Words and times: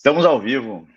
Estamos 0.00 0.24
ao 0.24 0.40
vivo. 0.40 0.88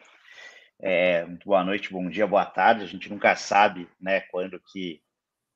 É, 0.82 1.26
boa 1.44 1.62
noite, 1.62 1.92
bom 1.92 2.10
dia, 2.10 2.26
boa 2.26 2.46
tarde. 2.46 2.86
A 2.86 2.88
gente 2.88 3.10
nunca 3.10 3.36
sabe, 3.36 3.86
né, 4.00 4.22
quando 4.32 4.58
que 4.72 5.02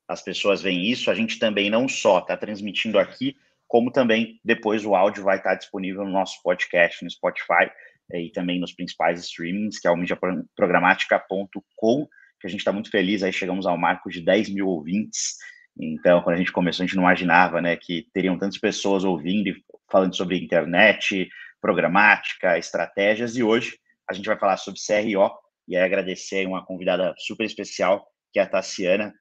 as 0.05 0.21
pessoas 0.21 0.61
veem 0.61 0.91
isso. 0.91 1.09
A 1.09 1.15
gente 1.15 1.39
também 1.39 1.69
não 1.69 1.87
só 1.87 2.19
está 2.19 2.35
transmitindo 2.35 2.99
aqui, 2.99 3.37
como 3.65 3.89
também 3.89 4.37
depois 4.43 4.85
o 4.85 4.95
áudio 4.95 5.23
vai 5.23 5.37
estar 5.37 5.55
disponível 5.55 6.03
no 6.03 6.11
nosso 6.11 6.43
podcast 6.43 7.01
no 7.05 7.09
Spotify 7.09 7.71
é, 8.11 8.23
e 8.23 8.31
também 8.33 8.59
nos 8.59 8.73
principais 8.73 9.21
streamings, 9.21 9.79
que 9.79 9.87
é 9.87 9.91
o 9.91 9.95
mediaprogramática.com, 9.95 12.05
que 12.41 12.47
a 12.47 12.49
gente 12.49 12.59
está 12.59 12.73
muito 12.73 12.91
feliz. 12.91 13.23
Aí 13.23 13.31
chegamos 13.31 13.65
ao 13.65 13.77
marco 13.77 14.09
de 14.09 14.19
10 14.19 14.49
mil 14.49 14.67
ouvintes. 14.67 15.37
Então, 15.79 16.21
quando 16.21 16.35
a 16.35 16.39
gente 16.39 16.51
começou, 16.51 16.83
a 16.83 16.85
gente 16.85 16.97
não 16.97 17.03
imaginava, 17.03 17.61
né, 17.61 17.77
que 17.77 18.09
teriam 18.13 18.37
tantas 18.37 18.57
pessoas 18.57 19.05
ouvindo 19.05 19.47
e 19.47 19.63
falando 19.89 20.17
sobre 20.17 20.37
internet, 20.37 21.29
programática, 21.61 22.57
estratégias, 22.57 23.35
e 23.35 23.43
hoje 23.43 23.77
a 24.09 24.13
gente 24.13 24.25
vai 24.25 24.37
falar 24.37 24.57
sobre 24.57 24.79
CRO, 24.79 25.29
e 25.67 25.75
aí 25.75 25.83
agradecer 25.83 26.47
uma 26.47 26.65
convidada 26.65 27.13
super 27.17 27.45
especial, 27.45 28.07
que 28.31 28.39
é 28.39 28.43
a 28.43 28.47
Tassiana. 28.47 29.13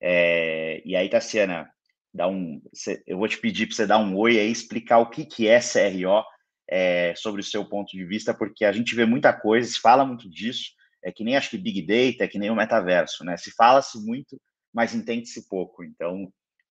É, 0.00 0.80
e 0.84 0.94
aí, 0.94 1.08
Tassiana, 1.08 1.68
dá 2.14 2.28
um, 2.28 2.60
eu 3.06 3.18
vou 3.18 3.28
te 3.28 3.38
pedir 3.38 3.66
para 3.66 3.76
você 3.76 3.86
dar 3.86 3.98
um 3.98 4.16
oi 4.16 4.38
aí, 4.38 4.50
explicar 4.50 4.98
o 4.98 5.10
que, 5.10 5.24
que 5.24 5.48
é 5.48 5.58
CRO, 5.60 6.22
é, 6.70 7.14
sobre 7.16 7.40
o 7.40 7.44
seu 7.44 7.64
ponto 7.64 7.90
de 7.90 8.04
vista, 8.04 8.34
porque 8.34 8.64
a 8.64 8.72
gente 8.72 8.94
vê 8.94 9.04
muita 9.04 9.32
coisa, 9.32 9.68
se 9.68 9.80
fala 9.80 10.04
muito 10.04 10.28
disso, 10.28 10.70
é 11.02 11.10
que 11.10 11.24
nem 11.24 11.36
acho 11.36 11.50
que 11.50 11.58
Big 11.58 11.82
Data, 11.82 12.24
é 12.24 12.28
que 12.28 12.38
nem 12.38 12.50
o 12.50 12.56
metaverso, 12.56 13.24
né? 13.24 13.36
Se 13.36 13.50
fala-se 13.52 13.98
muito, 14.04 14.40
mas 14.72 14.94
entende-se 14.94 15.48
pouco. 15.48 15.82
Então, 15.82 16.30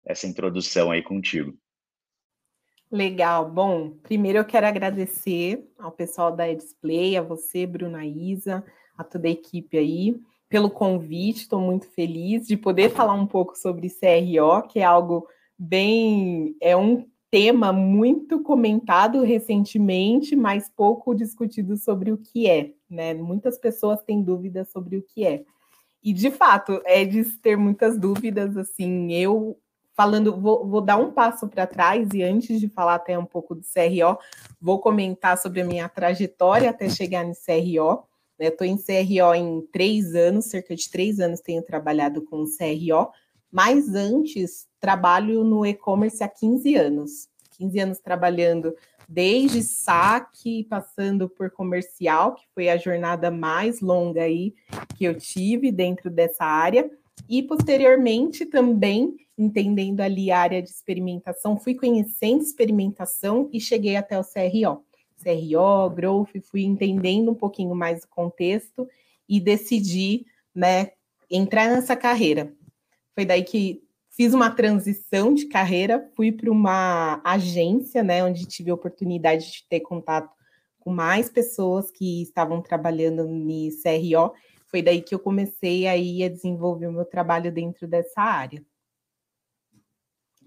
essa 0.07 0.27
introdução 0.27 0.91
aí 0.91 1.03
contigo. 1.03 1.57
Legal. 2.91 3.51
Bom, 3.51 3.91
primeiro 4.03 4.39
eu 4.39 4.45
quero 4.45 4.67
agradecer 4.67 5.71
ao 5.79 5.93
pessoal 5.93 6.35
da 6.35 6.49
Edisplay, 6.49 7.19
a 7.19 7.23
você, 7.23 7.67
Bruna 7.67 8.07
Isa, 8.07 8.65
a 8.97 9.05
toda 9.05 9.29
a 9.29 9.31
equipe 9.31 9.77
aí, 9.77 10.19
pelo 10.49 10.71
convite. 10.71 11.43
Estou 11.43 11.61
muito 11.61 11.87
feliz 11.91 12.47
de 12.47 12.57
poder 12.57 12.91
falar 12.91 13.13
um 13.13 13.27
pouco 13.27 13.55
sobre 13.59 13.91
CRO, 13.91 14.67
que 14.69 14.81
é 14.81 14.85
algo 14.85 15.27
bem. 15.59 16.57
é 16.63 16.75
um 16.75 17.07
tema 17.31 17.75
muito 17.75 18.43
comentado 18.43 19.23
recentemente, 19.23 20.35
mas 20.35 20.71
pouco 20.75 21.15
discutido 21.15 21.77
sobre 21.77 22.11
o 22.11 22.17
que 22.17 22.49
é, 22.49 22.73
né? 22.89 23.13
Muitas 23.13 23.59
pessoas 23.59 24.03
têm 24.03 24.23
dúvidas 24.23 24.71
sobre 24.71 24.97
o 24.97 25.03
que 25.03 25.27
é. 25.27 25.45
E 26.03 26.15
de 26.15 26.31
fato, 26.31 26.81
é 26.87 27.05
de 27.05 27.23
ter 27.39 27.57
muitas 27.57 27.99
dúvidas, 27.99 28.57
assim, 28.57 29.13
eu 29.13 29.59
falando, 29.99 30.41
vou, 30.41 30.65
vou 30.65 30.81
dar 30.81 30.97
um 30.97 31.11
passo 31.11 31.49
para 31.49 31.67
trás 31.67 32.11
e 32.15 32.23
antes 32.23 32.61
de 32.61 32.69
falar 32.69 32.95
até 32.95 33.19
um 33.19 33.25
pouco 33.25 33.53
do 33.53 33.63
CRO, 33.63 34.17
vou 34.61 34.79
comentar 34.79 35.37
sobre 35.37 35.61
a 35.61 35.65
minha 35.65 35.89
trajetória 35.89 36.71
até 36.71 36.89
chegar 36.89 37.25
no 37.25 37.35
CRO. 37.35 38.05
Estou 38.39 38.65
né? 38.65 38.73
em 38.73 38.77
CRO 38.77 39.35
em 39.35 39.61
três 39.73 40.15
anos, 40.15 40.45
cerca 40.45 40.77
de 40.77 40.89
três 40.89 41.19
anos 41.19 41.41
tenho 41.41 41.63
trabalhado 41.63 42.23
com 42.23 42.45
CRO, 42.45 43.11
mas 43.51 43.93
antes 43.93 44.69
trabalho 44.79 45.43
no 45.43 45.67
e-commerce 45.67 46.23
há 46.23 46.29
15 46.29 46.77
anos. 46.77 47.29
15 47.59 47.81
anos 47.81 47.99
trabalhando 47.99 48.77
desde 49.09 49.63
saque, 49.65 50.63
passando 50.71 51.29
por 51.29 51.51
comercial, 51.51 52.37
que 52.37 52.45
foi 52.55 52.69
a 52.69 52.77
jornada 52.77 53.33
mais 53.33 53.81
longa 53.81 54.23
aí 54.23 54.55
que 54.95 55.05
eu 55.05 55.19
tive 55.19 55.73
dentro 55.73 56.09
dessa 56.09 56.45
área, 56.45 56.89
e 57.29 57.43
posteriormente 57.43 58.47
também 58.47 59.17
entendendo 59.39 60.01
ali 60.01 60.31
a 60.31 60.41
área 60.41 60.61
de 60.61 60.69
experimentação, 60.69 61.57
fui 61.57 61.75
conhecendo 61.75 62.43
experimentação 62.43 63.49
e 63.53 63.61
cheguei 63.61 63.97
até 63.97 64.19
o 64.19 64.25
CRO. 64.25 64.85
CRO, 65.23 65.91
Growth, 65.95 66.41
fui 66.51 66.63
entendendo 66.63 67.31
um 67.31 67.35
pouquinho 67.35 67.75
mais 67.75 68.03
o 68.03 68.09
contexto 68.09 68.89
e 69.29 69.41
decidi, 69.41 70.27
né, 70.55 70.91
entrar 71.31 71.69
nessa 71.69 71.95
carreira. 71.95 72.53
Foi 73.15 73.25
daí 73.25 73.43
que 73.43 73.83
fiz 74.11 74.35
uma 74.35 74.51
transição 74.51 75.33
de 75.33 75.47
carreira, 75.47 76.11
fui 76.17 76.33
para 76.33 76.51
uma 76.51 77.21
agência, 77.25 78.03
né, 78.03 78.25
onde 78.25 78.47
tive 78.47 78.71
a 78.71 78.75
oportunidade 78.75 79.53
de 79.53 79.65
ter 79.69 79.81
contato 79.81 80.35
com 80.81 80.91
mais 80.91 81.29
pessoas 81.29 81.91
que 81.91 82.23
estavam 82.23 82.63
trabalhando 82.63 83.25
no 83.25 83.69
CRO. 83.83 84.33
Foi 84.67 84.83
daí 84.83 85.03
que 85.03 85.15
eu 85.15 85.19
comecei 85.19 85.87
aí 85.87 86.23
a 86.25 86.29
desenvolver 86.29 86.87
o 86.87 86.93
meu 86.93 87.05
trabalho 87.05 87.53
dentro 87.53 87.87
dessa 87.87 88.21
área. 88.21 88.65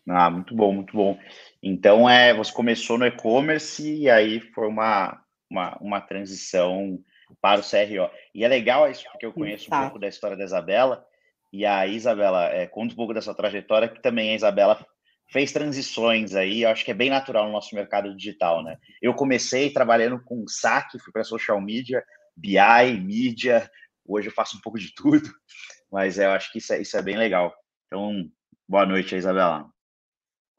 Ah, 0.09 0.29
muito 0.29 0.56
bom, 0.56 0.73
muito 0.73 0.95
bom. 0.95 1.17
Então, 1.62 2.09
é, 2.09 2.34
você 2.34 2.51
começou 2.51 2.97
no 2.97 3.06
e-commerce 3.06 3.84
e 3.84 4.09
aí 4.09 4.39
foi 4.39 4.67
uma, 4.67 5.22
uma, 5.50 5.78
uma 5.79 6.01
transição 6.01 7.00
para 7.39 7.62
o 7.62 7.63
CRO. 7.63 8.09
E 8.34 8.44
é 8.44 8.47
legal 8.47 8.90
isso, 8.90 9.03
porque 9.11 9.25
eu 9.25 9.34
conheço 9.34 9.67
um 9.73 9.79
pouco 9.79 10.00
da 10.00 10.07
história 10.07 10.35
da 10.35 10.44
Isabela, 10.44 11.06
e 11.53 11.66
a 11.66 11.85
Isabela, 11.85 12.45
é, 12.45 12.66
conta 12.66 12.94
um 12.94 12.95
pouco 12.95 13.13
da 13.13 13.22
sua 13.22 13.35
trajetória, 13.35 13.90
que 13.90 14.01
também 14.01 14.31
a 14.31 14.35
Isabela 14.35 14.85
fez 15.29 15.51
transições 15.51 16.34
aí, 16.34 16.63
eu 16.63 16.69
acho 16.69 16.84
que 16.84 16.91
é 16.91 16.94
bem 16.94 17.09
natural 17.09 17.45
no 17.45 17.51
nosso 17.51 17.75
mercado 17.75 18.16
digital, 18.16 18.63
né? 18.63 18.78
Eu 19.01 19.13
comecei 19.13 19.69
trabalhando 19.69 20.22
com 20.23 20.45
saque, 20.47 21.00
fui 21.00 21.11
para 21.11 21.23
social 21.23 21.59
media, 21.61 22.03
BI, 22.35 23.00
mídia, 23.01 23.69
hoje 24.06 24.28
eu 24.28 24.34
faço 24.34 24.57
um 24.57 24.61
pouco 24.61 24.79
de 24.79 24.94
tudo, 24.94 25.29
mas 25.91 26.17
eu 26.17 26.31
acho 26.31 26.51
que 26.51 26.57
isso 26.57 26.73
é, 26.73 26.81
isso 26.81 26.97
é 26.97 27.01
bem 27.01 27.17
legal. 27.17 27.53
Então, 27.88 28.29
boa 28.67 28.85
noite, 28.85 29.16
Isabela. 29.16 29.69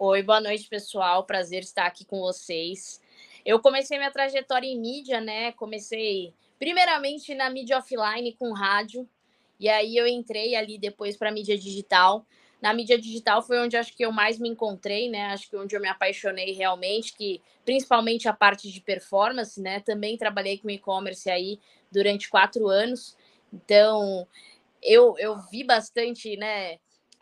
Oi, 0.05 0.21
boa 0.21 0.41
noite, 0.41 0.69
pessoal. 0.69 1.23
Prazer 1.23 1.63
estar 1.63 1.87
aqui 1.87 2.05
com 2.05 2.19
vocês. 2.19 3.01
Eu 3.47 3.61
comecei 3.61 3.99
minha 3.99 4.11
trajetória 4.11 4.67
em 4.67 4.77
mídia, 4.77 5.21
né? 5.21 5.53
Comecei 5.53 6.35
primeiramente 6.59 7.33
na 7.37 7.49
mídia 7.49 7.79
offline 7.79 8.33
com 8.33 8.53
rádio, 8.53 9.09
e 9.61 9.69
aí 9.69 9.97
eu 9.97 10.05
entrei 10.05 10.57
ali 10.57 10.77
depois 10.77 11.17
para 11.17 11.31
mídia 11.31 11.57
digital. 11.57 12.27
Na 12.61 12.75
mídia 12.75 12.99
digital 12.99 13.43
foi 13.43 13.61
onde 13.61 13.77
acho 13.77 13.97
que 13.97 14.05
eu 14.05 14.11
mais 14.11 14.41
me 14.41 14.49
encontrei, 14.49 15.09
né? 15.09 15.27
Acho 15.27 15.49
que 15.49 15.57
onde 15.57 15.77
eu 15.77 15.81
me 15.81 15.87
apaixonei 15.87 16.51
realmente, 16.51 17.15
que 17.15 17.41
principalmente 17.65 18.29
a 18.29 18.33
parte 18.33 18.73
de 18.73 18.81
performance, 18.81 19.61
né? 19.61 19.79
Também 19.79 20.17
trabalhei 20.17 20.59
com 20.59 20.69
e-commerce 20.69 21.31
aí 21.31 21.61
durante 21.93 22.29
quatro 22.29 22.67
anos. 22.67 23.17
Então, 23.53 24.27
eu, 24.83 25.15
eu 25.17 25.39
vi 25.49 25.63
bastante, 25.63 26.37
né? 26.37 26.81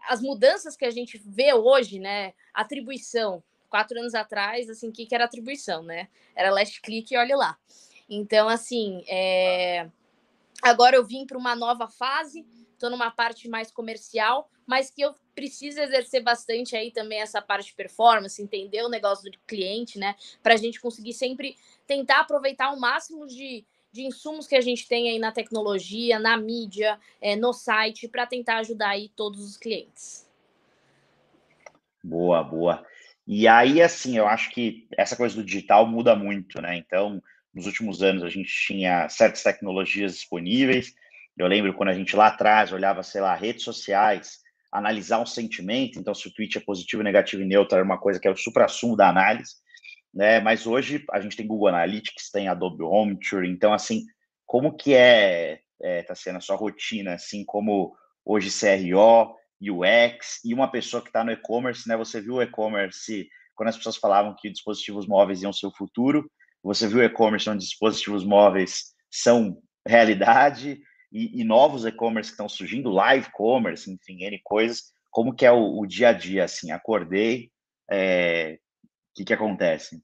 As 0.08 0.20
mudanças 0.20 0.76
que 0.76 0.84
a 0.84 0.90
gente 0.90 1.18
vê 1.24 1.52
hoje, 1.52 1.98
né? 1.98 2.34
Atribuição. 2.52 3.42
Quatro 3.68 3.98
anos 3.98 4.14
atrás, 4.14 4.68
assim, 4.68 4.88
o 4.88 4.92
que, 4.92 5.06
que 5.06 5.14
era 5.14 5.24
atribuição, 5.24 5.82
né? 5.82 6.08
Era 6.34 6.50
last 6.50 6.80
click 6.80 7.14
e 7.14 7.16
olhe 7.16 7.34
lá. 7.34 7.56
Então, 8.08 8.48
assim, 8.48 9.04
é... 9.08 9.88
agora 10.60 10.96
eu 10.96 11.04
vim 11.04 11.24
para 11.24 11.38
uma 11.38 11.54
nova 11.54 11.86
fase, 11.86 12.44
estou 12.72 12.90
numa 12.90 13.10
parte 13.10 13.48
mais 13.48 13.70
comercial, 13.70 14.50
mas 14.66 14.90
que 14.90 15.02
eu 15.02 15.14
preciso 15.34 15.80
exercer 15.80 16.22
bastante 16.22 16.74
aí 16.74 16.90
também 16.90 17.20
essa 17.20 17.40
parte 17.40 17.66
de 17.66 17.74
performance, 17.74 18.42
entender 18.42 18.82
o 18.82 18.88
negócio 18.88 19.30
do 19.30 19.38
cliente, 19.46 19.98
né? 19.98 20.16
Para 20.42 20.54
a 20.54 20.56
gente 20.56 20.80
conseguir 20.80 21.12
sempre 21.12 21.56
tentar 21.86 22.20
aproveitar 22.20 22.72
o 22.72 22.80
máximo 22.80 23.26
de, 23.26 23.64
de 23.92 24.02
insumos 24.02 24.46
que 24.46 24.54
a 24.54 24.60
gente 24.60 24.86
tem 24.86 25.10
aí 25.10 25.18
na 25.18 25.32
tecnologia, 25.32 26.18
na 26.18 26.36
mídia, 26.36 26.98
é, 27.20 27.34
no 27.34 27.52
site, 27.52 28.08
para 28.08 28.26
tentar 28.26 28.58
ajudar 28.58 28.90
aí 28.90 29.10
todos 29.16 29.44
os 29.44 29.56
clientes. 29.56 30.28
Boa, 32.02 32.42
boa. 32.42 32.84
E 33.26 33.46
aí, 33.46 33.82
assim, 33.82 34.16
eu 34.16 34.26
acho 34.26 34.50
que 34.50 34.86
essa 34.96 35.16
coisa 35.16 35.36
do 35.36 35.44
digital 35.44 35.86
muda 35.86 36.14
muito, 36.14 36.60
né? 36.60 36.76
Então, 36.76 37.22
nos 37.54 37.66
últimos 37.66 38.02
anos, 38.02 38.22
a 38.22 38.28
gente 38.28 38.50
tinha 38.66 39.08
certas 39.08 39.42
tecnologias 39.42 40.14
disponíveis. 40.14 40.94
Eu 41.36 41.46
lembro 41.46 41.74
quando 41.74 41.90
a 41.90 41.94
gente 41.94 42.16
lá 42.16 42.28
atrás 42.28 42.72
olhava, 42.72 43.02
sei 43.02 43.20
lá, 43.20 43.34
redes 43.34 43.64
sociais, 43.64 44.40
analisar 44.72 45.20
um 45.20 45.26
sentimento, 45.26 45.98
então 45.98 46.14
se 46.14 46.28
o 46.28 46.32
tweet 46.32 46.56
é 46.58 46.60
positivo, 46.60 47.03
negativo 47.03 47.42
e 47.42 47.47
neutro 47.47 47.76
era 47.76 47.84
uma 47.84 47.98
coisa 47.98 48.20
que 48.20 48.28
é 48.28 48.30
o 48.30 48.36
supra-sumo 48.36 48.97
da 48.97 49.09
análise 49.09 49.56
né? 50.12 50.41
Mas 50.41 50.66
hoje 50.66 51.04
a 51.10 51.21
gente 51.21 51.36
tem 51.36 51.47
Google 51.47 51.68
Analytics, 51.68 52.30
tem 52.30 52.48
Adobe 52.48 52.83
Omniture, 52.83 53.48
então 53.48 53.72
assim, 53.72 54.04
como 54.47 54.77
que 54.77 54.95
é, 54.95 55.60
é 55.80 56.03
tá 56.03 56.15
sendo 56.15 56.39
a 56.39 56.41
sua 56.41 56.57
rotina, 56.57 57.15
assim, 57.15 57.45
como 57.45 57.97
hoje 58.24 58.51
CRO, 58.51 59.36
UX 59.60 60.41
e 60.45 60.54
uma 60.54 60.71
pessoa 60.71 61.03
que 61.03 61.09
está 61.09 61.22
no 61.22 61.33
e-commerce, 61.33 61.89
né? 61.89 61.97
Você 61.97 62.21
viu 62.21 62.34
o 62.34 62.42
e-commerce 62.42 63.28
quando 63.54 63.68
as 63.68 63.77
pessoas 63.77 63.97
falavam 63.97 64.34
que 64.39 64.48
dispositivos 64.48 65.07
móveis 65.07 65.42
iam 65.42 65.53
ser 65.53 65.66
o 65.66 65.77
futuro, 65.77 66.30
você 66.63 66.89
viu 66.89 66.98
o 66.98 67.03
e-commerce 67.03 67.48
onde 67.48 67.65
dispositivos 67.65 68.24
móveis 68.24 68.95
são 69.10 69.59
realidade 69.86 70.80
e, 71.13 71.41
e 71.41 71.45
novos 71.45 71.84
e-commerce 71.84 72.30
que 72.30 72.34
estão 72.34 72.48
surgindo, 72.48 72.91
live 72.91 73.30
commerce, 73.33 73.91
enfim, 73.91 74.24
N 74.24 74.41
coisas. 74.42 74.92
Como 75.10 75.34
que 75.34 75.45
é 75.45 75.53
o, 75.53 75.78
o 75.78 75.86
dia 75.86 76.10
a 76.10 76.13
dia, 76.13 76.45
assim? 76.45 76.71
Acordei, 76.71 77.51
é, 77.91 78.59
que, 79.20 79.26
que 79.26 79.32
acontece? 79.32 80.02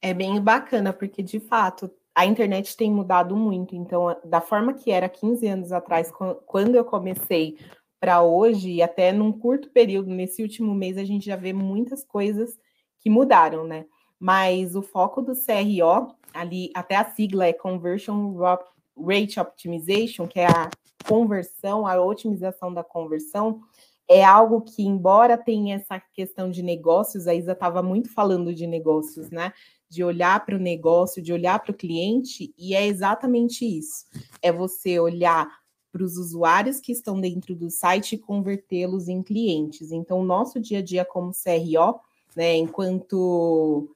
É 0.00 0.12
bem 0.12 0.40
bacana, 0.40 0.92
porque 0.92 1.22
de 1.22 1.40
fato 1.40 1.90
a 2.14 2.26
internet 2.26 2.76
tem 2.76 2.92
mudado 2.92 3.36
muito. 3.36 3.74
Então, 3.74 4.16
da 4.24 4.40
forma 4.40 4.74
que 4.74 4.90
era 4.90 5.08
15 5.08 5.46
anos 5.46 5.72
atrás, 5.72 6.12
quando 6.46 6.74
eu 6.76 6.84
comecei, 6.84 7.58
para 7.98 8.22
hoje, 8.22 8.70
e 8.70 8.82
até 8.82 9.12
num 9.12 9.32
curto 9.32 9.70
período, 9.70 10.10
nesse 10.10 10.42
último 10.42 10.74
mês, 10.74 10.98
a 10.98 11.04
gente 11.04 11.24
já 11.24 11.36
vê 11.36 11.52
muitas 11.52 12.04
coisas 12.04 12.58
que 13.00 13.08
mudaram, 13.08 13.66
né? 13.66 13.86
mas 14.24 14.74
o 14.74 14.80
foco 14.80 15.20
do 15.20 15.34
CRO, 15.34 16.14
ali, 16.32 16.70
até 16.74 16.96
a 16.96 17.04
sigla 17.04 17.46
é 17.46 17.52
Conversion 17.52 18.34
Rate 18.96 19.38
Optimization, 19.38 20.26
que 20.26 20.40
é 20.40 20.46
a 20.46 20.70
conversão, 21.06 21.86
a 21.86 22.00
otimização 22.02 22.72
da 22.72 22.82
conversão, 22.82 23.60
é 24.08 24.24
algo 24.24 24.60
que, 24.60 24.82
embora 24.82 25.38
tenha 25.38 25.76
essa 25.76 26.00
questão 26.12 26.50
de 26.50 26.62
negócios, 26.62 27.26
a 27.26 27.34
Isa 27.34 27.52
estava 27.52 27.82
muito 27.82 28.12
falando 28.12 28.54
de 28.54 28.66
negócios, 28.66 29.30
né? 29.30 29.52
De 29.88 30.04
olhar 30.04 30.44
para 30.44 30.56
o 30.56 30.60
negócio, 30.60 31.22
de 31.22 31.32
olhar 31.32 31.58
para 31.60 31.72
o 31.72 31.76
cliente, 31.76 32.52
e 32.58 32.74
é 32.74 32.86
exatamente 32.86 33.64
isso. 33.64 34.04
É 34.42 34.52
você 34.52 34.98
olhar 34.98 35.48
para 35.90 36.02
os 36.02 36.16
usuários 36.16 36.80
que 36.80 36.92
estão 36.92 37.20
dentro 37.20 37.54
do 37.54 37.70
site 37.70 38.14
e 38.14 38.18
convertê-los 38.18 39.08
em 39.08 39.22
clientes. 39.22 39.92
Então, 39.92 40.20
o 40.20 40.24
nosso 40.24 40.60
dia 40.60 40.80
a 40.80 40.82
dia 40.82 41.04
como 41.04 41.30
CRO, 41.30 42.00
né, 42.34 42.56
enquanto 42.56 43.88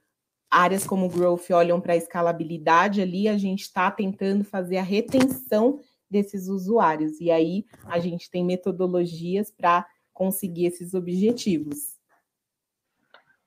áreas 0.49 0.87
como 0.87 1.09
Growth 1.09 1.51
olham 1.51 1.79
para 1.79 1.93
a 1.93 1.97
escalabilidade 1.97 3.01
ali, 3.01 3.27
a 3.27 3.37
gente 3.37 3.61
está 3.61 3.91
tentando 3.91 4.43
fazer 4.43 4.77
a 4.77 4.81
retenção 4.81 5.79
desses 6.09 6.47
usuários. 6.47 7.19
E 7.19 7.29
aí 7.29 7.65
a 7.85 7.99
gente 7.99 8.31
tem 8.31 8.43
metodologias 8.43 9.51
para 9.51 9.85
conseguir 10.19 10.65
esses 10.65 10.93
objetivos. 10.93 11.97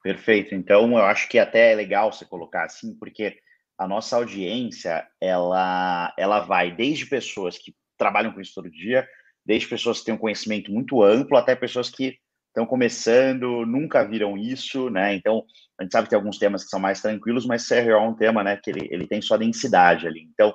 Perfeito. 0.03 0.55
Então, 0.55 0.91
eu 0.93 1.05
acho 1.05 1.29
que 1.29 1.39
até 1.39 1.73
é 1.73 1.77
legal 1.77 2.11
você 2.11 2.25
colocar 2.25 2.65
assim, 2.65 2.97
porque 2.99 3.37
a 3.79 3.87
nossa 3.87 4.17
audiência, 4.17 5.07
ela, 5.21 6.15
ela 6.19 6.41
vai 6.41 6.75
desde 6.75 7.05
pessoas 7.07 7.59
que 7.59 7.77
trabalham 7.99 8.33
com 8.33 8.41
isso 8.41 8.55
todo 8.55 8.71
dia, 8.71 9.07
desde 9.45 9.69
pessoas 9.69 9.99
que 9.99 10.07
têm 10.07 10.15
um 10.15 10.19
conhecimento 10.19 10.73
muito 10.73 11.03
amplo 11.03 11.37
até 11.37 11.55
pessoas 11.55 11.91
que 11.91 12.17
estão 12.49 12.65
começando, 12.65 13.67
nunca 13.67 14.03
viram 14.03 14.37
isso, 14.39 14.89
né? 14.89 15.15
Então, 15.15 15.45
a 15.79 15.83
gente 15.83 15.93
sabe 15.93 16.07
que 16.07 16.11
tem 16.11 16.19
alguns 16.19 16.39
temas 16.39 16.65
que 16.65 16.71
são 16.71 16.81
mais 16.81 17.03
tranquilos, 17.03 17.45
mas 17.45 17.69
CRO 17.69 17.91
é 17.91 17.99
um 17.99 18.15
tema, 18.15 18.43
né, 18.43 18.59
que 18.63 18.71
ele, 18.71 18.89
ele 18.91 19.07
tem 19.07 19.21
sua 19.21 19.39
densidade 19.39 20.07
ali. 20.07 20.23
Então, 20.33 20.55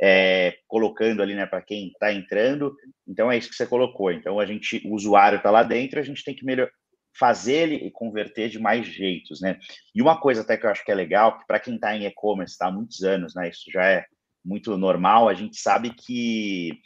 é, 0.00 0.58
colocando 0.66 1.22
ali, 1.22 1.34
né, 1.34 1.46
para 1.46 1.62
quem 1.62 1.88
está 1.88 2.12
entrando, 2.12 2.76
então 3.06 3.30
é 3.30 3.36
isso 3.36 3.50
que 3.50 3.56
você 3.56 3.66
colocou. 3.66 4.12
Então, 4.12 4.38
a 4.38 4.46
gente, 4.46 4.80
o 4.86 4.94
usuário 4.94 5.38
está 5.38 5.50
lá 5.50 5.62
dentro, 5.62 5.98
a 5.98 6.02
gente 6.02 6.24
tem 6.24 6.34
que 6.34 6.44
melhor, 6.44 6.70
fazer 7.18 7.54
ele 7.54 7.74
e 7.76 7.90
converter 7.90 8.48
de 8.48 8.58
mais 8.58 8.86
jeitos, 8.86 9.40
né? 9.40 9.58
E 9.92 10.00
uma 10.00 10.20
coisa 10.20 10.42
até 10.42 10.56
que 10.56 10.64
eu 10.64 10.70
acho 10.70 10.84
que 10.84 10.92
é 10.92 10.94
legal, 10.94 11.38
que 11.38 11.46
para 11.46 11.58
quem 11.58 11.74
está 11.74 11.96
em 11.96 12.06
e-commerce 12.06 12.56
tá 12.56 12.68
há 12.68 12.70
muitos 12.70 13.02
anos, 13.02 13.34
né, 13.34 13.48
isso 13.48 13.70
já 13.72 13.84
é 13.84 14.04
muito 14.44 14.76
normal, 14.78 15.28
a 15.28 15.34
gente 15.34 15.58
sabe 15.58 15.90
que 15.90 16.78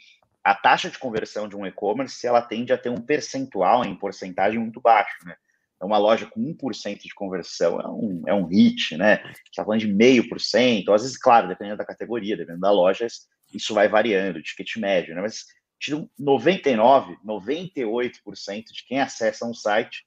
a 0.43 0.55
taxa 0.55 0.89
de 0.89 0.97
conversão 0.97 1.47
de 1.47 1.55
um 1.55 1.65
e-commerce 1.65 2.25
ela 2.25 2.41
tende 2.41 2.73
a 2.73 2.77
ter 2.77 2.89
um 2.89 2.99
percentual 2.99 3.85
em 3.85 3.95
porcentagem 3.95 4.59
muito 4.59 4.81
baixo, 4.81 5.15
né? 5.25 5.35
É 5.83 5.85
uma 5.85 5.97
loja 5.97 6.25
com 6.25 6.39
1% 6.39 7.01
de 7.01 7.13
conversão 7.13 7.77
é 7.81 7.87
um, 7.89 8.23
é 8.25 8.33
um 8.33 8.45
hit, 8.45 8.95
né? 8.95 9.21
está 9.45 9.65
falando 9.65 9.81
de 9.81 9.87
meio 9.87 10.29
por 10.29 10.39
cento, 10.39 10.93
às 10.93 11.01
vezes, 11.01 11.17
claro, 11.17 11.49
dependendo 11.49 11.77
da 11.77 11.85
categoria, 11.85 12.37
dependendo 12.37 12.61
da 12.61 12.71
loja, 12.71 13.05
isso 13.53 13.73
vai 13.73 13.89
variando, 13.89 14.41
ticket 14.41 14.77
médio, 14.77 15.13
né? 15.13 15.21
Mas 15.21 15.45
tira 15.77 16.07
99, 16.17 17.17
98% 17.25 18.63
de 18.71 18.85
quem 18.87 19.01
acessa 19.01 19.45
um 19.45 19.53
site 19.53 20.05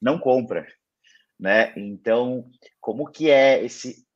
não 0.00 0.18
compra, 0.18 0.66
né? 1.38 1.74
Então, 1.76 2.50
como 2.80 3.10
que 3.10 3.30
é 3.30 3.62
esse 3.62 4.08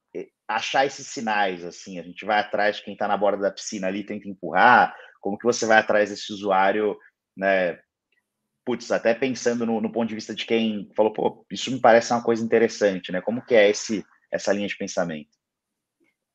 achar 0.48 0.86
esses 0.86 1.06
sinais 1.08 1.62
assim? 1.62 1.98
A 1.98 2.02
gente 2.02 2.24
vai 2.24 2.38
atrás 2.38 2.76
de 2.76 2.84
quem 2.84 2.94
está 2.94 3.06
na 3.06 3.18
borda 3.18 3.42
da 3.42 3.50
piscina 3.50 3.86
ali, 3.86 4.02
tenta 4.02 4.26
empurrar, 4.26 4.96
como 5.20 5.36
que 5.36 5.44
você 5.44 5.66
vai 5.66 5.76
atrás 5.76 6.08
desse 6.08 6.32
usuário, 6.32 6.96
né? 7.36 7.78
Putz, 8.64 8.90
até 8.92 9.12
pensando 9.12 9.66
no, 9.66 9.80
no, 9.80 9.90
ponto 9.90 10.08
de 10.08 10.14
vista 10.14 10.34
de 10.34 10.46
quem 10.46 10.88
falou, 10.94 11.12
pô, 11.12 11.44
isso 11.50 11.70
me 11.70 11.80
parece 11.80 12.12
uma 12.12 12.22
coisa 12.22 12.44
interessante, 12.44 13.10
né? 13.10 13.20
Como 13.20 13.44
que 13.44 13.54
é 13.54 13.68
esse, 13.68 14.04
essa 14.30 14.52
linha 14.52 14.68
de 14.68 14.76
pensamento? 14.76 15.30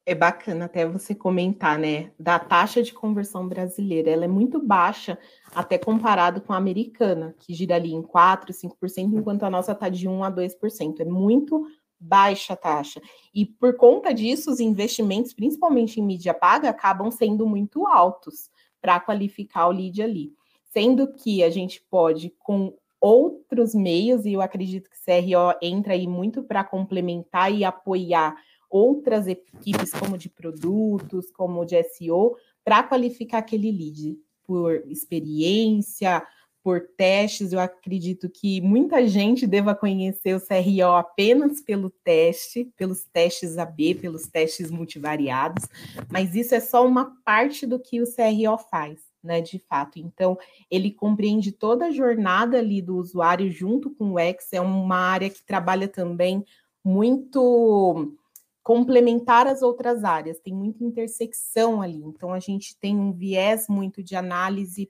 É 0.05 0.15
bacana 0.15 0.65
até 0.65 0.85
você 0.85 1.13
comentar, 1.13 1.77
né, 1.77 2.11
da 2.17 2.39
taxa 2.39 2.81
de 2.81 2.93
conversão 2.93 3.45
brasileira. 3.45 4.09
Ela 4.09 4.23
é 4.23 4.27
muito 4.27 4.57
baixa, 4.57 5.17
até 5.53 5.77
comparado 5.77 6.39
com 6.39 6.53
a 6.53 6.57
americana, 6.57 7.35
que 7.39 7.53
gira 7.53 7.75
ali 7.75 7.93
em 7.93 8.01
4%, 8.01 8.53
5%, 8.53 9.13
enquanto 9.13 9.43
a 9.43 9.49
nossa 9.49 9.73
está 9.73 9.89
de 9.89 10.07
1% 10.07 10.23
a 10.23 10.31
2%. 10.31 11.01
É 11.01 11.05
muito 11.05 11.65
baixa 11.99 12.55
taxa. 12.55 13.01
E 13.33 13.45
por 13.45 13.75
conta 13.75 14.13
disso, 14.13 14.51
os 14.51 14.59
investimentos, 14.59 15.33
principalmente 15.33 15.99
em 15.99 16.03
mídia 16.03 16.33
paga, 16.33 16.69
acabam 16.69 17.11
sendo 17.11 17.45
muito 17.45 17.85
altos 17.87 18.49
para 18.81 18.99
qualificar 18.99 19.67
o 19.67 19.71
lead 19.71 20.01
ali. 20.01 20.31
Sendo 20.69 21.13
que 21.13 21.43
a 21.43 21.49
gente 21.49 21.81
pode, 21.89 22.33
com 22.39 22.73
outros 22.99 23.73
meios, 23.73 24.25
e 24.25 24.33
eu 24.33 24.41
acredito 24.41 24.89
que 24.89 24.97
CRO 24.97 25.57
entra 25.61 25.93
aí 25.93 26.07
muito 26.07 26.43
para 26.43 26.63
complementar 26.63 27.53
e 27.53 27.63
apoiar 27.63 28.35
outras 28.69 29.27
equipes, 29.27 29.91
como 29.91 30.17
de 30.17 30.29
produtos, 30.29 31.31
como 31.31 31.65
de 31.65 31.81
SEO, 31.83 32.35
para 32.63 32.83
qualificar 32.83 33.39
aquele 33.39 33.71
lead 33.71 34.17
por 34.43 34.83
experiência, 34.87 36.25
por 36.63 36.81
testes. 36.97 37.53
Eu 37.53 37.59
acredito 37.59 38.29
que 38.29 38.59
muita 38.59 39.07
gente 39.07 39.47
deva 39.47 39.73
conhecer 39.73 40.35
o 40.35 40.41
CRO 40.41 40.95
apenas 40.97 41.61
pelo 41.61 41.89
teste, 41.89 42.65
pelos 42.75 43.05
testes 43.05 43.57
AB, 43.57 43.95
pelos 43.95 44.27
testes 44.27 44.69
multivariados, 44.69 45.65
mas 46.09 46.35
isso 46.35 46.53
é 46.53 46.59
só 46.59 46.85
uma 46.85 47.15
parte 47.23 47.65
do 47.65 47.79
que 47.79 48.01
o 48.01 48.05
CRO 48.05 48.57
faz. 48.69 49.06
Né, 49.27 49.41
de 49.41 49.59
fato. 49.59 49.99
Então, 49.99 50.37
ele 50.71 50.89
compreende 50.89 51.51
toda 51.51 51.87
a 51.87 51.91
jornada 51.91 52.59
ali 52.59 52.81
do 52.81 52.95
usuário 52.95 53.51
junto 53.51 53.89
com 53.89 54.13
o 54.13 54.19
X, 54.19 54.53
é 54.53 54.61
uma 54.61 54.95
área 54.95 55.29
que 55.29 55.43
trabalha 55.45 55.85
também 55.85 56.45
muito 56.81 58.15
complementar 58.63 59.45
as 59.45 59.61
outras 59.61 60.05
áreas, 60.05 60.39
tem 60.39 60.53
muita 60.53 60.81
intersecção 60.81 61.81
ali. 61.81 62.01
Então, 62.01 62.31
a 62.31 62.39
gente 62.39 62.77
tem 62.79 62.97
um 62.97 63.11
viés 63.11 63.67
muito 63.67 64.01
de 64.01 64.15
análise, 64.15 64.89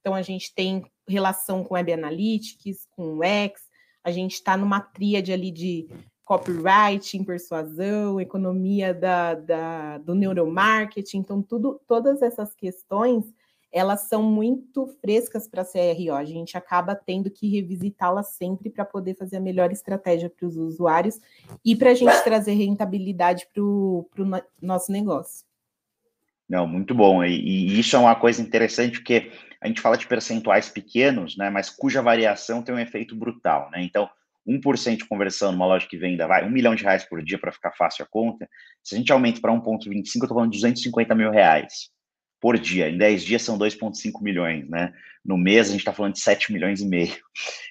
então 0.00 0.14
a 0.14 0.20
gente 0.20 0.54
tem 0.54 0.84
relação 1.08 1.64
com 1.64 1.72
Web 1.72 1.90
Analytics, 1.90 2.86
com 2.90 3.20
UX, 3.20 3.70
a 4.04 4.10
gente 4.10 4.34
está 4.34 4.54
numa 4.54 4.80
tríade 4.80 5.32
ali 5.32 5.50
de 5.50 5.88
copywriting, 6.26 7.24
persuasão, 7.24 8.20
economia 8.20 8.92
da, 8.92 9.34
da, 9.34 9.96
do 9.96 10.14
neuromarketing, 10.14 11.20
então 11.20 11.40
tudo, 11.40 11.80
todas 11.88 12.20
essas 12.20 12.54
questões 12.54 13.24
elas 13.72 14.08
são 14.08 14.22
muito 14.22 14.86
frescas 15.00 15.46
para 15.46 15.62
a 15.62 15.64
CRO, 15.64 16.14
a 16.14 16.24
gente 16.24 16.56
acaba 16.56 16.94
tendo 16.94 17.30
que 17.30 17.48
revisitá-las 17.48 18.28
sempre 18.28 18.70
para 18.70 18.84
poder 18.84 19.14
fazer 19.14 19.36
a 19.36 19.40
melhor 19.40 19.70
estratégia 19.70 20.30
para 20.30 20.46
os 20.46 20.56
usuários 20.56 21.20
e 21.64 21.76
para 21.76 21.90
a 21.90 21.94
gente 21.94 22.22
trazer 22.24 22.54
rentabilidade 22.54 23.46
para 23.52 23.62
o 23.62 24.08
nosso 24.60 24.90
negócio. 24.90 25.46
Não, 26.48 26.66
muito 26.66 26.94
bom. 26.94 27.22
E, 27.22 27.30
e, 27.30 27.78
isso 27.78 27.94
é 27.94 27.98
uma 27.98 28.14
coisa 28.14 28.40
interessante, 28.40 28.98
porque 28.98 29.30
a 29.60 29.68
gente 29.68 29.82
fala 29.82 29.98
de 29.98 30.06
percentuais 30.06 30.70
pequenos, 30.70 31.36
né, 31.36 31.50
mas 31.50 31.68
cuja 31.68 32.00
variação 32.00 32.62
tem 32.62 32.74
um 32.74 32.78
efeito 32.78 33.14
brutal, 33.14 33.70
né? 33.70 33.82
Então, 33.82 34.08
1% 34.46 34.96
de 34.96 35.04
conversão 35.04 35.52
numa 35.52 35.66
loja 35.66 35.86
que 35.86 35.98
venda, 35.98 36.26
vai, 36.26 36.46
um 36.46 36.50
milhão 36.50 36.74
de 36.74 36.82
reais 36.82 37.04
por 37.04 37.22
dia 37.22 37.38
para 37.38 37.52
ficar 37.52 37.72
fácil 37.72 38.02
a 38.02 38.08
conta, 38.08 38.48
se 38.82 38.94
a 38.94 38.98
gente 38.98 39.12
aumenta 39.12 39.42
para 39.42 39.52
1,25, 39.52 39.92
eu 39.92 40.00
estou 40.00 40.28
falando 40.28 40.50
de 40.50 40.56
250 40.56 41.14
mil 41.14 41.30
reais 41.30 41.90
por 42.40 42.58
dia. 42.58 42.88
Em 42.88 42.96
10 42.96 43.24
dias 43.24 43.42
são 43.42 43.58
2,5 43.58 44.22
milhões, 44.22 44.68
né? 44.68 44.92
No 45.24 45.36
mês 45.36 45.68
a 45.68 45.72
gente 45.72 45.80
está 45.80 45.92
falando 45.92 46.14
de 46.14 46.20
7 46.20 46.52
milhões 46.52 46.80
e 46.80 46.86
meio. 46.86 47.16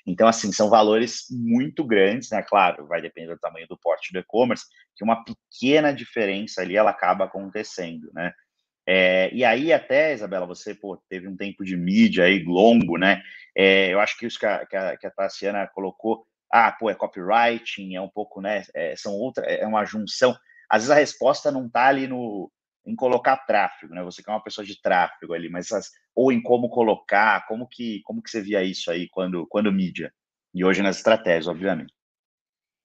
Então, 0.05 0.27
assim, 0.27 0.51
são 0.51 0.69
valores 0.69 1.25
muito 1.29 1.83
grandes, 1.83 2.29
né? 2.29 2.41
Claro, 2.41 2.87
vai 2.87 3.01
depender 3.01 3.33
do 3.33 3.39
tamanho 3.39 3.67
do 3.67 3.77
porte 3.77 4.13
do 4.13 4.19
e-commerce, 4.19 4.65
que 4.95 5.03
uma 5.03 5.23
pequena 5.23 5.91
diferença 5.93 6.61
ali 6.61 6.75
ela 6.75 6.91
acaba 6.91 7.25
acontecendo, 7.25 8.09
né? 8.13 8.33
É, 8.89 9.29
e 9.33 9.43
aí, 9.43 9.73
até, 9.73 10.13
Isabela, 10.13 10.45
você 10.45 10.73
pô, 10.73 10.97
teve 11.09 11.27
um 11.27 11.35
tempo 11.35 11.65
de 11.65 11.75
mídia 11.75 12.23
aí 12.23 12.41
longo, 12.43 12.97
né? 12.97 13.21
É, 13.53 13.93
eu 13.93 13.99
acho 13.99 14.17
que 14.17 14.25
isso 14.25 14.39
que 14.39 14.45
a, 14.45 14.65
que, 14.65 14.77
a, 14.77 14.97
que 14.97 15.05
a 15.05 15.11
Tassiana 15.11 15.67
colocou, 15.67 16.25
ah, 16.49 16.71
pô, 16.71 16.89
é 16.89 16.95
copywriting, 16.95 17.95
é 17.95 18.01
um 18.01 18.07
pouco, 18.07 18.39
né? 18.39 18.63
É, 18.73 18.95
são 18.95 19.13
outra, 19.13 19.45
é 19.45 19.67
uma 19.67 19.83
junção. 19.83 20.33
Às 20.69 20.83
vezes 20.83 20.91
a 20.91 20.95
resposta 20.95 21.51
não 21.51 21.65
está 21.67 21.87
ali 21.87 22.07
no, 22.07 22.49
em 22.87 22.95
colocar 22.95 23.37
tráfego, 23.45 23.93
né? 23.93 24.01
Você 24.03 24.23
que 24.23 24.29
é 24.29 24.33
uma 24.33 24.43
pessoa 24.43 24.65
de 24.65 24.81
tráfego 24.81 25.33
ali, 25.33 25.49
mas 25.49 25.71
as, 25.71 25.91
ou 26.15 26.31
em 26.31 26.41
como 26.41 26.69
colocar, 26.69 27.45
como 27.45 27.67
que, 27.67 28.01
como 28.03 28.23
que 28.23 28.29
você 28.29 28.41
via 28.41 28.63
isso 28.63 28.89
aí 28.89 29.09
quando, 29.09 29.45
quando 29.47 29.71
mídia? 29.71 30.11
E 30.53 30.63
hoje 30.63 30.81
nas 30.81 30.97
estratégias, 30.97 31.47
obviamente. 31.47 31.93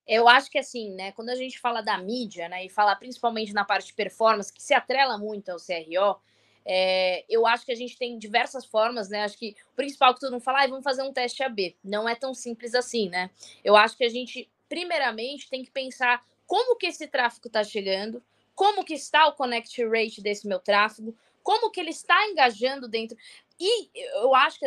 Eu 0.06 0.28
acho 0.28 0.50
que 0.50 0.58
assim, 0.58 0.92
né, 0.94 1.12
quando 1.12 1.28
a 1.28 1.36
gente 1.36 1.58
fala 1.60 1.80
da 1.80 1.96
mídia, 1.96 2.48
né, 2.48 2.66
e 2.66 2.68
fala 2.68 2.96
principalmente 2.96 3.54
na 3.54 3.64
parte 3.64 3.86
de 3.86 3.94
performance, 3.94 4.52
que 4.52 4.60
se 4.60 4.74
atrela 4.74 5.16
muito 5.16 5.50
ao 5.50 5.58
CRO, 5.58 6.20
é, 6.64 7.24
eu 7.28 7.46
acho 7.46 7.64
que 7.64 7.72
a 7.72 7.76
gente 7.76 7.96
tem 7.96 8.18
diversas 8.18 8.64
formas, 8.64 9.08
né? 9.08 9.24
Acho 9.24 9.36
que 9.36 9.56
o 9.72 9.76
principal 9.76 10.14
que 10.14 10.20
todo 10.20 10.32
mundo 10.32 10.42
fala, 10.42 10.62
ah, 10.62 10.66
vamos 10.66 10.84
fazer 10.84 11.02
um 11.02 11.12
teste 11.12 11.42
AB. 11.42 11.76
Não 11.82 12.08
é 12.08 12.14
tão 12.14 12.34
simples 12.34 12.74
assim, 12.74 13.08
né? 13.08 13.30
Eu 13.64 13.74
acho 13.76 13.96
que 13.96 14.04
a 14.04 14.08
gente, 14.08 14.48
primeiramente, 14.68 15.50
tem 15.50 15.64
que 15.64 15.70
pensar 15.70 16.22
como 16.46 16.76
que 16.76 16.86
esse 16.86 17.06
tráfego 17.08 17.48
está 17.48 17.64
chegando, 17.64 18.22
como 18.54 18.84
que 18.84 18.94
está 18.94 19.26
o 19.28 19.32
connect 19.32 19.84
rate 19.86 20.22
desse 20.22 20.46
meu 20.46 20.58
tráfego, 20.58 21.16
como 21.42 21.70
que 21.70 21.80
ele 21.80 21.90
está 21.90 22.28
engajando 22.28 22.88
dentro. 22.88 23.16
E 23.58 23.90
eu 24.22 24.34
acho 24.34 24.58
que, 24.58 24.66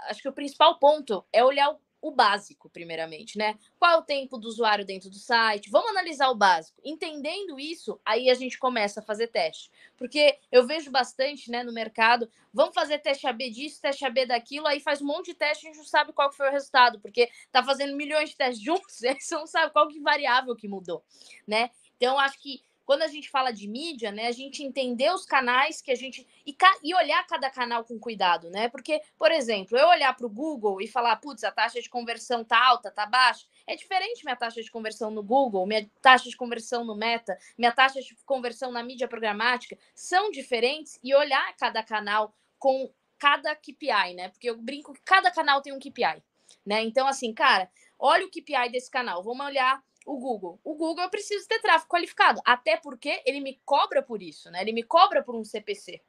acho 0.00 0.22
que 0.22 0.28
o 0.28 0.32
principal 0.32 0.78
ponto 0.78 1.24
é 1.32 1.44
olhar 1.44 1.70
o 1.70 1.78
o 2.04 2.10
básico, 2.10 2.68
primeiramente, 2.68 3.38
né? 3.38 3.58
Qual 3.78 3.90
é 3.90 3.96
o 3.96 4.02
tempo 4.02 4.36
do 4.36 4.46
usuário 4.46 4.84
dentro 4.84 5.08
do 5.08 5.16
site? 5.16 5.70
Vamos 5.70 5.88
analisar 5.88 6.28
o 6.28 6.34
básico. 6.34 6.78
Entendendo 6.84 7.58
isso, 7.58 7.98
aí 8.04 8.28
a 8.28 8.34
gente 8.34 8.58
começa 8.58 9.00
a 9.00 9.02
fazer 9.02 9.28
teste. 9.28 9.70
Porque 9.96 10.38
eu 10.52 10.66
vejo 10.66 10.90
bastante, 10.90 11.50
né, 11.50 11.62
no 11.62 11.72
mercado, 11.72 12.30
vamos 12.52 12.74
fazer 12.74 12.98
teste 12.98 13.26
AB 13.26 13.48
disso, 13.48 13.80
teste 13.80 14.04
AB 14.04 14.26
daquilo, 14.26 14.66
aí 14.66 14.80
faz 14.80 15.00
um 15.00 15.06
monte 15.06 15.28
de 15.28 15.34
teste 15.34 15.64
e 15.64 15.68
a 15.68 15.72
gente 15.72 15.78
não 15.78 15.86
sabe 15.86 16.12
qual 16.12 16.30
foi 16.30 16.46
o 16.46 16.52
resultado, 16.52 17.00
porque 17.00 17.30
tá 17.50 17.64
fazendo 17.64 17.96
milhões 17.96 18.28
de 18.28 18.36
testes 18.36 18.62
juntos, 18.62 19.02
e 19.02 19.14
você 19.18 19.34
não 19.34 19.46
sabe 19.46 19.72
qual 19.72 19.88
que 19.88 19.98
variável 19.98 20.54
que 20.54 20.68
mudou, 20.68 21.02
né? 21.48 21.70
Então, 21.96 22.18
acho 22.18 22.38
que 22.38 22.62
quando 22.84 23.02
a 23.02 23.08
gente 23.08 23.30
fala 23.30 23.50
de 23.50 23.66
mídia, 23.66 24.12
né, 24.12 24.26
a 24.26 24.32
gente 24.32 24.62
entender 24.62 25.10
os 25.10 25.24
canais 25.24 25.80
que 25.80 25.90
a 25.90 25.94
gente. 25.94 26.26
E, 26.46 26.56
e 26.82 26.94
olhar 26.94 27.26
cada 27.26 27.50
canal 27.50 27.84
com 27.84 27.98
cuidado, 27.98 28.50
né? 28.50 28.68
Porque, 28.68 29.00
por 29.18 29.30
exemplo, 29.30 29.76
eu 29.76 29.88
olhar 29.88 30.14
para 30.14 30.26
o 30.26 30.30
Google 30.30 30.80
e 30.80 30.86
falar, 30.86 31.16
putz, 31.16 31.42
a 31.44 31.50
taxa 31.50 31.80
de 31.80 31.88
conversão 31.88 32.44
tá 32.44 32.62
alta, 32.62 32.90
tá 32.90 33.06
baixa, 33.06 33.46
é 33.66 33.74
diferente 33.74 34.24
minha 34.24 34.36
taxa 34.36 34.62
de 34.62 34.70
conversão 34.70 35.10
no 35.10 35.22
Google, 35.22 35.66
minha 35.66 35.88
taxa 36.02 36.28
de 36.28 36.36
conversão 36.36 36.84
no 36.84 36.94
Meta, 36.94 37.38
minha 37.56 37.72
taxa 37.72 38.00
de 38.00 38.14
conversão 38.24 38.70
na 38.70 38.82
mídia 38.82 39.08
programática, 39.08 39.78
são 39.94 40.30
diferentes 40.30 40.98
e 41.02 41.14
olhar 41.14 41.54
cada 41.56 41.82
canal 41.82 42.34
com 42.58 42.92
cada 43.18 43.54
KPI, 43.56 44.14
né? 44.14 44.28
Porque 44.28 44.50
eu 44.50 44.56
brinco 44.56 44.92
que 44.92 45.00
cada 45.02 45.30
canal 45.30 45.62
tem 45.62 45.72
um 45.72 45.78
KPI, 45.78 46.22
né? 46.64 46.82
Então, 46.82 47.06
assim, 47.06 47.32
cara, 47.32 47.70
olha 47.98 48.26
o 48.26 48.30
KPI 48.30 48.70
desse 48.70 48.90
canal, 48.90 49.22
vamos 49.22 49.46
olhar 49.46 49.82
o 50.04 50.18
Google. 50.18 50.58
O 50.62 50.74
Google 50.74 51.04
eu 51.04 51.10
preciso 51.10 51.46
ter 51.48 51.60
tráfego 51.60 51.90
qualificado, 51.90 52.40
até 52.44 52.76
porque 52.76 53.22
ele 53.24 53.40
me 53.40 53.58
cobra 53.64 54.02
por 54.02 54.22
isso, 54.22 54.50
né? 54.50 54.60
Ele 54.62 54.72
me 54.72 54.82
cobra 54.82 55.22
por 55.22 55.34
um 55.34 55.44
CPC, 55.44 56.00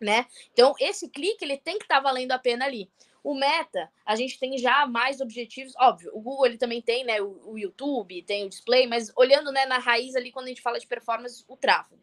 né? 0.00 0.26
Então, 0.52 0.74
esse 0.80 1.08
clique 1.08 1.44
ele 1.44 1.56
tem 1.56 1.78
que 1.78 1.84
estar 1.84 1.96
tá 1.96 2.00
valendo 2.00 2.32
a 2.32 2.38
pena 2.38 2.64
ali. 2.64 2.90
O 3.22 3.34
Meta, 3.34 3.90
a 4.04 4.14
gente 4.14 4.38
tem 4.38 4.56
já 4.56 4.86
mais 4.86 5.20
objetivos, 5.20 5.74
óbvio, 5.80 6.12
o 6.14 6.20
Google 6.20 6.46
ele 6.46 6.58
também 6.58 6.80
tem, 6.80 7.04
né, 7.04 7.20
o, 7.20 7.40
o 7.44 7.58
YouTube, 7.58 8.22
tem 8.22 8.44
o 8.44 8.48
display, 8.48 8.86
mas 8.86 9.12
olhando, 9.16 9.50
né, 9.50 9.66
na 9.66 9.78
raiz 9.78 10.14
ali 10.14 10.30
quando 10.30 10.46
a 10.46 10.48
gente 10.48 10.62
fala 10.62 10.78
de 10.78 10.86
performance, 10.86 11.44
o 11.48 11.56
tráfego. 11.56 12.00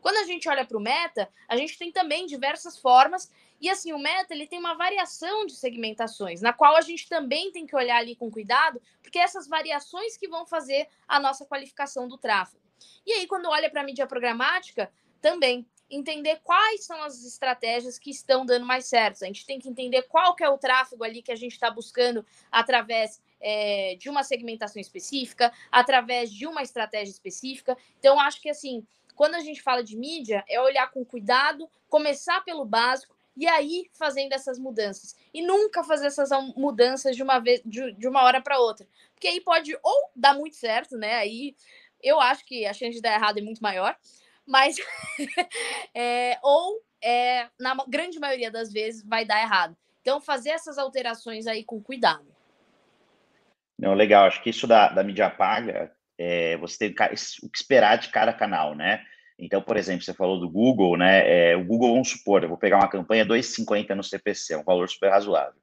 Quando 0.00 0.16
a 0.16 0.24
gente 0.24 0.48
olha 0.48 0.66
para 0.66 0.76
o 0.76 0.80
Meta, 0.80 1.30
a 1.48 1.56
gente 1.56 1.78
tem 1.78 1.92
também 1.92 2.26
diversas 2.26 2.76
formas 2.76 3.30
e 3.60 3.70
assim, 3.70 3.92
o 3.92 3.98
Meta 3.98 4.34
ele 4.34 4.46
tem 4.46 4.58
uma 4.58 4.74
variação 4.74 5.46
de 5.46 5.54
segmentações, 5.54 6.40
na 6.40 6.52
qual 6.52 6.76
a 6.76 6.80
gente 6.80 7.08
também 7.08 7.50
tem 7.50 7.66
que 7.66 7.76
olhar 7.76 7.96
ali 7.96 8.14
com 8.14 8.30
cuidado, 8.30 8.80
porque 9.02 9.18
essas 9.18 9.48
variações 9.48 10.16
que 10.16 10.28
vão 10.28 10.46
fazer 10.46 10.88
a 11.08 11.18
nossa 11.18 11.46
qualificação 11.46 12.08
do 12.08 12.18
tráfego. 12.18 12.62
E 13.06 13.12
aí, 13.12 13.26
quando 13.26 13.48
olha 13.48 13.70
para 13.70 13.80
a 13.80 13.84
mídia 13.84 14.06
programática, 14.06 14.90
também 15.20 15.66
entender 15.90 16.40
quais 16.42 16.84
são 16.84 17.02
as 17.02 17.24
estratégias 17.24 17.98
que 17.98 18.10
estão 18.10 18.44
dando 18.44 18.66
mais 18.66 18.86
certo. 18.86 19.22
A 19.22 19.26
gente 19.26 19.46
tem 19.46 19.58
que 19.58 19.68
entender 19.68 20.02
qual 20.02 20.34
que 20.34 20.42
é 20.42 20.48
o 20.48 20.58
tráfego 20.58 21.04
ali 21.04 21.22
que 21.22 21.32
a 21.32 21.36
gente 21.36 21.52
está 21.52 21.70
buscando 21.70 22.24
através 22.50 23.22
é, 23.40 23.94
de 23.98 24.08
uma 24.08 24.22
segmentação 24.22 24.80
específica, 24.80 25.52
através 25.70 26.32
de 26.32 26.46
uma 26.46 26.62
estratégia 26.62 27.12
específica. 27.12 27.76
Então, 27.98 28.18
acho 28.18 28.40
que 28.40 28.48
assim, 28.48 28.86
quando 29.14 29.34
a 29.34 29.40
gente 29.40 29.62
fala 29.62 29.84
de 29.84 29.96
mídia, 29.96 30.44
é 30.48 30.60
olhar 30.60 30.90
com 30.90 31.04
cuidado, 31.04 31.68
começar 31.88 32.42
pelo 32.42 32.64
básico 32.64 33.13
e 33.36 33.46
aí 33.46 33.90
fazendo 33.92 34.32
essas 34.32 34.58
mudanças. 34.58 35.14
E 35.32 35.42
nunca 35.42 35.82
fazer 35.82 36.06
essas 36.06 36.30
mudanças 36.56 37.16
de 37.16 37.22
uma 37.22 37.38
vez, 37.38 37.60
de, 37.64 37.92
de 37.92 38.08
uma 38.08 38.22
hora 38.22 38.40
para 38.40 38.58
outra. 38.58 38.86
Porque 39.14 39.28
aí 39.28 39.40
pode 39.40 39.76
ou 39.82 40.10
dar 40.14 40.34
muito 40.34 40.56
certo, 40.56 40.96
né? 40.96 41.14
Aí 41.16 41.54
eu 42.02 42.20
acho 42.20 42.44
que 42.44 42.66
a 42.66 42.72
chance 42.72 42.94
de 42.94 43.00
dar 43.00 43.14
errado 43.14 43.38
é 43.38 43.42
muito 43.42 43.62
maior, 43.62 43.96
mas 44.46 44.76
é, 45.94 46.38
ou 46.42 46.82
é, 47.02 47.48
na 47.58 47.76
grande 47.88 48.18
maioria 48.18 48.50
das 48.50 48.72
vezes 48.72 49.04
vai 49.04 49.24
dar 49.24 49.42
errado. 49.42 49.76
Então, 50.00 50.20
fazer 50.20 50.50
essas 50.50 50.76
alterações 50.76 51.46
aí 51.46 51.64
com 51.64 51.82
cuidado. 51.82 52.26
Não, 53.78 53.94
legal. 53.94 54.26
Acho 54.26 54.42
que 54.42 54.50
isso 54.50 54.66
da, 54.66 54.88
da 54.88 55.02
mídia 55.02 55.30
paga, 55.30 55.90
é, 56.18 56.56
você 56.58 56.90
tem 56.90 56.90
o 57.42 57.48
que 57.48 57.56
esperar 57.56 57.96
de 57.96 58.08
cada 58.10 58.32
canal, 58.32 58.74
né? 58.74 59.04
Então, 59.44 59.60
por 59.60 59.76
exemplo, 59.76 60.02
você 60.02 60.14
falou 60.14 60.40
do 60.40 60.48
Google, 60.48 60.96
né? 60.96 61.50
É, 61.50 61.56
o 61.56 61.62
Google, 61.62 61.92
vamos 61.92 62.08
supor, 62.08 62.42
eu 62.42 62.48
vou 62.48 62.56
pegar 62.56 62.78
uma 62.78 62.88
campanha 62.88 63.26
2,50 63.26 63.94
no 63.94 64.02
CPC, 64.02 64.56
um 64.56 64.64
valor 64.64 64.88
super 64.88 65.10
razoável. 65.10 65.60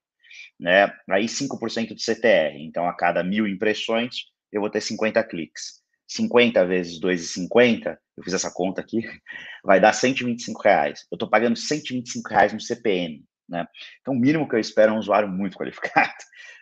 Né? 0.60 0.94
Aí 1.10 1.26
5% 1.26 1.96
de 1.96 2.04
CTR. 2.04 2.58
Então, 2.60 2.88
a 2.88 2.94
cada 2.94 3.24
mil 3.24 3.48
impressões, 3.48 4.26
eu 4.52 4.62
vou 4.62 4.70
ter 4.70 4.82
50 4.82 5.24
cliques. 5.24 5.82
50 6.08 6.64
vezes 6.68 7.00
2,50, 7.02 7.98
eu 8.18 8.24
fiz 8.24 8.34
essa 8.34 8.52
conta 8.54 8.82
aqui, 8.82 9.02
vai 9.66 9.80
dar 9.80 9.94
125 9.94 10.62
reais. 10.62 11.08
Eu 11.12 11.16
estou 11.16 11.28
pagando 11.28 11.56
125 11.56 12.30
reais 12.30 12.54
no 12.54 12.60
CPM. 12.60 13.24
Né? 13.50 13.66
Então, 14.02 14.14
o 14.14 14.20
mínimo 14.20 14.48
que 14.48 14.56
eu 14.56 14.60
espero 14.60 14.92
é 14.92 14.96
um 14.96 15.00
usuário 15.00 15.28
muito 15.28 15.58
qualificado, 15.60 16.14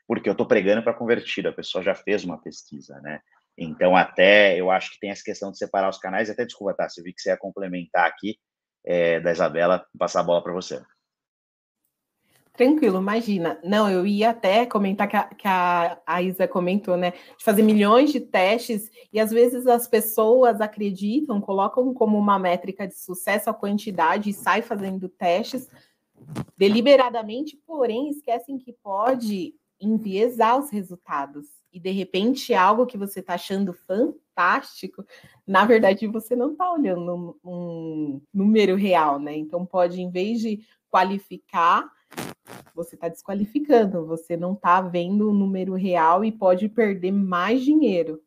porque 0.07 0.29
eu 0.29 0.33
estou 0.33 0.47
pregando 0.47 0.83
para 0.83 0.93
convertido, 0.93 1.49
a 1.49 1.53
pessoa 1.53 1.83
já 1.83 1.93
fez 1.93 2.23
uma 2.23 2.41
pesquisa, 2.41 2.97
né? 3.01 3.19
Então, 3.57 3.95
até 3.95 4.59
eu 4.59 4.71
acho 4.71 4.91
que 4.91 4.99
tem 4.99 5.09
essa 5.09 5.23
questão 5.23 5.51
de 5.51 5.57
separar 5.57 5.89
os 5.89 5.97
canais. 5.97 6.29
Até 6.29 6.45
desculpa, 6.45 6.73
tá? 6.73 6.87
Se 6.89 7.01
eu 7.01 7.03
vi 7.03 7.13
que 7.13 7.21
você 7.21 7.29
ia 7.29 7.37
complementar 7.37 8.07
aqui 8.07 8.37
é, 8.85 9.19
da 9.19 9.31
Isabela, 9.31 9.85
passar 9.97 10.21
a 10.21 10.23
bola 10.23 10.41
para 10.41 10.53
você. 10.53 10.81
Tranquilo, 12.59 12.99
imagina. 12.99 13.57
Não, 13.63 13.89
eu 13.89 14.05
ia 14.05 14.31
até 14.31 14.65
comentar 14.65 15.07
que 15.07 15.15
a, 15.15 15.23
que 15.23 15.47
a, 15.47 15.97
a 16.05 16.21
Isa 16.21 16.45
comentou, 16.45 16.97
né? 16.97 17.11
De 17.11 17.43
fazer 17.43 17.61
milhões 17.61 18.11
de 18.11 18.19
testes, 18.19 18.91
e 19.13 19.19
às 19.19 19.31
vezes 19.31 19.65
as 19.65 19.87
pessoas 19.87 20.59
acreditam, 20.59 21.39
colocam 21.39 21.93
como 21.93 22.17
uma 22.17 22.37
métrica 22.37 22.85
de 22.85 22.99
sucesso 22.99 23.49
a 23.49 23.53
quantidade 23.53 24.29
e 24.29 24.33
sai 24.33 24.61
fazendo 24.61 25.07
testes 25.07 25.69
deliberadamente, 26.57 27.57
porém 27.65 28.09
esquecem 28.09 28.57
que 28.57 28.73
pode 28.83 29.53
enviesar 29.79 30.59
os 30.59 30.69
resultados 30.69 31.58
e 31.71 31.79
de 31.79 31.91
repente 31.91 32.53
algo 32.53 32.85
que 32.85 32.97
você 32.97 33.19
está 33.19 33.35
achando 33.35 33.73
fantástico, 33.73 35.05
na 35.45 35.65
verdade 35.65 36.07
você 36.07 36.35
não 36.35 36.53
está 36.53 36.71
olhando 36.71 37.39
um 37.43 38.21
número 38.33 38.75
real, 38.75 39.19
né? 39.19 39.35
Então 39.35 39.65
pode, 39.65 40.01
em 40.01 40.09
vez 40.09 40.41
de 40.41 40.65
qualificar, 40.89 41.89
você 42.73 42.95
está 42.95 43.07
desqualificando, 43.07 44.05
você 44.05 44.35
não 44.35 44.53
está 44.53 44.81
vendo 44.81 45.29
o 45.29 45.33
número 45.33 45.75
real 45.75 46.25
e 46.25 46.31
pode 46.31 46.67
perder 46.67 47.11
mais 47.11 47.63
dinheiro. 47.63 48.23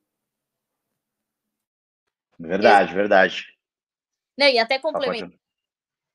Verdade, 2.38 2.94
verdade. 2.94 3.46
Não, 4.37 4.46
e 4.46 4.58
até 4.58 4.78
complemento. 4.78 5.38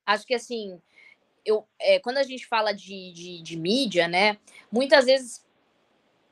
Acho 0.06 0.26
que 0.26 0.34
assim, 0.34 0.82
eu, 1.46 1.68
é, 1.80 2.00
quando 2.00 2.18
a 2.18 2.24
gente 2.24 2.46
fala 2.46 2.74
de, 2.74 3.12
de, 3.14 3.42
de 3.42 3.58
mídia, 3.58 4.08
né? 4.08 4.38
Muitas 4.72 5.06
vezes, 5.06 5.46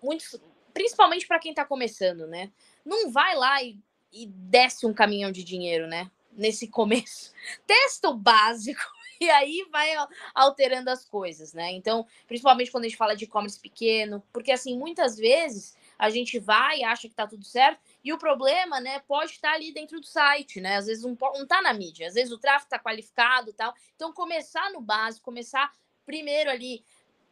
muitos, 0.02 0.40
principalmente 0.76 1.26
para 1.26 1.40
quem 1.40 1.52
está 1.52 1.64
começando, 1.64 2.28
né? 2.28 2.52
Não 2.84 3.10
vai 3.10 3.34
lá 3.34 3.64
e, 3.64 3.80
e 4.12 4.28
desce 4.28 4.86
um 4.86 4.94
caminhão 4.94 5.32
de 5.32 5.42
dinheiro, 5.42 5.88
né? 5.88 6.12
Nesse 6.34 6.68
começo. 6.68 7.34
Testa 7.66 8.10
o 8.10 8.14
básico 8.14 8.82
e 9.22 9.30
aí 9.30 9.66
vai 9.72 9.90
alterando 10.36 10.90
as 10.90 11.06
coisas, 11.06 11.54
né? 11.54 11.72
Então, 11.72 12.06
principalmente 12.28 12.72
quando 12.72 12.84
a 12.84 12.88
gente 12.90 12.98
fala 12.98 13.16
de 13.16 13.24
e-commerce 13.24 13.58
pequeno, 13.58 14.22
porque 14.34 14.52
assim, 14.52 14.78
muitas 14.78 15.16
vezes 15.16 15.78
a 15.98 16.10
gente 16.10 16.38
vai, 16.40 16.84
acha 16.84 17.08
que 17.08 17.16
tá 17.16 17.26
tudo 17.26 17.46
certo, 17.46 17.80
e 18.04 18.12
o 18.12 18.18
problema, 18.18 18.82
né, 18.82 19.00
pode 19.08 19.32
estar 19.32 19.54
ali 19.54 19.72
dentro 19.72 20.02
do 20.02 20.06
site, 20.06 20.60
né? 20.60 20.76
Às 20.76 20.88
vezes 20.88 21.06
não, 21.06 21.18
não 21.38 21.48
tá 21.48 21.62
na 21.62 21.74
mídia, 21.74 22.10
às 22.10 22.16
vezes 22.16 22.34
o 22.34 22.38
tráfego 22.38 22.72
tá 22.72 22.78
qualificado 22.78 23.54
tal. 23.54 23.74
Então, 23.96 24.12
começar 24.12 24.70
no 24.74 24.82
básico, 24.82 25.24
começar 25.24 25.72
primeiro 26.06 26.50
ali 26.50 26.84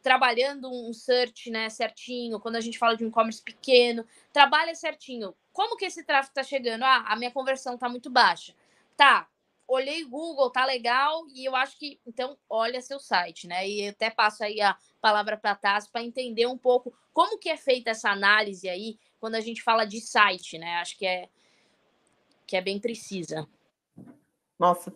trabalhando 0.04 0.70
um 0.70 0.94
search, 0.94 1.50
né, 1.50 1.70
certinho, 1.70 2.40
quando 2.40 2.58
a 2.58 2.62
gente 2.62 2.78
fala 2.78 2.96
de 2.96 3.06
um 3.06 3.08
e-commerce 3.08 3.42
pequeno, 3.42 4.06
trabalha 4.34 4.76
certinho. 4.76 5.34
Como 5.54 5.78
que 5.78 5.86
esse 5.86 6.04
tráfego 6.04 6.32
está 6.32 6.44
chegando? 6.44 6.84
Ah, 6.84 7.06
a 7.08 7.16
minha 7.16 7.32
conversão 7.32 7.76
está 7.76 7.88
muito 7.88 8.10
baixa. 8.10 8.54
Tá, 8.98 9.28
olhei 9.68 10.04
Google, 10.04 10.52
tá 10.52 10.66
legal, 10.66 11.26
e 11.34 11.46
eu 11.46 11.56
acho 11.56 11.78
que, 11.80 12.00
então, 12.06 12.38
olha 12.50 12.82
seu 12.82 13.00
site, 13.00 13.48
né? 13.48 13.68
E 13.68 13.88
até 13.88 14.10
passo 14.10 14.44
aí 14.44 14.60
a 14.62 14.78
palavra 15.02 15.38
para 15.38 15.52
a 15.52 15.56
Tassi 15.56 15.90
para 15.90 16.04
entender 16.04 16.46
um 16.48 16.58
pouco 16.58 16.94
como 17.14 17.40
que 17.40 17.50
é 17.50 17.58
feita 17.58 17.92
essa 17.92 18.10
análise 18.10 18.68
aí 18.68 19.00
quando 19.20 19.36
a 19.36 19.42
gente 19.42 19.64
fala 19.64 19.86
de 19.86 20.02
site, 20.02 20.58
né? 20.58 20.76
Acho 20.76 20.98
que 20.98 21.06
é 21.06 21.30
que 22.46 22.58
é 22.58 22.62
bem 22.62 22.78
precisa. 22.78 23.48
Nossa, 24.60 24.94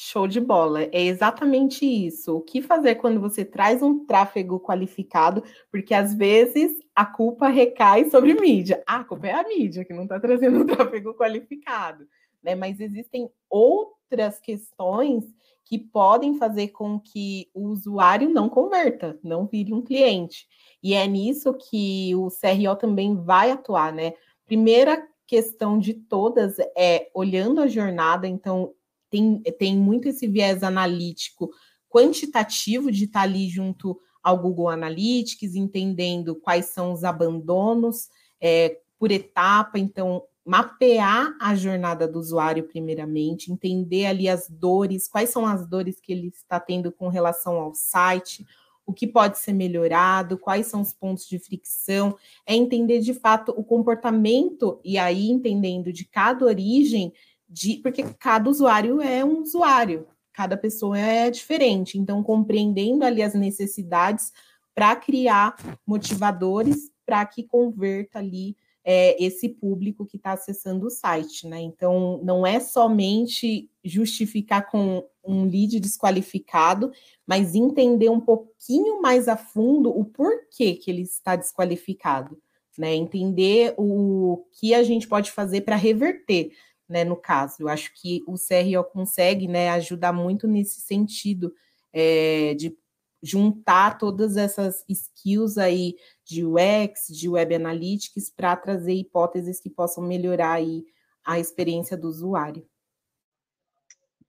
Show 0.00 0.28
de 0.28 0.40
bola. 0.40 0.84
É 0.92 1.02
exatamente 1.02 1.84
isso. 1.84 2.36
O 2.36 2.40
que 2.40 2.62
fazer 2.62 2.94
quando 2.94 3.20
você 3.20 3.44
traz 3.44 3.82
um 3.82 4.06
tráfego 4.06 4.60
qualificado? 4.60 5.42
Porque 5.72 5.92
às 5.92 6.14
vezes 6.14 6.72
a 6.94 7.04
culpa 7.04 7.48
recai 7.48 8.08
sobre 8.08 8.32
mídia. 8.34 8.80
Ah, 8.86 8.98
a 8.98 9.04
culpa 9.04 9.26
é 9.26 9.32
a 9.32 9.42
mídia 9.42 9.84
que 9.84 9.92
não 9.92 10.04
está 10.04 10.20
trazendo 10.20 10.60
um 10.60 10.66
tráfego 10.70 11.14
qualificado. 11.14 12.06
Né? 12.40 12.54
Mas 12.54 12.78
existem 12.78 13.28
outras 13.50 14.38
questões 14.38 15.24
que 15.64 15.76
podem 15.76 16.38
fazer 16.38 16.68
com 16.68 17.00
que 17.00 17.50
o 17.52 17.66
usuário 17.66 18.30
não 18.30 18.48
converta, 18.48 19.18
não 19.20 19.46
vire 19.48 19.74
um 19.74 19.82
cliente. 19.82 20.46
E 20.80 20.94
é 20.94 21.08
nisso 21.08 21.52
que 21.54 22.14
o 22.14 22.28
CRO 22.28 22.76
também 22.76 23.16
vai 23.16 23.50
atuar, 23.50 23.92
né? 23.92 24.14
Primeira 24.46 25.04
questão 25.26 25.76
de 25.76 25.92
todas 25.92 26.56
é 26.76 27.10
olhando 27.12 27.60
a 27.60 27.66
jornada, 27.66 28.28
então 28.28 28.72
tem, 29.10 29.40
tem 29.58 29.76
muito 29.76 30.08
esse 30.08 30.26
viés 30.26 30.62
analítico 30.62 31.50
quantitativo 31.88 32.92
de 32.92 33.04
estar 33.04 33.22
ali 33.22 33.48
junto 33.48 33.98
ao 34.22 34.38
Google 34.38 34.68
Analytics, 34.68 35.54
entendendo 35.54 36.36
quais 36.36 36.66
são 36.66 36.92
os 36.92 37.04
abandonos 37.04 38.08
é, 38.40 38.78
por 38.98 39.10
etapa, 39.10 39.78
então 39.78 40.22
mapear 40.44 41.36
a 41.40 41.54
jornada 41.54 42.08
do 42.08 42.18
usuário 42.18 42.64
primeiramente, 42.64 43.52
entender 43.52 44.06
ali 44.06 44.28
as 44.28 44.48
dores, 44.48 45.06
quais 45.06 45.28
são 45.28 45.46
as 45.46 45.66
dores 45.66 46.00
que 46.00 46.12
ele 46.12 46.28
está 46.28 46.58
tendo 46.58 46.90
com 46.90 47.08
relação 47.08 47.60
ao 47.60 47.74
site, 47.74 48.46
o 48.86 48.92
que 48.94 49.06
pode 49.06 49.36
ser 49.36 49.52
melhorado, 49.52 50.38
quais 50.38 50.66
são 50.66 50.80
os 50.80 50.94
pontos 50.94 51.28
de 51.28 51.38
fricção, 51.38 52.16
é 52.46 52.54
entender 52.54 53.00
de 53.00 53.12
fato 53.12 53.52
o 53.54 53.62
comportamento 53.62 54.80
e 54.82 54.96
aí 54.96 55.28
entendendo 55.28 55.92
de 55.92 56.06
cada 56.06 56.46
origem, 56.46 57.12
de 57.48 57.76
porque 57.82 58.02
cada 58.18 58.50
usuário 58.50 59.00
é 59.00 59.24
um 59.24 59.40
usuário, 59.40 60.06
cada 60.32 60.56
pessoa 60.56 60.98
é 60.98 61.30
diferente, 61.30 61.98
então 61.98 62.22
compreendendo 62.22 63.04
ali 63.04 63.22
as 63.22 63.34
necessidades 63.34 64.32
para 64.74 64.94
criar 64.94 65.56
motivadores 65.86 66.90
para 67.04 67.24
que 67.24 67.42
converta 67.42 68.18
ali 68.18 68.54
é, 68.84 69.22
esse 69.22 69.48
público 69.50 70.06
que 70.06 70.16
está 70.16 70.32
acessando 70.32 70.86
o 70.86 70.90
site, 70.90 71.46
né? 71.46 71.60
Então, 71.60 72.20
não 72.22 72.46
é 72.46 72.58
somente 72.58 73.70
justificar 73.84 74.70
com 74.70 75.06
um 75.22 75.44
lead 75.44 75.78
desqualificado, 75.78 76.90
mas 77.26 77.54
entender 77.54 78.08
um 78.08 78.20
pouquinho 78.20 79.02
mais 79.02 79.28
a 79.28 79.36
fundo 79.36 79.90
o 79.90 80.06
porquê 80.06 80.74
que 80.74 80.90
ele 80.90 81.02
está 81.02 81.36
desqualificado, 81.36 82.40
né? 82.78 82.94
Entender 82.94 83.74
o 83.76 84.46
que 84.52 84.72
a 84.72 84.82
gente 84.82 85.06
pode 85.06 85.32
fazer 85.32 85.62
para 85.62 85.76
reverter, 85.76 86.52
né? 86.88 87.04
No 87.04 87.16
caso, 87.16 87.56
eu 87.60 87.68
acho 87.68 87.92
que 87.94 88.22
o 88.26 88.34
CRO 88.34 88.84
consegue, 88.84 89.46
né, 89.46 89.70
ajudar 89.70 90.12
muito 90.12 90.46
nesse 90.46 90.80
sentido 90.80 91.52
é, 91.92 92.54
de 92.54 92.76
juntar 93.22 93.98
todas 93.98 94.36
essas 94.36 94.84
skills 94.88 95.58
aí 95.58 95.96
de 96.24 96.44
UX, 96.44 97.08
de 97.08 97.28
Web 97.28 97.54
Analytics, 97.54 98.30
para 98.30 98.56
trazer 98.56 98.94
hipóteses 98.94 99.60
que 99.60 99.68
possam 99.68 100.04
melhorar 100.04 100.52
aí 100.52 100.84
a 101.24 101.38
experiência 101.38 101.96
do 101.96 102.08
usuário. 102.08 102.66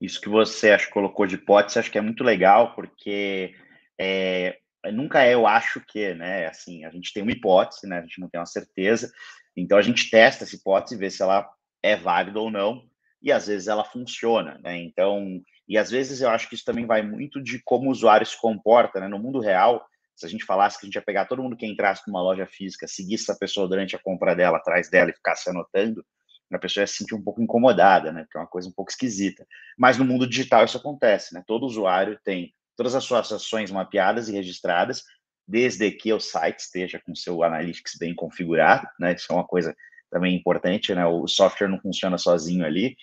Isso 0.00 0.20
que 0.20 0.28
você 0.28 0.70
acho 0.70 0.90
colocou 0.90 1.26
de 1.26 1.36
hipótese, 1.36 1.78
acho 1.78 1.90
que 1.90 1.98
é 1.98 2.00
muito 2.00 2.24
legal, 2.24 2.74
porque 2.74 3.54
é, 3.98 4.58
nunca 4.92 5.22
é 5.22 5.34
eu 5.34 5.46
acho 5.46 5.80
que, 5.80 6.14
né? 6.14 6.46
Assim, 6.46 6.84
a 6.84 6.90
gente 6.90 7.12
tem 7.12 7.22
uma 7.22 7.32
hipótese, 7.32 7.86
né? 7.86 7.98
A 7.98 8.02
gente 8.02 8.18
não 8.18 8.28
tem 8.28 8.40
uma 8.40 8.46
certeza, 8.46 9.12
então 9.56 9.76
a 9.76 9.82
gente 9.82 10.10
testa 10.10 10.44
essa 10.44 10.56
hipótese, 10.56 10.96
vê 10.96 11.10
se 11.10 11.22
ela 11.22 11.48
é 11.82 11.96
válida 11.96 12.40
ou 12.40 12.50
não, 12.50 12.84
e 13.22 13.30
às 13.30 13.46
vezes 13.46 13.68
ela 13.68 13.84
funciona, 13.84 14.58
né? 14.62 14.78
Então, 14.78 15.40
e 15.68 15.76
às 15.76 15.90
vezes 15.90 16.20
eu 16.20 16.30
acho 16.30 16.48
que 16.48 16.54
isso 16.54 16.64
também 16.64 16.86
vai 16.86 17.02
muito 17.02 17.42
de 17.42 17.62
como 17.62 17.88
o 17.88 17.92
usuário 17.92 18.26
se 18.26 18.38
comporta, 18.40 19.00
né? 19.00 19.08
No 19.08 19.18
mundo 19.18 19.40
real, 19.40 19.84
se 20.16 20.26
a 20.26 20.28
gente 20.28 20.44
falasse 20.44 20.78
que 20.78 20.84
a 20.84 20.88
gente 20.88 20.94
ia 20.96 21.02
pegar 21.02 21.26
todo 21.26 21.42
mundo 21.42 21.56
que 21.56 21.66
entrasse 21.66 22.02
numa 22.06 22.22
loja 22.22 22.46
física, 22.46 22.86
seguisse 22.86 23.24
essa 23.24 23.38
pessoa 23.38 23.68
durante 23.68 23.94
a 23.94 23.98
compra 23.98 24.34
dela, 24.34 24.58
atrás 24.58 24.90
dela 24.90 25.10
e 25.10 25.14
ficasse 25.14 25.48
anotando, 25.48 26.04
a 26.52 26.58
pessoa 26.58 26.82
ia 26.82 26.86
se 26.86 26.96
sentir 26.96 27.14
um 27.14 27.22
pouco 27.22 27.40
incomodada, 27.40 28.12
né? 28.12 28.24
Porque 28.24 28.36
é 28.36 28.40
uma 28.40 28.46
coisa 28.46 28.68
um 28.68 28.72
pouco 28.72 28.90
esquisita. 28.90 29.46
Mas 29.78 29.96
no 29.96 30.04
mundo 30.04 30.26
digital 30.26 30.64
isso 30.64 30.76
acontece, 30.76 31.32
né? 31.32 31.44
Todo 31.46 31.66
usuário 31.66 32.18
tem 32.24 32.52
todas 32.76 32.94
as 32.94 33.04
suas 33.04 33.30
ações 33.30 33.70
mapeadas 33.70 34.28
e 34.28 34.32
registradas, 34.32 35.04
desde 35.46 35.90
que 35.90 36.12
o 36.12 36.20
site 36.20 36.58
esteja 36.58 37.00
com 37.04 37.14
seu 37.14 37.42
analytics 37.42 37.96
bem 37.98 38.14
configurado, 38.14 38.86
né? 38.98 39.14
Isso 39.14 39.30
é 39.30 39.34
uma 39.34 39.46
coisa 39.46 39.74
também 40.10 40.34
importante, 40.34 40.94
né? 40.94 41.06
O 41.06 41.26
software 41.26 41.68
não 41.68 41.80
funciona 41.80 42.18
sozinho 42.18 42.64
ali. 42.64 42.96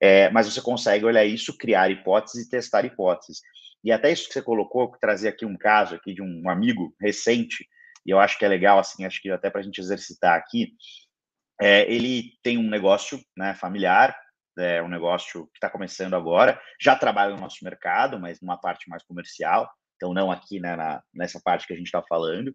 É, 0.00 0.30
mas 0.30 0.46
você 0.46 0.62
consegue 0.62 1.04
olhar 1.04 1.24
isso, 1.24 1.56
criar 1.56 1.90
hipóteses 1.90 2.46
e 2.46 2.50
testar 2.50 2.84
hipóteses. 2.84 3.42
E 3.84 3.92
até 3.92 4.10
isso 4.10 4.28
que 4.28 4.32
você 4.32 4.42
colocou, 4.42 4.92
trazer 5.00 5.28
aqui 5.28 5.44
um 5.44 5.56
caso 5.56 5.94
aqui 5.94 6.14
de 6.14 6.22
um 6.22 6.48
amigo 6.48 6.94
recente, 7.00 7.66
e 8.04 8.10
eu 8.10 8.18
acho 8.18 8.38
que 8.38 8.44
é 8.44 8.48
legal, 8.48 8.78
assim, 8.78 9.04
acho 9.04 9.20
que 9.20 9.30
até 9.30 9.50
para 9.50 9.60
a 9.60 9.64
gente 9.64 9.78
exercitar 9.78 10.36
aqui, 10.36 10.72
é, 11.60 11.90
ele 11.92 12.32
tem 12.42 12.56
um 12.56 12.68
negócio 12.68 13.20
né, 13.36 13.54
familiar, 13.54 14.16
é 14.58 14.82
um 14.82 14.88
negócio 14.88 15.46
que 15.46 15.56
está 15.56 15.70
começando 15.70 16.14
agora, 16.14 16.60
já 16.80 16.96
trabalha 16.96 17.34
no 17.34 17.40
nosso 17.40 17.62
mercado, 17.62 18.18
mas 18.18 18.40
numa 18.40 18.58
parte 18.58 18.88
mais 18.88 19.02
comercial, 19.02 19.70
então 19.96 20.12
não 20.12 20.30
aqui 20.30 20.60
né, 20.60 20.76
na, 20.76 21.02
nessa 21.14 21.40
parte 21.40 21.66
que 21.66 21.72
a 21.72 21.76
gente 21.76 21.86
está 21.86 22.02
falando. 22.02 22.54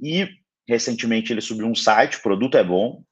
E 0.00 0.28
recentemente 0.68 1.32
ele 1.32 1.40
subiu 1.40 1.66
um 1.66 1.74
site, 1.74 2.18
o 2.18 2.22
produto 2.22 2.56
é 2.56 2.64
bom, 2.64 3.02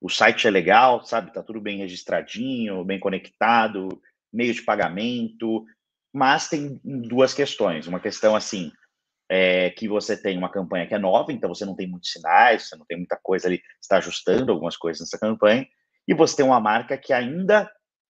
o 0.00 0.08
site 0.08 0.46
é 0.46 0.50
legal, 0.50 1.04
sabe? 1.04 1.32
Tá 1.32 1.42
tudo 1.42 1.60
bem 1.60 1.78
registradinho, 1.78 2.84
bem 2.84 3.00
conectado, 3.00 3.88
meio 4.32 4.54
de 4.54 4.62
pagamento, 4.62 5.64
mas 6.12 6.48
tem 6.48 6.80
duas 6.84 7.34
questões. 7.34 7.86
Uma 7.86 8.00
questão 8.00 8.36
assim, 8.36 8.70
é 9.28 9.70
que 9.70 9.88
você 9.88 10.16
tem 10.16 10.38
uma 10.38 10.50
campanha 10.50 10.86
que 10.86 10.94
é 10.94 10.98
nova, 10.98 11.32
então 11.32 11.54
você 11.54 11.64
não 11.64 11.76
tem 11.76 11.86
muitos 11.86 12.12
sinais, 12.12 12.68
você 12.68 12.76
não 12.76 12.86
tem 12.86 12.96
muita 12.96 13.18
coisa 13.22 13.46
ali, 13.46 13.60
está 13.80 13.98
ajustando 13.98 14.52
algumas 14.52 14.76
coisas 14.76 15.00
nessa 15.00 15.18
campanha, 15.18 15.66
e 16.06 16.14
você 16.14 16.36
tem 16.36 16.46
uma 16.46 16.60
marca 16.60 16.96
que 16.96 17.12
ainda 17.12 17.70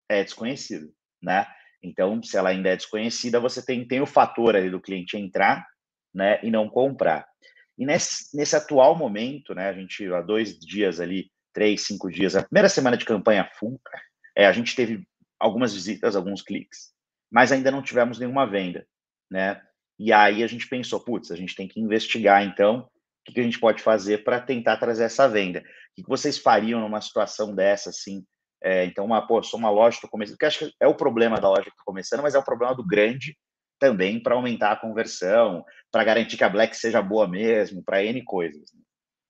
é 0.08 0.22
desconhecida, 0.22 0.86
né? 1.22 1.46
Então, 1.82 2.22
se 2.22 2.36
ela 2.36 2.50
ainda 2.50 2.68
é 2.68 2.76
desconhecida, 2.76 3.40
você 3.40 3.64
tem, 3.64 3.86
tem 3.86 4.00
o 4.00 4.06
fator 4.06 4.56
ali 4.56 4.68
do 4.68 4.80
cliente 4.80 5.16
entrar, 5.16 5.66
né, 6.14 6.40
e 6.42 6.50
não 6.50 6.68
comprar. 6.68 7.26
E 7.78 7.84
nesse, 7.84 8.34
nesse 8.36 8.56
atual 8.56 8.96
momento, 8.96 9.54
né, 9.54 9.68
a 9.68 9.72
gente 9.72 10.06
há 10.12 10.22
dois 10.22 10.58
dias 10.58 10.98
ali 10.98 11.30
três, 11.56 11.86
cinco 11.86 12.10
dias, 12.10 12.36
a 12.36 12.42
primeira 12.42 12.68
semana 12.68 12.98
de 12.98 13.06
campanha 13.06 13.50
full, 13.58 13.80
é, 14.36 14.46
a 14.46 14.52
gente 14.52 14.76
teve 14.76 15.08
algumas 15.40 15.72
visitas, 15.72 16.14
alguns 16.14 16.42
cliques, 16.42 16.92
mas 17.32 17.50
ainda 17.50 17.70
não 17.70 17.80
tivemos 17.80 18.18
nenhuma 18.18 18.46
venda, 18.46 18.86
né? 19.30 19.58
E 19.98 20.12
aí 20.12 20.44
a 20.44 20.46
gente 20.46 20.68
pensou, 20.68 21.00
putz, 21.00 21.30
a 21.30 21.34
gente 21.34 21.56
tem 21.56 21.66
que 21.66 21.80
investigar, 21.80 22.44
então, 22.44 22.86
o 23.26 23.32
que, 23.32 23.40
a 23.40 23.42
gente 23.42 23.58
pode 23.58 23.82
fazer 23.82 24.22
para 24.22 24.38
tentar 24.38 24.76
trazer 24.76 25.04
essa 25.04 25.26
venda? 25.26 25.60
O 25.60 25.62
que, 25.94 26.06
vocês 26.06 26.36
fariam 26.36 26.78
numa 26.78 27.00
situação 27.00 27.54
dessa, 27.54 27.88
assim? 27.88 28.22
É, 28.62 28.84
então, 28.84 29.06
uma, 29.06 29.26
pô, 29.26 29.42
sou 29.42 29.58
uma 29.58 29.70
loja, 29.70 29.96
estou 29.96 30.10
começando, 30.10 30.36
que 30.36 30.44
acho 30.44 30.58
que 30.58 30.74
é 30.78 30.86
o 30.86 30.94
problema 30.94 31.40
da 31.40 31.48
loja 31.48 31.62
que 31.62 31.70
estou 31.70 31.86
começando, 31.86 32.20
mas 32.20 32.34
é 32.34 32.38
o 32.38 32.44
problema 32.44 32.74
do 32.74 32.86
grande 32.86 33.34
também 33.78 34.22
para 34.22 34.34
aumentar 34.34 34.72
a 34.72 34.76
conversão, 34.76 35.64
para 35.90 36.04
garantir 36.04 36.36
que 36.36 36.44
a 36.44 36.50
Black 36.50 36.76
seja 36.76 37.00
boa 37.00 37.26
mesmo, 37.26 37.82
para 37.82 38.04
N 38.04 38.22
coisas. 38.24 38.70
Né? 38.74 38.82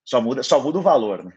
Só 0.04 0.20
muda, 0.20 0.42
só 0.42 0.60
muda 0.60 0.78
o 0.78 0.82
valor, 0.82 1.24
né? 1.24 1.32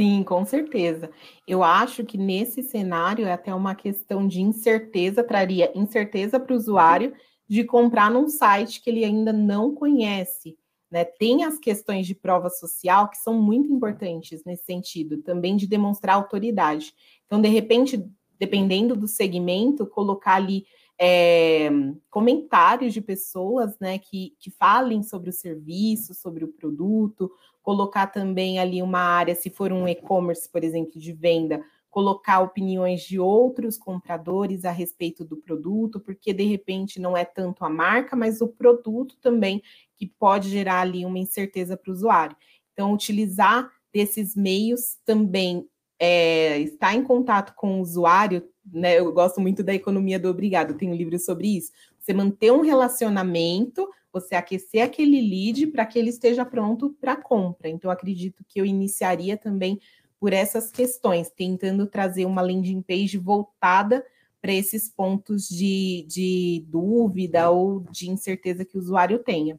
Sim, 0.00 0.22
com 0.22 0.46
certeza. 0.46 1.10
Eu 1.46 1.62
acho 1.62 2.06
que 2.06 2.16
nesse 2.16 2.62
cenário 2.62 3.26
é 3.26 3.32
até 3.32 3.54
uma 3.54 3.74
questão 3.74 4.26
de 4.26 4.40
incerteza, 4.40 5.22
traria 5.22 5.70
incerteza 5.74 6.40
para 6.40 6.54
o 6.54 6.56
usuário 6.56 7.12
de 7.46 7.64
comprar 7.64 8.10
num 8.10 8.26
site 8.26 8.80
que 8.80 8.88
ele 8.88 9.04
ainda 9.04 9.30
não 9.30 9.74
conhece. 9.74 10.56
Né? 10.90 11.04
Tem 11.04 11.44
as 11.44 11.58
questões 11.58 12.06
de 12.06 12.14
prova 12.14 12.48
social 12.48 13.10
que 13.10 13.18
são 13.18 13.42
muito 13.42 13.70
importantes 13.70 14.42
nesse 14.42 14.64
sentido, 14.64 15.18
também 15.18 15.54
de 15.54 15.66
demonstrar 15.66 16.14
autoridade. 16.14 16.94
Então, 17.26 17.38
de 17.38 17.48
repente, 17.50 18.02
dependendo 18.38 18.96
do 18.96 19.06
segmento, 19.06 19.86
colocar 19.86 20.36
ali 20.36 20.64
é, 20.98 21.68
comentários 22.08 22.94
de 22.94 23.02
pessoas 23.02 23.78
né, 23.78 23.98
que, 23.98 24.34
que 24.38 24.50
falem 24.50 25.02
sobre 25.02 25.28
o 25.28 25.32
serviço, 25.32 26.14
sobre 26.14 26.42
o 26.42 26.48
produto, 26.48 27.30
colocar 27.62 28.06
também 28.06 28.58
ali 28.58 28.82
uma 28.82 29.00
área, 29.00 29.34
se 29.34 29.50
for 29.50 29.72
um 29.72 29.86
e-commerce, 29.86 30.48
por 30.48 30.64
exemplo, 30.64 30.98
de 30.98 31.12
venda, 31.12 31.62
colocar 31.90 32.40
opiniões 32.40 33.02
de 33.02 33.18
outros 33.18 33.76
compradores 33.76 34.64
a 34.64 34.70
respeito 34.70 35.24
do 35.24 35.36
produto, 35.36 35.98
porque 35.98 36.32
de 36.32 36.44
repente 36.44 37.00
não 37.00 37.16
é 37.16 37.24
tanto 37.24 37.64
a 37.64 37.68
marca, 37.68 38.14
mas 38.14 38.40
o 38.40 38.48
produto 38.48 39.16
também 39.20 39.60
que 39.96 40.06
pode 40.06 40.48
gerar 40.48 40.80
ali 40.80 41.04
uma 41.04 41.18
incerteza 41.18 41.76
para 41.76 41.90
o 41.90 41.94
usuário. 41.94 42.36
Então, 42.72 42.92
utilizar 42.92 43.68
desses 43.92 44.36
meios 44.36 44.96
também 45.04 45.68
é, 45.98 46.60
estar 46.60 46.94
em 46.94 47.02
contato 47.02 47.54
com 47.54 47.78
o 47.78 47.82
usuário, 47.82 48.48
né? 48.64 48.98
Eu 48.98 49.12
gosto 49.12 49.40
muito 49.40 49.62
da 49.62 49.74
economia 49.74 50.18
do 50.18 50.30
obrigado, 50.30 50.74
tem 50.74 50.90
um 50.90 50.94
livro 50.94 51.18
sobre 51.18 51.56
isso. 51.56 51.72
Você 51.98 52.14
manter 52.14 52.50
um 52.52 52.62
relacionamento 52.62 53.86
você 54.12 54.34
aquecer 54.34 54.82
aquele 54.82 55.20
lead 55.20 55.68
para 55.68 55.86
que 55.86 55.98
ele 55.98 56.10
esteja 56.10 56.44
pronto 56.44 56.90
para 57.00 57.16
compra. 57.16 57.68
Então, 57.68 57.90
acredito 57.90 58.44
que 58.48 58.60
eu 58.60 58.64
iniciaria 58.64 59.36
também 59.36 59.78
por 60.18 60.32
essas 60.32 60.70
questões, 60.70 61.30
tentando 61.30 61.86
trazer 61.86 62.26
uma 62.26 62.42
landing 62.42 62.82
page 62.82 63.16
voltada 63.16 64.04
para 64.40 64.52
esses 64.52 64.88
pontos 64.88 65.48
de, 65.48 66.04
de 66.08 66.64
dúvida 66.68 67.50
ou 67.50 67.80
de 67.90 68.10
incerteza 68.10 68.64
que 68.64 68.76
o 68.76 68.80
usuário 68.80 69.18
tenha. 69.18 69.58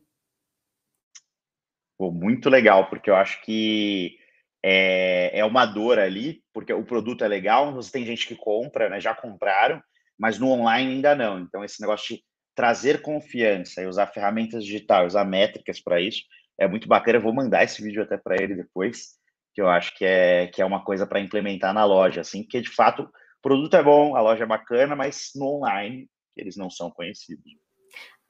Pô, 1.98 2.12
muito 2.12 2.50
legal, 2.50 2.90
porque 2.90 3.10
eu 3.10 3.16
acho 3.16 3.42
que 3.44 4.18
é, 4.64 5.40
é 5.40 5.46
uma 5.46 5.66
dor 5.66 6.00
ali, 6.00 6.44
porque 6.54 6.74
o 6.74 6.84
produto 6.84 7.24
é 7.24 7.28
legal, 7.28 7.74
você 7.74 7.92
tem 7.92 8.06
gente 8.06 8.28
que 8.28 8.36
compra, 8.36 8.90
né, 8.90 9.00
já 9.00 9.14
compraram, 9.14 9.82
mas 10.18 10.38
no 10.38 10.50
online 10.50 10.94
ainda 10.94 11.16
não. 11.16 11.40
Então, 11.40 11.64
esse 11.64 11.82
negócio 11.82 12.16
de 12.16 12.24
trazer 12.56 13.02
confiança 13.02 13.82
e 13.82 13.88
usar 13.88 14.08
ferramentas 14.08 14.66
digitais, 14.66 15.08
usar 15.08 15.26
métricas 15.26 15.80
para 15.82 16.02
isso, 16.02 16.24
é 16.60 16.68
muito 16.68 16.88
bacana. 16.88 17.18
Eu 17.18 17.22
vou 17.22 17.34
mandar 17.34 17.64
esse 17.64 17.82
vídeo 17.82 18.04
até 18.04 18.18
para 18.18 18.36
ele 18.42 18.56
depois, 18.56 19.18
que 19.54 19.62
eu 19.62 19.68
acho 19.68 19.96
que 19.96 20.06
é, 20.06 20.48
que 20.48 20.62
é 20.62 20.66
uma 20.66 20.84
coisa 20.84 21.06
para 21.06 21.20
implementar 21.20 21.74
na 21.74 21.86
loja, 21.86 22.22
assim, 22.22 22.44
porque 22.44 22.62
de 22.62 22.70
fato 22.70 23.04
o 23.04 23.42
produto 23.42 23.76
é 23.76 23.84
bom, 23.84 24.16
a 24.16 24.22
loja 24.22 24.44
é 24.44 24.48
bacana, 24.48 24.96
mas 24.96 25.32
no 25.36 25.58
online 25.58 26.08
eles 26.36 26.56
não 26.56 26.70
são 26.70 26.90
conhecidos. 26.90 27.61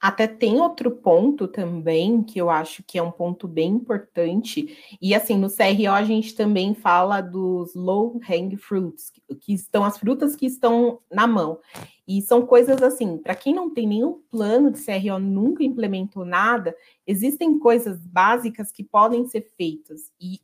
Até 0.02 0.26
tem 0.26 0.60
outro 0.60 0.90
ponto 0.90 1.46
também 1.46 2.24
que 2.24 2.36
eu 2.36 2.50
acho 2.50 2.82
que 2.82 2.98
é 2.98 3.02
um 3.02 3.12
ponto 3.12 3.46
bem 3.46 3.70
importante. 3.70 4.76
E 5.00 5.14
assim, 5.14 5.36
no 5.36 5.48
CRO 5.48 5.92
a 5.92 6.02
gente 6.02 6.34
também 6.34 6.74
fala 6.74 7.20
dos 7.20 7.72
low 7.76 8.20
hang 8.28 8.56
fruits, 8.56 9.12
que 9.40 9.54
estão 9.54 9.84
as 9.84 9.96
frutas 9.96 10.34
que 10.34 10.44
estão 10.44 10.98
na 11.08 11.24
mão. 11.24 11.60
E 12.04 12.20
são 12.20 12.44
coisas 12.44 12.82
assim, 12.82 13.16
para 13.16 13.36
quem 13.36 13.54
não 13.54 13.70
tem 13.70 13.86
nenhum 13.86 14.20
plano 14.28 14.72
de 14.72 14.84
CRO, 14.84 15.20
nunca 15.20 15.62
implementou 15.62 16.24
nada, 16.24 16.74
existem 17.06 17.56
coisas 17.60 18.04
básicas 18.04 18.72
que 18.72 18.82
podem 18.82 19.24
ser 19.28 19.46
feitas. 19.56 20.10
E 20.20 20.40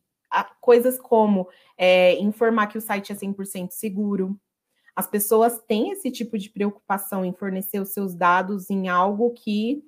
coisas 0.60 1.00
como 1.00 1.48
é, 1.76 2.16
informar 2.20 2.68
que 2.68 2.78
o 2.78 2.80
site 2.80 3.10
é 3.10 3.14
100% 3.16 3.70
seguro, 3.72 4.38
as 4.98 5.06
pessoas 5.06 5.62
têm 5.62 5.92
esse 5.92 6.10
tipo 6.10 6.36
de 6.36 6.50
preocupação 6.50 7.24
em 7.24 7.32
fornecer 7.32 7.78
os 7.78 7.90
seus 7.90 8.16
dados 8.16 8.68
em 8.68 8.88
algo 8.88 9.30
que 9.30 9.80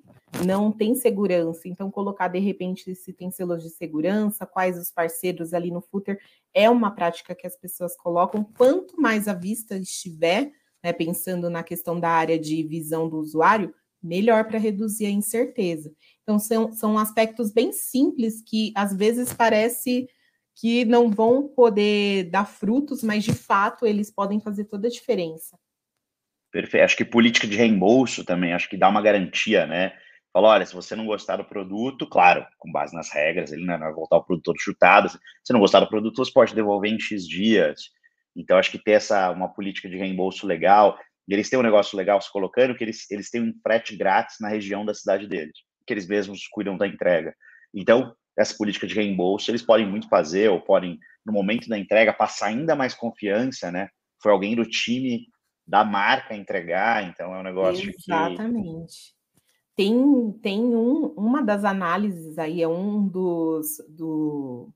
não 0.45 0.71
tem 0.71 0.95
segurança. 0.95 1.67
Então, 1.67 1.91
colocar 1.91 2.29
de 2.29 2.39
repente 2.39 2.95
se 2.95 3.11
tem 3.11 3.29
selos 3.29 3.61
de 3.61 3.69
segurança, 3.71 4.45
quais 4.45 4.79
os 4.79 4.89
parceiros 4.89 5.53
ali 5.53 5.69
no 5.69 5.81
footer, 5.81 6.17
é 6.53 6.69
uma 6.69 6.91
prática 6.91 7.35
que 7.35 7.45
as 7.45 7.57
pessoas 7.57 7.93
colocam. 7.97 8.41
Quanto 8.57 9.01
mais 9.01 9.27
à 9.27 9.33
vista 9.33 9.75
estiver, 9.75 10.49
né, 10.81 10.93
pensando 10.93 11.49
na 11.49 11.61
questão 11.61 11.99
da 11.99 12.09
área 12.09 12.39
de 12.39 12.63
visão 12.63 13.09
do 13.09 13.17
usuário, 13.17 13.75
melhor 14.01 14.45
para 14.45 14.59
reduzir 14.59 15.07
a 15.07 15.11
incerteza. 15.11 15.91
Então, 16.23 16.39
são, 16.39 16.71
são 16.71 16.97
aspectos 16.97 17.51
bem 17.51 17.73
simples 17.73 18.41
que 18.41 18.71
às 18.77 18.95
vezes 18.95 19.33
parece 19.33 20.07
que 20.55 20.85
não 20.85 21.09
vão 21.09 21.47
poder 21.47 22.29
dar 22.29 22.45
frutos, 22.45 23.03
mas 23.03 23.23
de 23.23 23.33
fato 23.33 23.85
eles 23.85 24.11
podem 24.11 24.39
fazer 24.39 24.65
toda 24.65 24.87
a 24.87 24.91
diferença. 24.91 25.57
Perfeito. 26.51 26.83
Acho 26.83 26.97
que 26.97 27.05
política 27.05 27.47
de 27.47 27.55
reembolso 27.55 28.25
também, 28.25 28.53
acho 28.53 28.69
que 28.69 28.77
dá 28.77 28.89
uma 28.89 29.01
garantia, 29.01 29.65
né? 29.65 29.93
Fala, 30.33 30.49
olha, 30.49 30.65
se 30.65 30.73
você 30.73 30.95
não 30.95 31.05
gostar 31.05 31.37
do 31.37 31.45
produto, 31.45 32.07
claro, 32.07 32.45
com 32.57 32.71
base 32.71 32.95
nas 32.95 33.11
regras, 33.11 33.51
ele 33.51 33.65
né, 33.65 33.73
não 33.73 33.85
vai 33.85 33.93
voltar 33.93 34.17
o 34.17 34.23
produto 34.23 34.45
todo 34.45 34.61
chutado. 34.61 35.09
Se 35.09 35.51
não 35.51 35.59
gostar 35.59 35.81
do 35.81 35.89
produto, 35.89 36.17
você 36.17 36.31
pode 36.31 36.55
devolver 36.55 36.91
em 36.91 36.99
X 36.99 37.27
dias. 37.27 37.81
Então, 38.35 38.57
acho 38.57 38.71
que 38.71 38.81
ter 38.81 38.91
essa 38.91 39.29
uma 39.31 39.49
política 39.49 39.89
de 39.89 39.97
reembolso 39.97 40.47
legal. 40.47 40.97
Eles 41.27 41.49
têm 41.49 41.59
um 41.59 41.63
negócio 41.63 41.97
legal 41.97 42.21
se 42.21 42.31
colocando 42.31 42.75
que 42.75 42.83
eles, 42.83 43.09
eles 43.11 43.29
têm 43.29 43.41
um 43.41 43.53
frete 43.61 43.95
grátis 43.95 44.37
na 44.39 44.47
região 44.47 44.85
da 44.85 44.93
cidade 44.93 45.27
deles, 45.27 45.57
que 45.85 45.93
eles 45.93 46.07
mesmos 46.07 46.47
cuidam 46.47 46.77
da 46.77 46.87
entrega. 46.87 47.33
Então, 47.73 48.15
essa 48.37 48.55
política 48.55 48.87
de 48.87 48.95
reembolso, 48.95 49.51
eles 49.51 49.61
podem 49.61 49.87
muito 49.87 50.07
fazer, 50.07 50.49
ou 50.49 50.61
podem, 50.61 50.99
no 51.25 51.33
momento 51.33 51.67
da 51.67 51.77
entrega, 51.77 52.13
passar 52.13 52.47
ainda 52.47 52.75
mais 52.75 52.93
confiança, 52.93 53.71
né? 53.71 53.89
Foi 54.21 54.31
alguém 54.31 54.55
do 54.55 54.65
time 54.65 55.27
da 55.67 55.83
marca 55.83 56.35
entregar, 56.35 57.03
então 57.03 57.33
é 57.35 57.39
um 57.39 57.43
negócio 57.43 57.89
Exatamente. 57.89 58.93
Que... 58.93 59.21
Tem, 59.75 60.31
tem 60.41 60.59
um, 60.59 61.07
uma 61.17 61.41
das 61.41 61.63
análises 61.63 62.37
aí, 62.37 62.61
é 62.61 62.67
um 62.67 63.07
dos 63.07 63.77
do, 63.89 64.69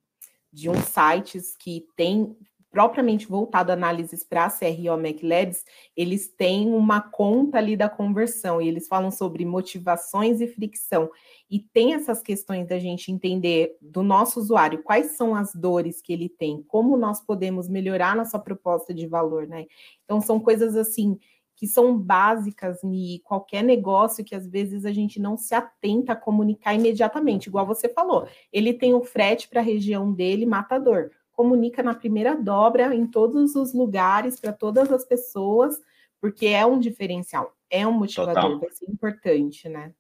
de 0.52 0.70
uns 0.70 0.86
sites 0.86 1.56
que 1.58 1.86
tem 1.96 2.36
propriamente 2.76 3.26
voltado 3.26 3.72
a 3.72 3.74
análises 3.74 4.22
para 4.22 4.44
a 4.44 4.50
CRO 4.50 4.98
MacLabs, 5.02 5.64
eles 5.96 6.28
têm 6.28 6.74
uma 6.74 7.00
conta 7.00 7.58
ali 7.58 7.78
da 7.78 7.88
conversão 7.88 8.62
e 8.62 8.68
eles 8.68 8.86
falam 8.86 9.10
sobre 9.12 9.46
motivações 9.46 10.42
e 10.42 10.48
fricção. 10.50 11.10
E 11.50 11.58
tem 11.58 11.94
essas 11.94 12.22
questões 12.22 12.68
da 12.68 12.78
gente 12.78 13.14
entender 13.14 13.78
do 13.82 14.04
nosso 14.04 14.42
usuário 14.42 14.84
quais 14.84 15.12
são 15.12 15.34
as 15.34 15.56
dores 15.56 16.02
que 16.02 16.12
ele 16.12 16.28
tem, 16.28 16.66
como 16.68 16.98
nós 16.98 17.22
podemos 17.22 17.70
melhorar 17.70 18.14
nossa 18.14 18.38
proposta 18.38 18.94
de 18.94 19.08
valor, 19.08 19.48
né? 19.48 19.68
Então, 20.04 20.20
são 20.20 20.38
coisas 20.38 20.76
assim 20.76 21.18
que 21.56 21.68
são 21.68 21.98
básicas 21.98 22.84
em 22.84 23.22
qualquer 23.24 23.64
negócio 23.64 24.26
que 24.26 24.36
às 24.36 24.46
vezes 24.46 24.84
a 24.84 24.92
gente 24.92 25.18
não 25.18 25.38
se 25.38 25.56
atenta 25.56 26.12
a 26.12 26.18
comunicar 26.18 26.74
imediatamente, 26.74 27.48
igual 27.48 27.66
você 27.66 27.88
falou. 27.88 28.28
Ele 28.52 28.74
tem 28.74 28.94
o 28.94 29.02
frete 29.02 29.48
para 29.48 29.62
a 29.62 29.64
região 29.64 30.12
dele, 30.12 30.46
matador 30.46 31.12
comunica 31.36 31.84
na 31.84 31.94
primeira 31.94 32.36
dobra 32.36 32.96
em 32.96 33.06
todos 33.06 33.56
os 33.56 33.74
lugares 33.74 34.40
para 34.40 34.54
todas 34.54 34.92
as 34.92 35.04
pessoas, 35.04 35.78
porque 36.22 36.48
é 36.48 36.66
um 36.66 36.80
diferencial, 36.80 37.56
é 37.70 37.86
um 37.86 37.92
motivador, 37.92 38.36
Total. 38.36 38.60
vai 38.60 38.72
ser 38.72 38.90
importante, 38.90 39.70
né? 39.70 39.94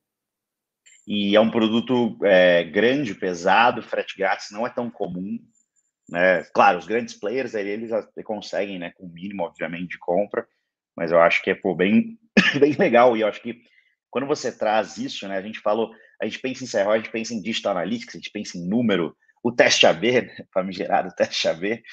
E 1.08 1.36
é 1.36 1.39
um 1.39 1.52
produto 1.52 2.17
é, 2.24 2.63
grande, 2.63 3.13
pesado, 3.13 3.84
frete 3.84 4.17
grátis 4.17 4.50
não 4.52 4.65
é 4.65 4.69
tão 4.69 4.89
comum, 4.89 5.38
né? 6.10 6.43
Claro, 6.54 6.80
os 6.80 6.88
grandes 6.88 7.13
players 7.13 7.54
eles 7.54 7.91
conseguem, 8.24 8.80
né, 8.80 8.91
com 8.91 9.06
o 9.06 9.10
mínimo, 9.10 9.43
obviamente, 9.43 9.89
de 9.89 10.00
compra, 10.00 10.48
mas 10.95 11.12
eu 11.12 11.19
acho 11.19 11.43
que 11.43 11.52
é 11.52 11.56
pô, 11.56 11.76
bem, 11.76 12.17
bem 12.60 12.74
legal 12.74 13.15
e 13.15 13.21
eu 13.21 13.28
acho 13.28 13.41
que 13.41 13.62
quando 14.10 14.26
você 14.26 14.52
traz 14.52 14.98
isso, 14.98 15.28
né, 15.28 15.38
a 15.38 15.41
gente 15.41 15.60
falou, 15.60 15.91
a 16.21 16.26
gente 16.26 16.39
pensa 16.39 16.63
em 16.63 16.67
CRO, 16.67 16.91
a 16.91 16.98
gente 16.98 17.12
pensa 17.12 17.34
em 17.34 17.41
digital 17.41 17.74
analytics, 17.74 18.15
a 18.15 18.17
gente 18.17 18.32
pensa 18.32 18.58
em 18.58 18.65
número, 18.65 19.15
o 19.45 19.51
teste 19.51 19.86
AB, 19.86 20.23
né, 20.23 20.36
famigerado 20.51 21.13
teste 21.15 21.47
AB, 21.47 21.84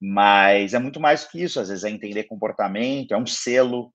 mas 0.00 0.72
é 0.72 0.78
muito 0.78 0.98
mais 0.98 1.26
que 1.26 1.42
isso, 1.42 1.60
às 1.60 1.68
vezes 1.68 1.84
é 1.84 1.90
entender 1.90 2.24
comportamento, 2.24 3.12
é 3.12 3.18
um 3.18 3.26
selo, 3.26 3.92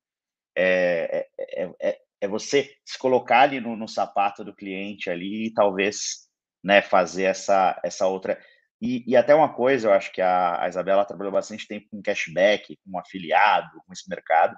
é, 0.55 1.27
é, 1.35 1.71
é, 1.81 1.97
é 2.21 2.27
você 2.27 2.71
se 2.85 2.95
colocar 2.99 3.41
ali 3.41 3.59
no, 3.59 3.75
no, 3.75 3.87
sapato 3.87 4.43
do 4.43 4.55
cliente 4.55 5.09
ali 5.09 5.47
e 5.47 5.53
talvez 5.53 6.27
né, 6.63 6.79
fazer 6.83 7.23
essa, 7.23 7.81
essa 7.83 8.05
outra. 8.05 8.39
E, 8.79 9.03
e 9.07 9.15
até 9.15 9.33
uma 9.33 9.51
coisa, 9.51 9.87
eu 9.87 9.93
acho 9.93 10.11
que 10.11 10.21
a, 10.21 10.61
a 10.61 10.69
Isabela 10.69 11.03
trabalhou 11.03 11.33
bastante 11.33 11.67
tempo 11.67 11.87
com 11.89 12.03
cashback, 12.03 12.77
com 12.85 12.99
afiliado, 12.99 13.81
com 13.83 13.93
esse 13.93 14.07
mercado, 14.07 14.55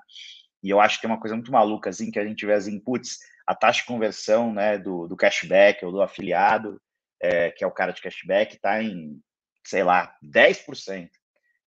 e 0.62 0.70
eu 0.70 0.82
acho 0.82 0.98
que 0.98 1.04
tem 1.04 1.10
uma 1.10 1.22
coisa 1.22 1.34
muito 1.34 1.50
maluca, 1.50 1.90
assim, 1.90 2.12
que 2.12 2.20
a 2.20 2.26
gente 2.26 2.46
vê 2.46 2.52
as 2.52 2.68
inputs, 2.68 3.20
a 3.48 3.56
taxa 3.56 3.80
de 3.80 3.86
conversão 3.86 4.54
né, 4.54 4.78
do, 4.78 5.08
do 5.08 5.16
cashback 5.16 5.86
ou 5.86 5.94
do 5.94 6.02
afiliado, 6.02 6.78
é, 7.22 7.52
que 7.52 7.64
é 7.64 7.68
o 7.68 7.72
cara 7.72 7.92
de 7.92 8.02
cashback, 8.02 8.56
está 8.56 8.82
em, 8.82 9.20
sei 9.66 9.84
lá, 9.84 10.16
10%. 10.24 10.66
Você 10.66 11.10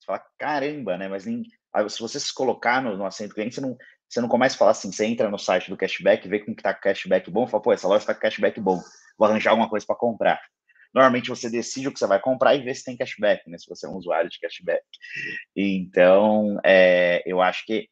fala, 0.07 0.25
caramba, 0.39 0.97
né? 0.97 1.09
Mas 1.09 1.27
nem, 1.27 1.43
se 1.89 2.01
você 2.01 2.19
se 2.21 2.33
colocar 2.33 2.83
no, 2.83 2.97
no 2.97 3.05
assento 3.05 3.35
cliente, 3.35 3.55
você 3.55 3.61
não, 3.61 3.77
você 4.09 4.21
não 4.21 4.29
começa 4.29 4.55
a 4.55 4.59
falar 4.59 4.71
assim, 4.73 4.91
você 4.91 5.05
entra 5.05 5.31
no 5.31 5.39
site 5.39 5.69
do 5.69 5.77
cashback, 5.77 6.27
vê 6.29 6.41
como 6.41 6.57
que 6.57 6.63
tá 6.63 6.73
com 6.73 6.81
cashback 6.81 7.31
bom, 7.31 7.47
fala, 7.47 7.63
pô, 7.63 7.73
essa 7.73 7.89
loja 7.89 8.03
está 8.03 8.15
com 8.15 8.21
cashback 8.21 8.61
bom, 8.61 8.81
vou 9.19 9.29
arranjar 9.29 9.51
alguma 9.51 9.69
coisa 9.69 9.85
para 9.87 9.97
comprar. 9.97 10.41
Normalmente 10.95 11.29
você 11.29 11.51
decide 11.51 11.89
o 11.89 11.93
que 11.93 11.99
você 11.99 12.07
vai 12.07 12.19
comprar 12.19 12.55
e 12.55 12.63
vê 12.63 12.75
se 12.75 12.85
tem 12.85 12.97
cashback, 12.97 13.49
né? 13.49 13.59
Se 13.59 13.69
você 13.69 13.87
é 13.87 13.89
um 13.91 13.97
usuário 13.97 14.31
de 14.31 14.41
cashback. 14.41 14.83
Então, 15.55 16.59
é, 16.65 17.23
eu 17.27 17.43
acho 17.43 17.65
que 17.67 17.89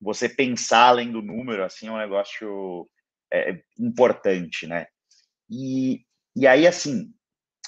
você 0.00 0.28
pensar 0.28 0.88
além 0.88 1.12
do 1.12 1.22
número, 1.22 1.64
assim, 1.64 1.86
é 1.86 1.92
um 1.92 1.98
negócio 1.98 2.88
é, 3.32 3.62
importante, 3.78 4.66
né? 4.66 4.86
E, 5.48 6.04
e 6.34 6.46
aí, 6.46 6.66
assim, 6.66 7.12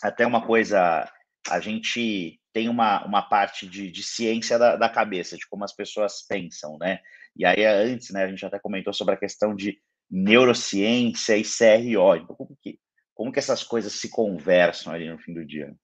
até 0.02 0.26
uma 0.26 0.46
coisa, 0.46 1.10
a 1.48 1.60
gente 1.60 2.40
tem 2.52 2.68
uma, 2.68 3.04
uma 3.04 3.22
parte 3.22 3.66
de, 3.66 3.90
de 3.90 4.02
ciência 4.02 4.58
da, 4.58 4.76
da 4.76 4.88
cabeça, 4.88 5.36
de 5.36 5.46
como 5.48 5.64
as 5.64 5.74
pessoas 5.74 6.24
pensam, 6.26 6.78
né? 6.78 7.00
E 7.36 7.44
aí, 7.44 7.64
antes, 7.64 8.10
né, 8.10 8.24
a 8.24 8.28
gente 8.28 8.46
até 8.46 8.58
comentou 8.58 8.92
sobre 8.92 9.14
a 9.14 9.18
questão 9.18 9.54
de 9.54 9.78
neurociência 10.10 11.36
e 11.36 11.42
CRO. 11.42 12.16
Então, 12.16 12.36
como 12.36 12.56
que, 12.60 12.78
como 13.12 13.32
que 13.32 13.38
essas 13.38 13.64
coisas 13.64 13.92
se 13.92 14.08
conversam 14.08 14.92
ali 14.92 15.10
no 15.10 15.18
fim 15.18 15.34
do 15.34 15.44
dia? 15.44 15.74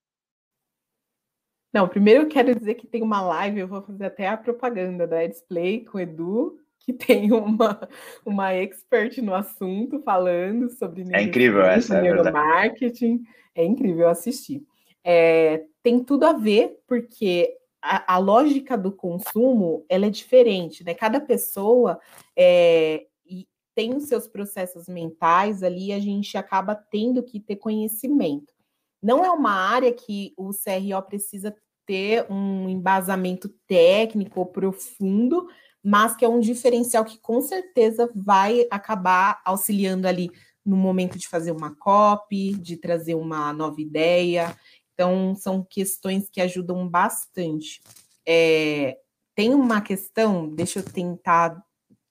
Não, 1.72 1.88
primeiro 1.88 2.22
eu 2.22 2.28
quero 2.28 2.54
dizer 2.54 2.74
que 2.74 2.86
tem 2.86 3.02
uma 3.02 3.20
live, 3.20 3.60
eu 3.60 3.68
vou 3.68 3.82
fazer 3.82 4.06
até 4.06 4.26
a 4.28 4.36
propaganda 4.36 5.06
da 5.06 5.26
Display 5.26 5.84
com 5.84 5.98
o 5.98 6.00
Edu, 6.00 6.60
que 6.80 6.92
tem 6.92 7.32
uma, 7.32 7.88
uma 8.24 8.52
expert 8.52 9.18
no 9.22 9.34
assunto 9.34 10.00
falando 10.00 10.68
sobre 10.70 11.04
é 11.12 11.22
incrível 11.22 11.62
essa 11.62 11.98
é 11.98 12.02
neuromarketing. 12.02 13.22
É, 13.54 13.62
é 13.62 13.64
incrível 13.64 14.08
assistir. 14.08 14.64
É, 15.04 15.64
tem 15.82 16.02
tudo 16.02 16.24
a 16.24 16.32
ver, 16.32 16.78
porque 16.86 17.54
a, 17.80 18.14
a, 18.14 18.18
lógica 18.18 18.76
do 18.76 18.92
consumo 18.92 19.84
ela 19.88 20.06
é 20.06 20.10
diferente, 20.10 20.84
né? 20.84 20.92
Cada 20.92 21.20
pessoa 21.20 21.98
é, 22.36 23.06
tem 23.74 23.94
os 23.94 24.04
seus 24.04 24.26
processos 24.26 24.88
mentais 24.88 25.62
ali, 25.62 25.92
a 25.92 25.98
gente 25.98 26.36
acaba 26.36 26.74
tendo 26.74 27.22
que 27.22 27.40
ter 27.40 27.56
conhecimento. 27.56 28.52
Não 29.02 29.24
é 29.24 29.30
uma 29.30 29.52
área 29.52 29.92
que 29.92 30.34
o 30.36 30.50
CRO 30.50 31.02
precisa 31.06 31.56
ter 31.86 32.30
um 32.30 32.68
embasamento 32.68 33.48
técnico 33.66 34.44
profundo, 34.46 35.48
mas 35.82 36.14
que 36.14 36.24
é 36.24 36.28
um 36.28 36.40
diferencial 36.40 37.04
que 37.04 37.18
com 37.18 37.40
certeza 37.40 38.10
vai 38.14 38.66
acabar 38.70 39.40
auxiliando 39.44 40.06
ali 40.06 40.30
no 40.64 40.76
momento 40.76 41.18
de 41.18 41.26
fazer 41.26 41.52
uma 41.52 41.74
copy, 41.74 42.54
de 42.54 42.76
trazer 42.76 43.14
uma 43.14 43.52
nova 43.52 43.80
ideia. 43.80 44.56
Então, 44.92 45.34
são 45.34 45.64
questões 45.68 46.28
que 46.28 46.40
ajudam 46.40 46.86
bastante. 46.86 47.80
É, 48.26 48.98
tem 49.34 49.54
uma 49.54 49.80
questão, 49.80 50.48
deixa 50.48 50.80
eu 50.80 50.84
tentar 50.84 51.62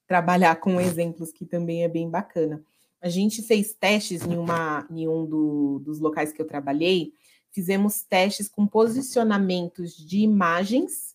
trabalhar 0.06 0.56
com 0.56 0.80
exemplos 0.80 1.30
que 1.30 1.46
também 1.46 1.84
é 1.84 1.88
bem 1.88 2.10
bacana. 2.10 2.62
A 3.00 3.08
gente 3.08 3.42
fez 3.42 3.72
testes 3.72 4.22
em, 4.22 4.36
uma, 4.36 4.86
em 4.90 5.08
um 5.08 5.24
do, 5.24 5.78
dos 5.78 6.00
locais 6.00 6.32
que 6.32 6.42
eu 6.42 6.46
trabalhei, 6.46 7.12
fizemos 7.52 8.02
testes 8.02 8.48
com 8.48 8.66
posicionamentos 8.66 9.96
de 9.96 10.18
imagens 10.18 11.14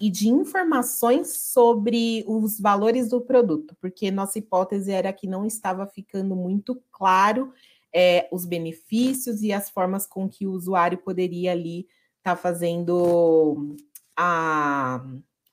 e 0.00 0.10
de 0.10 0.28
informações 0.28 1.38
sobre 1.38 2.24
os 2.26 2.60
valores 2.60 3.08
do 3.08 3.20
produto, 3.20 3.76
porque 3.80 4.10
nossa 4.10 4.38
hipótese 4.38 4.90
era 4.90 5.12
que 5.12 5.26
não 5.26 5.46
estava 5.46 5.86
ficando 5.86 6.36
muito 6.36 6.80
claro 6.90 7.52
é, 7.92 8.28
os 8.30 8.44
benefícios 8.44 9.42
e 9.42 9.52
as 9.52 9.70
formas 9.70 10.06
com 10.06 10.28
que 10.28 10.46
o 10.46 10.52
usuário 10.52 10.98
poderia 10.98 11.52
ali 11.52 11.86
estar 12.18 12.34
tá 12.34 12.36
fazendo 12.36 13.74
a, 14.16 15.02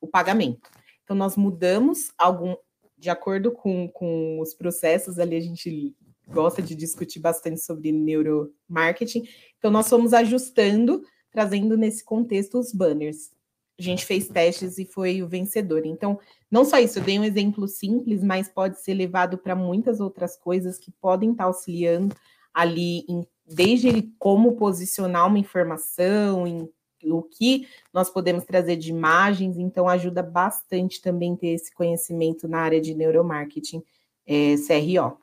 o 0.01 0.07
pagamento. 0.07 0.69
Então, 1.03 1.15
nós 1.15 1.37
mudamos 1.37 2.11
algum, 2.17 2.55
de 2.97 3.09
acordo 3.09 3.51
com, 3.51 3.87
com 3.87 4.39
os 4.39 4.53
processos 4.53 5.19
ali, 5.19 5.35
a 5.35 5.41
gente 5.41 5.95
gosta 6.27 6.61
de 6.61 6.75
discutir 6.75 7.19
bastante 7.19 7.61
sobre 7.61 7.91
neuromarketing. 7.91 9.23
Então, 9.57 9.69
nós 9.69 9.89
fomos 9.89 10.13
ajustando, 10.13 11.03
trazendo 11.31 11.77
nesse 11.77 12.03
contexto 12.03 12.59
os 12.59 12.73
banners. 12.73 13.31
A 13.79 13.81
gente 13.81 14.05
fez 14.05 14.27
testes 14.27 14.77
e 14.77 14.85
foi 14.85 15.23
o 15.23 15.27
vencedor. 15.27 15.85
Então, 15.85 16.19
não 16.49 16.63
só 16.63 16.77
isso, 16.77 16.99
eu 16.99 17.03
dei 17.03 17.19
um 17.19 17.23
exemplo 17.23 17.67
simples, 17.67 18.23
mas 18.23 18.47
pode 18.47 18.79
ser 18.81 18.93
levado 18.93 19.37
para 19.37 19.55
muitas 19.55 19.99
outras 19.99 20.37
coisas 20.37 20.77
que 20.77 20.91
podem 20.91 21.31
estar 21.31 21.45
auxiliando 21.45 22.15
ali, 22.53 23.03
em, 23.09 23.25
desde 23.45 24.03
como 24.19 24.55
posicionar 24.55 25.27
uma 25.27 25.39
informação, 25.39 26.45
em 26.45 26.69
o 27.11 27.21
que 27.21 27.67
nós 27.91 28.09
podemos 28.09 28.45
trazer 28.45 28.77
de 28.77 28.89
imagens, 28.89 29.57
então 29.57 29.87
ajuda 29.87 30.23
bastante 30.23 31.01
também 31.01 31.35
ter 31.35 31.47
esse 31.47 31.73
conhecimento 31.73 32.47
na 32.47 32.59
área 32.59 32.79
de 32.79 32.93
neuromarketing 32.93 33.83
é, 34.25 34.55
CRO. 34.55 35.19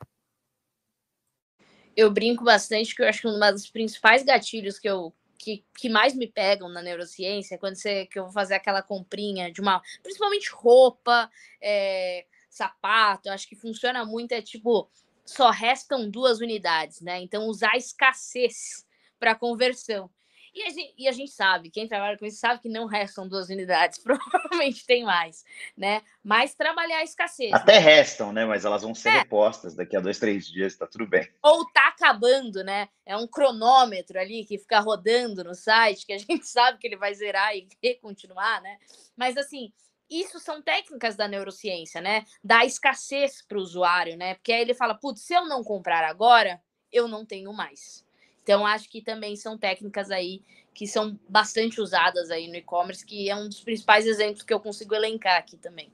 Eu 1.97 2.11
brinco 2.11 2.45
bastante 2.45 2.95
que 2.95 3.03
eu 3.03 3.09
acho 3.09 3.23
que 3.23 3.29
um 3.29 3.39
dos 3.39 3.71
principais 3.71 4.23
gatilhos 4.23 4.79
que 4.79 4.89
eu 4.89 5.13
que, 5.41 5.65
que 5.75 5.89
mais 5.89 6.15
me 6.15 6.27
pegam 6.27 6.69
na 6.69 6.83
neurociência 6.83 7.55
é 7.55 7.59
quando 7.59 7.75
você 7.75 8.05
que 8.05 8.19
eu 8.19 8.25
vou 8.25 8.33
fazer 8.33 8.55
aquela 8.55 8.83
comprinha 8.83 9.51
de 9.51 9.61
uma, 9.63 9.83
principalmente 10.03 10.51
roupa, 10.51 11.31
é, 11.63 12.27
sapato, 12.51 13.31
acho 13.31 13.49
que 13.49 13.57
funciona 13.57 14.05
muito, 14.05 14.33
é 14.33 14.43
tipo, 14.43 14.91
só 15.25 15.51
restam 15.51 16.11
duas 16.11 16.41
unidades, 16.41 17.01
né? 17.01 17.21
Então 17.23 17.47
usar 17.47 17.75
escassez 17.77 18.87
para 19.19 19.35
conversão. 19.35 20.11
E 20.55 20.63
a, 20.63 20.71
gente, 20.71 20.95
e 20.99 21.09
a 21.09 21.13
gente 21.13 21.31
sabe, 21.31 21.71
quem 21.71 21.87
trabalha 21.87 22.19
com 22.19 22.27
isso 22.27 22.39
sabe 22.39 22.61
que 22.61 22.69
não 22.69 22.87
restam 22.87 23.29
duas 23.29 23.49
unidades, 23.49 23.99
provavelmente 24.03 24.85
tem 24.85 25.05
mais, 25.05 25.45
né? 25.77 26.03
Mas 26.23 26.55
trabalhar 26.55 26.99
a 26.99 27.05
escassez. 27.05 27.53
Até 27.53 27.75
né? 27.75 27.79
restam, 27.79 28.33
né? 28.33 28.45
Mas 28.45 28.65
elas 28.65 28.83
vão 28.83 28.95
ser 28.95 29.11
é. 29.11 29.19
repostas 29.19 29.75
daqui 29.75 29.97
a 29.97 30.01
dois, 30.01 30.19
três 30.19 30.47
dias, 30.47 30.77
tá 30.77 30.87
tudo 30.87 31.07
bem. 31.07 31.29
Ou 31.43 31.65
tá 31.67 31.89
acabando, 31.89 32.65
né? 32.65 32.89
É 33.07 33.17
um 33.17 33.27
cronômetro 33.27 34.19
ali 34.19 34.45
que 34.45 34.59
fica 34.59 34.81
rodando 34.81 35.45
no 35.45 35.55
site, 35.55 36.07
que 36.07 36.13
a 36.13 36.19
gente 36.19 36.47
sabe 36.47 36.79
que 36.79 36.87
ele 36.87 36.97
vai 36.97 37.15
zerar 37.15 37.55
e 37.57 37.69
continuar, 38.03 38.61
né? 38.61 38.79
Mas 39.17 39.37
assim, 39.37 39.73
isso 40.11 40.41
são 40.41 40.61
técnicas 40.61 41.15
da 41.15 41.29
neurociência, 41.29 42.01
né? 42.01 42.25
Da 42.43 42.65
escassez 42.65 43.43
para 43.43 43.57
o 43.57 43.61
usuário, 43.61 44.17
né? 44.17 44.35
Porque 44.35 44.53
aí 44.53 44.63
ele 44.63 44.75
fala, 44.75 44.95
putz, 44.95 45.23
se 45.23 45.33
eu 45.33 45.47
não 45.47 45.63
comprar 45.63 46.05
agora, 46.05 46.61
eu 46.93 47.07
não 47.07 47.25
tenho 47.25 47.53
mais. 47.53 48.05
Então, 48.51 48.67
acho 48.67 48.91
que 48.91 49.01
também 49.01 49.37
são 49.37 49.57
técnicas 49.57 50.11
aí 50.11 50.43
que 50.75 50.85
são 50.85 51.17
bastante 51.29 51.81
usadas 51.81 52.33
aí 52.33 52.49
no 52.49 52.57
e-commerce, 52.57 53.07
que 53.07 53.31
é 53.31 53.37
um 53.37 53.49
dos 53.49 53.61
principais 53.61 54.09
exemplos 54.09 54.43
que 54.43 54.53
eu 54.53 54.59
consigo 54.59 54.93
elencar 54.93 55.39
aqui 55.39 55.57
também. 55.57 55.93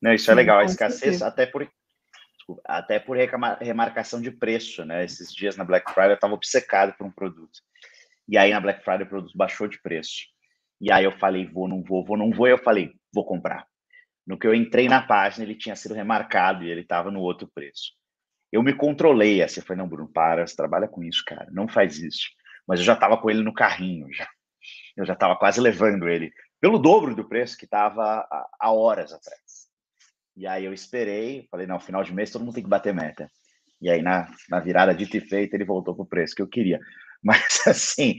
Não, 0.00 0.14
isso 0.14 0.30
é 0.30 0.34
legal, 0.34 0.60
a 0.60 0.64
escassez, 0.64 1.22
até 1.22 1.44
por, 1.44 1.68
até 2.64 3.00
por 3.00 3.16
remarcação 3.60 4.22
de 4.22 4.30
preço, 4.30 4.84
né? 4.84 5.04
Esses 5.04 5.34
dias 5.34 5.56
na 5.56 5.64
Black 5.64 5.90
Friday 5.90 6.12
eu 6.12 6.14
estava 6.14 6.34
obcecado 6.34 6.96
por 6.96 7.04
um 7.04 7.10
produto. 7.10 7.58
E 8.28 8.38
aí 8.38 8.52
na 8.52 8.60
Black 8.60 8.84
Friday 8.84 9.02
o 9.02 9.10
produto 9.10 9.36
baixou 9.36 9.66
de 9.66 9.82
preço. 9.82 10.20
E 10.80 10.92
aí 10.92 11.04
eu 11.04 11.18
falei, 11.18 11.48
vou, 11.48 11.66
não 11.66 11.82
vou, 11.82 12.04
vou, 12.04 12.16
não 12.16 12.30
vou. 12.30 12.46
E 12.46 12.52
eu 12.52 12.58
falei, 12.58 12.92
vou 13.12 13.26
comprar. 13.26 13.66
No 14.24 14.38
que 14.38 14.46
eu 14.46 14.54
entrei 14.54 14.88
na 14.88 15.02
página, 15.02 15.44
ele 15.44 15.56
tinha 15.56 15.74
sido 15.74 15.94
remarcado 15.94 16.62
e 16.62 16.70
ele 16.70 16.82
estava 16.82 17.10
no 17.10 17.18
outro 17.18 17.50
preço 17.52 17.98
eu 18.52 18.62
me 18.62 18.74
controlei. 18.74 19.42
Assim, 19.42 19.60
eu 19.60 19.66
falei, 19.66 19.82
não, 19.82 19.88
Bruno, 19.88 20.10
para, 20.12 20.46
você 20.46 20.56
trabalha 20.56 20.88
com 20.88 21.02
isso, 21.02 21.22
cara, 21.26 21.48
não 21.52 21.68
faz 21.68 21.98
isso. 21.98 22.28
Mas 22.66 22.80
eu 22.80 22.86
já 22.86 22.94
estava 22.94 23.16
com 23.16 23.30
ele 23.30 23.42
no 23.42 23.54
carrinho, 23.54 24.12
já. 24.12 24.28
Eu 24.96 25.06
já 25.06 25.14
estava 25.14 25.36
quase 25.36 25.60
levando 25.60 26.08
ele 26.08 26.30
pelo 26.60 26.78
dobro 26.78 27.14
do 27.14 27.26
preço 27.26 27.56
que 27.56 27.64
estava 27.64 28.26
há 28.60 28.72
horas 28.72 29.12
atrás. 29.12 29.40
E 30.36 30.46
aí 30.46 30.64
eu 30.64 30.72
esperei, 30.72 31.46
falei, 31.50 31.66
não, 31.66 31.80
final 31.80 32.04
de 32.04 32.12
mês 32.12 32.30
todo 32.30 32.44
mundo 32.44 32.54
tem 32.54 32.62
que 32.62 32.68
bater 32.68 32.94
meta. 32.94 33.30
E 33.80 33.90
aí, 33.90 34.02
na, 34.02 34.30
na 34.48 34.60
virada 34.60 34.94
dita 34.94 35.16
e 35.16 35.20
feita, 35.20 35.56
ele 35.56 35.64
voltou 35.64 35.94
para 35.94 36.02
o 36.02 36.06
preço 36.06 36.34
que 36.34 36.42
eu 36.42 36.48
queria. 36.48 36.78
Mas, 37.22 37.66
assim, 37.66 38.16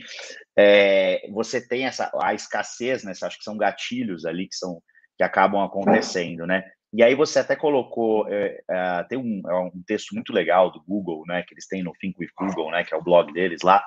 é, 0.58 1.28
você 1.32 1.66
tem 1.66 1.86
essa 1.86 2.12
a 2.22 2.34
escassez, 2.34 3.04
né? 3.04 3.12
Acho 3.12 3.38
que 3.38 3.44
são 3.44 3.58
gatilhos 3.58 4.26
ali 4.26 4.48
que 4.48 4.56
são 4.56 4.82
que 5.18 5.24
acabam 5.24 5.64
acontecendo, 5.64 6.48
né? 6.48 6.64
E 6.94 7.02
aí 7.02 7.16
você 7.16 7.40
até 7.40 7.56
colocou, 7.56 8.28
é, 8.28 8.62
é, 8.70 9.04
tem 9.08 9.18
um, 9.18 9.42
é 9.48 9.56
um, 9.60 9.84
texto 9.88 10.14
muito 10.14 10.34
legal 10.34 10.72
do 10.72 10.84
Google, 10.84 11.24
né, 11.26 11.42
que 11.44 11.54
eles 11.54 11.66
têm 11.66 11.82
no 11.82 11.94
Think 11.94 12.18
with 12.20 12.32
Google, 12.38 12.70
né, 12.72 12.84
que 12.84 12.94
é 12.94 12.98
o 12.98 13.04
blog 13.04 13.32
deles 13.32 13.62
lá, 13.62 13.84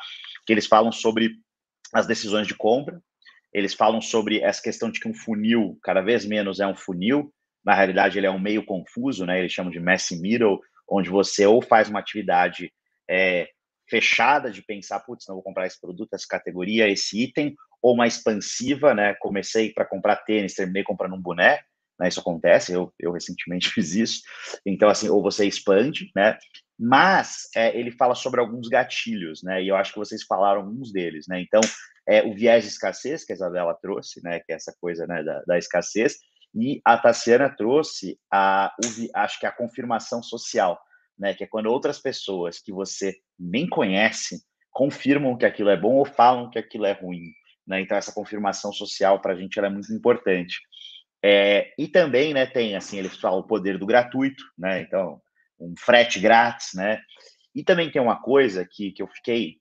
que 0.47 0.53
eles 0.53 0.67
falam 0.67 0.91
sobre 0.91 1.33
as 1.93 2.07
decisões 2.07 2.47
de 2.47 2.55
compra, 2.55 2.99
eles 3.53 3.75
falam 3.75 4.01
sobre 4.01 4.41
essa 4.41 4.63
questão 4.63 4.91
de 4.91 4.99
que 4.99 5.09
um 5.09 5.15
funil, 5.15 5.79
cada 5.83 6.01
vez 6.01 6.25
menos 6.25 6.61
é 6.61 6.67
um 6.67 6.75
funil, 6.75 7.31
na 7.63 7.75
realidade 7.75 8.19
ele 8.19 8.27
é 8.27 8.31
um 8.31 8.39
meio 8.39 8.65
confuso, 8.65 9.27
né, 9.27 9.39
eles 9.39 9.53
chamam 9.53 9.71
de 9.71 9.81
messy 9.81 10.19
middle, 10.19 10.59
onde 10.89 11.11
você 11.11 11.47
ou 11.47 11.61
faz 11.61 11.91
uma 11.91 12.01
atividade 12.01 12.73
é, 13.09 13.49
fechada 13.89 14.51
de 14.51 14.63
pensar, 14.63 15.01
putz, 15.01 15.27
não 15.29 15.35
vou 15.35 15.45
comprar 15.45 15.67
esse 15.67 15.79
produto, 15.79 16.15
essa 16.15 16.27
categoria, 16.27 16.89
esse 16.89 17.23
item, 17.23 17.55
ou 17.83 17.93
uma 17.93 18.07
expansiva, 18.07 18.95
né, 18.95 19.15
comecei 19.21 19.75
para 19.75 19.85
comprar 19.85 20.17
tênis, 20.17 20.55
terminei 20.55 20.83
comprando 20.83 21.15
um 21.15 21.21
boné, 21.21 21.61
né? 21.99 22.09
Isso 22.09 22.21
acontece, 22.21 22.73
eu, 22.73 22.93
eu 22.99 23.13
recentemente 23.13 23.69
fiz 23.75 23.95
isso. 23.95 24.23
Então, 24.67 24.89
assim, 24.89 25.09
ou 25.09 25.23
você 25.23 25.47
expande, 25.47 26.11
né? 26.15 26.39
Mas 26.79 27.49
é, 27.55 27.79
ele 27.79 27.93
fala 27.93 28.15
sobre 28.15 28.41
alguns 28.41 28.69
gatilhos, 28.69 29.43
né? 29.43 29.63
E 29.63 29.69
eu 29.69 29.77
acho 29.77 29.93
que 29.93 29.99
vocês 29.99 30.23
falaram 30.25 30.63
alguns 30.63 30.93
deles, 30.93 31.27
né? 31.29 31.41
Então, 31.41 31.61
é, 32.07 32.23
o 32.23 32.35
viés 32.35 32.65
de 32.65 32.71
escassez 32.71 33.25
que 33.25 33.33
a 33.33 33.37
Isabela 33.37 33.75
trouxe, 33.81 34.21
né? 34.23 34.41
Que 34.41 34.53
é 34.53 34.57
essa 34.57 34.75
coisa 34.81 35.07
né, 35.07 35.23
da, 35.23 35.43
da 35.47 35.59
escassez. 35.59 36.17
E 36.55 36.81
a 36.85 36.97
Tassiana 36.97 37.49
trouxe 37.49 38.19
a, 38.31 38.73
o, 38.85 39.19
acho 39.19 39.41
que 39.41 39.47
a 39.47 39.53
confirmação 39.53 40.23
social, 40.23 40.81
né? 41.19 41.35
Que 41.35 41.45
é 41.45 41.47
quando 41.47 41.67
outras 41.67 42.01
pessoas 42.01 42.61
que 42.61 42.73
você 42.73 43.15
nem 43.39 43.69
conhece 43.69 44.43
confirmam 44.71 45.39
que 45.39 45.47
aquilo 45.47 45.71
é 45.71 45.77
bom 45.77 45.95
ou 45.95 46.05
falam 46.05 46.51
que 46.51 46.59
aquilo 46.59 46.85
é 46.85 46.93
ruim. 46.93 47.33
Né? 47.67 47.81
Então, 47.81 47.97
essa 47.97 48.13
confirmação 48.13 48.73
social 48.73 49.21
para 49.21 49.33
a 49.33 49.37
gente 49.37 49.59
é 49.59 49.69
muito 49.71 49.93
importante. 49.93 50.59
É, 51.27 51.73
e 51.79 51.89
também, 51.89 52.35
né, 52.35 52.45
tem 52.45 52.77
assim, 52.77 52.99
eles 52.99 53.17
falam 53.17 53.39
o 53.39 53.47
poder 53.47 53.79
do 53.79 53.87
gratuito, 53.87 54.45
né? 54.59 54.83
Então, 54.83 55.23
um 55.59 55.73
frete 55.75 56.21
grátis, 56.21 56.75
né? 56.75 57.01
E 57.55 57.65
também 57.65 57.91
tem 57.91 58.03
uma 58.03 58.21
coisa 58.21 58.69
que, 58.71 58.93
que 58.93 59.03
eu 59.03 59.09
fiquei, 59.09 59.57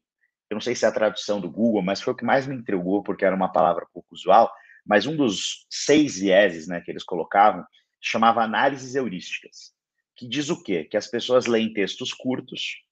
eu 0.50 0.56
não 0.56 0.60
sei 0.60 0.76
se 0.76 0.84
é 0.84 0.90
a 0.90 0.92
tradução 0.92 1.40
do 1.40 1.50
Google, 1.50 1.82
mas 1.82 2.02
foi 2.02 2.12
o 2.12 2.18
que 2.18 2.26
mais 2.26 2.46
me 2.46 2.54
intrigou, 2.54 3.02
porque 3.02 3.24
era 3.24 3.34
uma 3.34 3.50
palavra 3.50 3.88
pouco 3.94 4.14
usual, 4.14 4.52
mas 4.86 5.06
um 5.06 5.16
dos 5.16 5.66
seis 5.70 6.20
vieses, 6.20 6.68
né, 6.68 6.82
que 6.82 6.92
eles 6.92 7.04
colocavam, 7.04 7.66
chamava 8.02 8.44
análises 8.44 8.94
heurísticas, 8.94 9.72
que 10.18 10.28
diz 10.28 10.50
o 10.50 10.62
quê? 10.62 10.84
Que 10.84 10.98
as 10.98 11.08
pessoas 11.08 11.46
leem 11.46 11.72
textos 11.72 12.12
curtos 12.12 12.84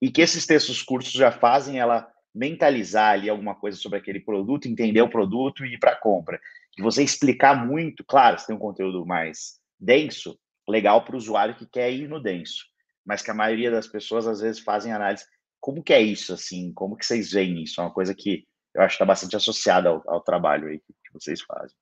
e 0.00 0.10
que 0.10 0.22
esses 0.22 0.46
textos 0.46 0.82
curtos 0.82 1.12
já 1.12 1.30
fazem 1.30 1.78
ela 1.78 2.10
mentalizar 2.36 3.12
ali 3.12 3.30
alguma 3.30 3.54
coisa 3.54 3.78
sobre 3.78 3.98
aquele 3.98 4.20
produto, 4.20 4.68
entender 4.68 5.00
o 5.00 5.08
produto 5.08 5.64
e 5.64 5.74
ir 5.74 5.78
para 5.78 5.92
a 5.92 5.96
compra. 5.96 6.38
E 6.76 6.82
você 6.82 7.02
explicar 7.02 7.66
muito, 7.66 8.04
claro, 8.04 8.38
se 8.38 8.46
tem 8.46 8.54
um 8.54 8.58
conteúdo 8.58 9.06
mais 9.06 9.58
denso, 9.80 10.38
legal 10.68 11.02
para 11.02 11.14
o 11.14 11.18
usuário 11.18 11.56
que 11.56 11.66
quer 11.66 11.90
ir 11.90 12.06
no 12.08 12.22
denso, 12.22 12.66
mas 13.04 13.22
que 13.22 13.30
a 13.30 13.34
maioria 13.34 13.70
das 13.70 13.86
pessoas 13.86 14.26
às 14.26 14.40
vezes 14.40 14.60
fazem 14.60 14.92
análise. 14.92 15.24
Como 15.58 15.82
que 15.82 15.94
é 15.94 16.00
isso, 16.02 16.34
assim? 16.34 16.72
Como 16.74 16.96
que 16.96 17.06
vocês 17.06 17.32
veem 17.32 17.62
isso? 17.62 17.80
É 17.80 17.84
uma 17.84 17.92
coisa 17.92 18.14
que 18.14 18.44
eu 18.74 18.82
acho 18.82 18.90
que 18.90 18.94
está 18.96 19.06
bastante 19.06 19.34
associada 19.34 19.88
ao, 19.88 20.02
ao 20.06 20.20
trabalho 20.20 20.68
aí 20.68 20.78
que 20.78 21.12
vocês 21.14 21.40
fazem. 21.40 21.74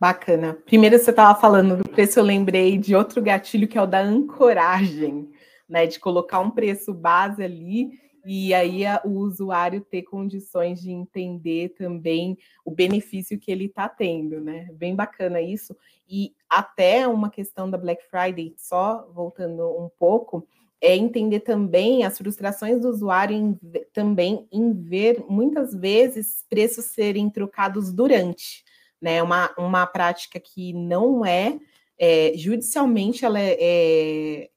Bacana. 0.00 0.54
Primeiro 0.64 0.98
você 0.98 1.10
estava 1.10 1.38
falando 1.38 1.76
do 1.76 1.86
preço, 1.90 2.18
eu 2.18 2.24
lembrei 2.24 2.78
de 2.78 2.96
outro 2.96 3.20
gatilho 3.20 3.68
que 3.68 3.76
é 3.76 3.82
o 3.82 3.86
da 3.86 4.00
ancoragem, 4.00 5.30
né? 5.68 5.86
De 5.86 6.00
colocar 6.00 6.40
um 6.40 6.50
preço 6.50 6.94
base 6.94 7.42
ali 7.42 8.00
e 8.24 8.52
aí 8.52 8.84
a, 8.84 9.00
o 9.04 9.10
usuário 9.18 9.80
ter 9.80 10.02
condições 10.02 10.80
de 10.80 10.90
entender 10.90 11.70
também 11.70 12.36
o 12.64 12.70
benefício 12.70 13.38
que 13.38 13.50
ele 13.50 13.66
está 13.66 13.88
tendo, 13.88 14.40
né? 14.40 14.68
Bem 14.72 14.94
bacana 14.94 15.40
isso. 15.40 15.76
E 16.08 16.34
até 16.48 17.06
uma 17.06 17.30
questão 17.30 17.70
da 17.70 17.78
Black 17.78 18.02
Friday, 18.10 18.54
só 18.56 19.08
voltando 19.12 19.64
um 19.78 19.88
pouco, 19.98 20.46
é 20.80 20.96
entender 20.96 21.40
também 21.40 22.04
as 22.04 22.16
frustrações 22.16 22.80
do 22.80 22.88
usuário 22.88 23.36
em, 23.36 23.58
também 23.92 24.48
em 24.50 24.72
ver 24.72 25.22
muitas 25.28 25.74
vezes 25.74 26.44
preços 26.48 26.86
serem 26.86 27.28
trocados 27.28 27.92
durante, 27.92 28.64
né? 29.00 29.22
Uma, 29.22 29.54
uma 29.58 29.86
prática 29.86 30.40
que 30.40 30.72
não 30.72 31.24
é, 31.24 31.58
é 31.98 32.32
judicialmente 32.34 33.24
ela 33.24 33.40
é, 33.40 33.52
é 33.60 34.50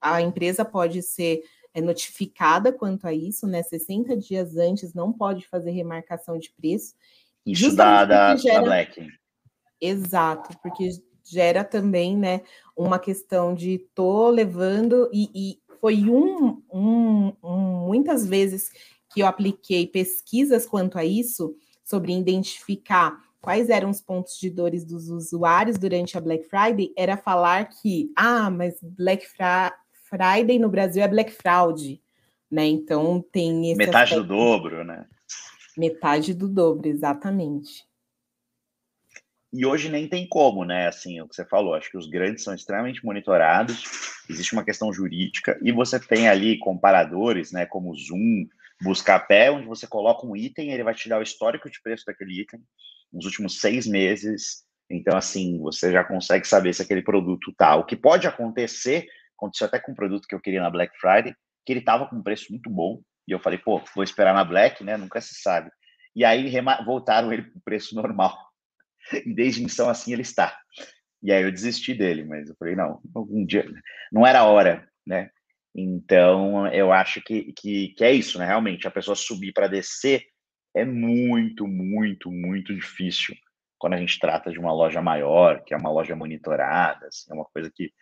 a 0.00 0.22
empresa 0.22 0.64
pode 0.64 1.02
ser 1.02 1.42
é 1.76 1.80
notificada 1.82 2.72
quanto 2.72 3.06
a 3.06 3.12
isso, 3.12 3.46
né? 3.46 3.62
60 3.62 4.16
dias 4.16 4.56
antes 4.56 4.94
não 4.94 5.12
pode 5.12 5.46
fazer 5.46 5.72
remarcação 5.72 6.38
de 6.38 6.50
preço. 6.50 6.94
Isso 7.44 7.76
da, 7.76 8.06
da, 8.06 8.34
gera... 8.34 8.60
da 8.60 8.64
Black. 8.64 9.06
Exato, 9.78 10.58
porque 10.62 10.88
gera 11.22 11.62
também, 11.62 12.16
né, 12.16 12.40
uma 12.74 12.98
questão 12.98 13.54
de 13.54 13.86
tô 13.94 14.30
levando 14.30 15.10
e, 15.12 15.28
e 15.34 15.60
foi 15.78 16.08
um, 16.08 16.62
um, 16.72 17.32
um, 17.42 17.86
muitas 17.86 18.26
vezes 18.26 18.70
que 19.12 19.20
eu 19.20 19.26
apliquei 19.26 19.86
pesquisas 19.86 20.64
quanto 20.64 20.98
a 20.98 21.04
isso 21.04 21.54
sobre 21.84 22.16
identificar 22.16 23.20
quais 23.38 23.68
eram 23.68 23.90
os 23.90 24.00
pontos 24.00 24.38
de 24.38 24.48
dores 24.48 24.82
dos 24.82 25.10
usuários 25.10 25.76
durante 25.76 26.16
a 26.16 26.22
Black 26.22 26.44
Friday, 26.48 26.92
era 26.96 27.18
falar 27.18 27.68
que, 27.68 28.10
ah, 28.16 28.50
mas 28.50 28.78
Black 28.80 29.26
Friday 29.26 29.72
no 30.58 30.68
Brasil 30.68 31.02
é 31.02 31.08
Black 31.08 31.32
Fraud, 31.32 32.00
né? 32.50 32.66
Então 32.66 33.24
tem 33.32 33.70
esse 33.70 33.78
metade 33.78 34.14
aspecto. 34.14 34.22
do 34.22 34.28
dobro, 34.28 34.84
né? 34.84 35.06
Metade 35.76 36.34
do 36.34 36.48
dobro, 36.48 36.88
exatamente. 36.88 37.84
E 39.52 39.64
hoje 39.64 39.88
nem 39.88 40.08
tem 40.08 40.28
como, 40.28 40.64
né? 40.64 40.88
Assim, 40.88 41.20
o 41.20 41.28
que 41.28 41.34
você 41.34 41.44
falou, 41.44 41.74
acho 41.74 41.90
que 41.90 41.96
os 41.96 42.08
grandes 42.08 42.44
são 42.44 42.54
extremamente 42.54 43.04
monitorados, 43.04 43.84
existe 44.28 44.52
uma 44.52 44.64
questão 44.64 44.92
jurídica, 44.92 45.58
e 45.62 45.72
você 45.72 45.98
tem 45.98 46.28
ali 46.28 46.58
comparadores, 46.58 47.52
né? 47.52 47.64
Como 47.64 47.94
Zoom, 47.96 48.46
Buscapé, 48.82 49.50
onde 49.50 49.66
você 49.66 49.86
coloca 49.86 50.26
um 50.26 50.36
item, 50.36 50.72
ele 50.72 50.84
vai 50.84 50.94
te 50.94 51.08
dar 51.08 51.18
o 51.18 51.22
histórico 51.22 51.70
de 51.70 51.80
preço 51.80 52.04
daquele 52.06 52.42
item 52.42 52.60
nos 53.12 53.24
últimos 53.24 53.60
seis 53.60 53.86
meses. 53.86 54.64
Então, 54.90 55.16
assim, 55.16 55.58
você 55.58 55.90
já 55.90 56.04
consegue 56.04 56.46
saber 56.46 56.74
se 56.74 56.82
aquele 56.82 57.02
produto 57.02 57.52
tá. 57.56 57.76
O 57.76 57.84
que 57.84 57.96
pode 57.96 58.26
acontecer, 58.26 59.08
aconteceu 59.36 59.66
até 59.66 59.78
com 59.78 59.92
um 59.92 59.94
produto 59.94 60.26
que 60.26 60.34
eu 60.34 60.40
queria 60.40 60.60
na 60.60 60.70
Black 60.70 60.96
Friday, 60.98 61.34
que 61.64 61.72
ele 61.72 61.80
tava 61.80 62.06
com 62.06 62.16
um 62.16 62.22
preço 62.22 62.46
muito 62.50 62.70
bom, 62.70 63.00
e 63.28 63.32
eu 63.32 63.40
falei, 63.40 63.58
pô, 63.58 63.82
vou 63.94 64.04
esperar 64.04 64.34
na 64.34 64.44
Black, 64.44 64.84
né? 64.84 64.96
Nunca 64.96 65.20
se 65.20 65.34
sabe. 65.40 65.70
E 66.14 66.24
aí 66.24 66.50
voltaram 66.84 67.32
ele 67.32 67.42
para 67.42 67.58
o 67.58 67.62
preço 67.62 67.94
normal. 67.94 68.36
E 69.12 69.34
desde 69.34 69.62
então, 69.62 69.88
assim, 69.88 70.12
ele 70.12 70.22
está. 70.22 70.56
E 71.22 71.32
aí 71.32 71.42
eu 71.42 71.50
desisti 71.50 71.94
dele, 71.94 72.24
mas 72.24 72.48
eu 72.48 72.56
falei, 72.58 72.76
não, 72.76 73.00
algum 73.14 73.44
dia, 73.44 73.66
não 74.12 74.26
era 74.26 74.44
hora, 74.44 74.88
né? 75.06 75.30
Então, 75.74 76.66
eu 76.68 76.92
acho 76.92 77.20
que, 77.20 77.52
que, 77.52 77.88
que 77.88 78.04
é 78.04 78.12
isso, 78.12 78.38
né? 78.38 78.46
Realmente, 78.46 78.86
a 78.86 78.90
pessoa 78.90 79.14
subir 79.14 79.52
para 79.52 79.68
descer 79.68 80.24
é 80.74 80.84
muito, 80.84 81.66
muito, 81.66 82.30
muito 82.30 82.74
difícil 82.74 83.34
quando 83.78 83.94
a 83.94 83.98
gente 83.98 84.18
trata 84.18 84.50
de 84.50 84.58
uma 84.58 84.72
loja 84.72 85.02
maior, 85.02 85.62
que 85.64 85.74
é 85.74 85.76
uma 85.76 85.90
loja 85.90 86.16
monitorada, 86.16 87.06
assim, 87.06 87.30
é 87.30 87.34
uma 87.34 87.44
coisa 87.44 87.70
que 87.74 87.92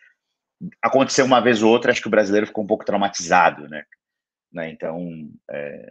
aconteceu 0.81 1.25
uma 1.25 1.41
vez 1.41 1.61
ou 1.61 1.71
outra, 1.71 1.91
acho 1.91 2.01
que 2.01 2.07
o 2.07 2.11
brasileiro 2.11 2.47
ficou 2.47 2.63
um 2.63 2.67
pouco 2.67 2.85
traumatizado, 2.85 3.67
né? 3.67 3.83
né? 4.51 4.69
Então, 4.69 5.29
é, 5.51 5.89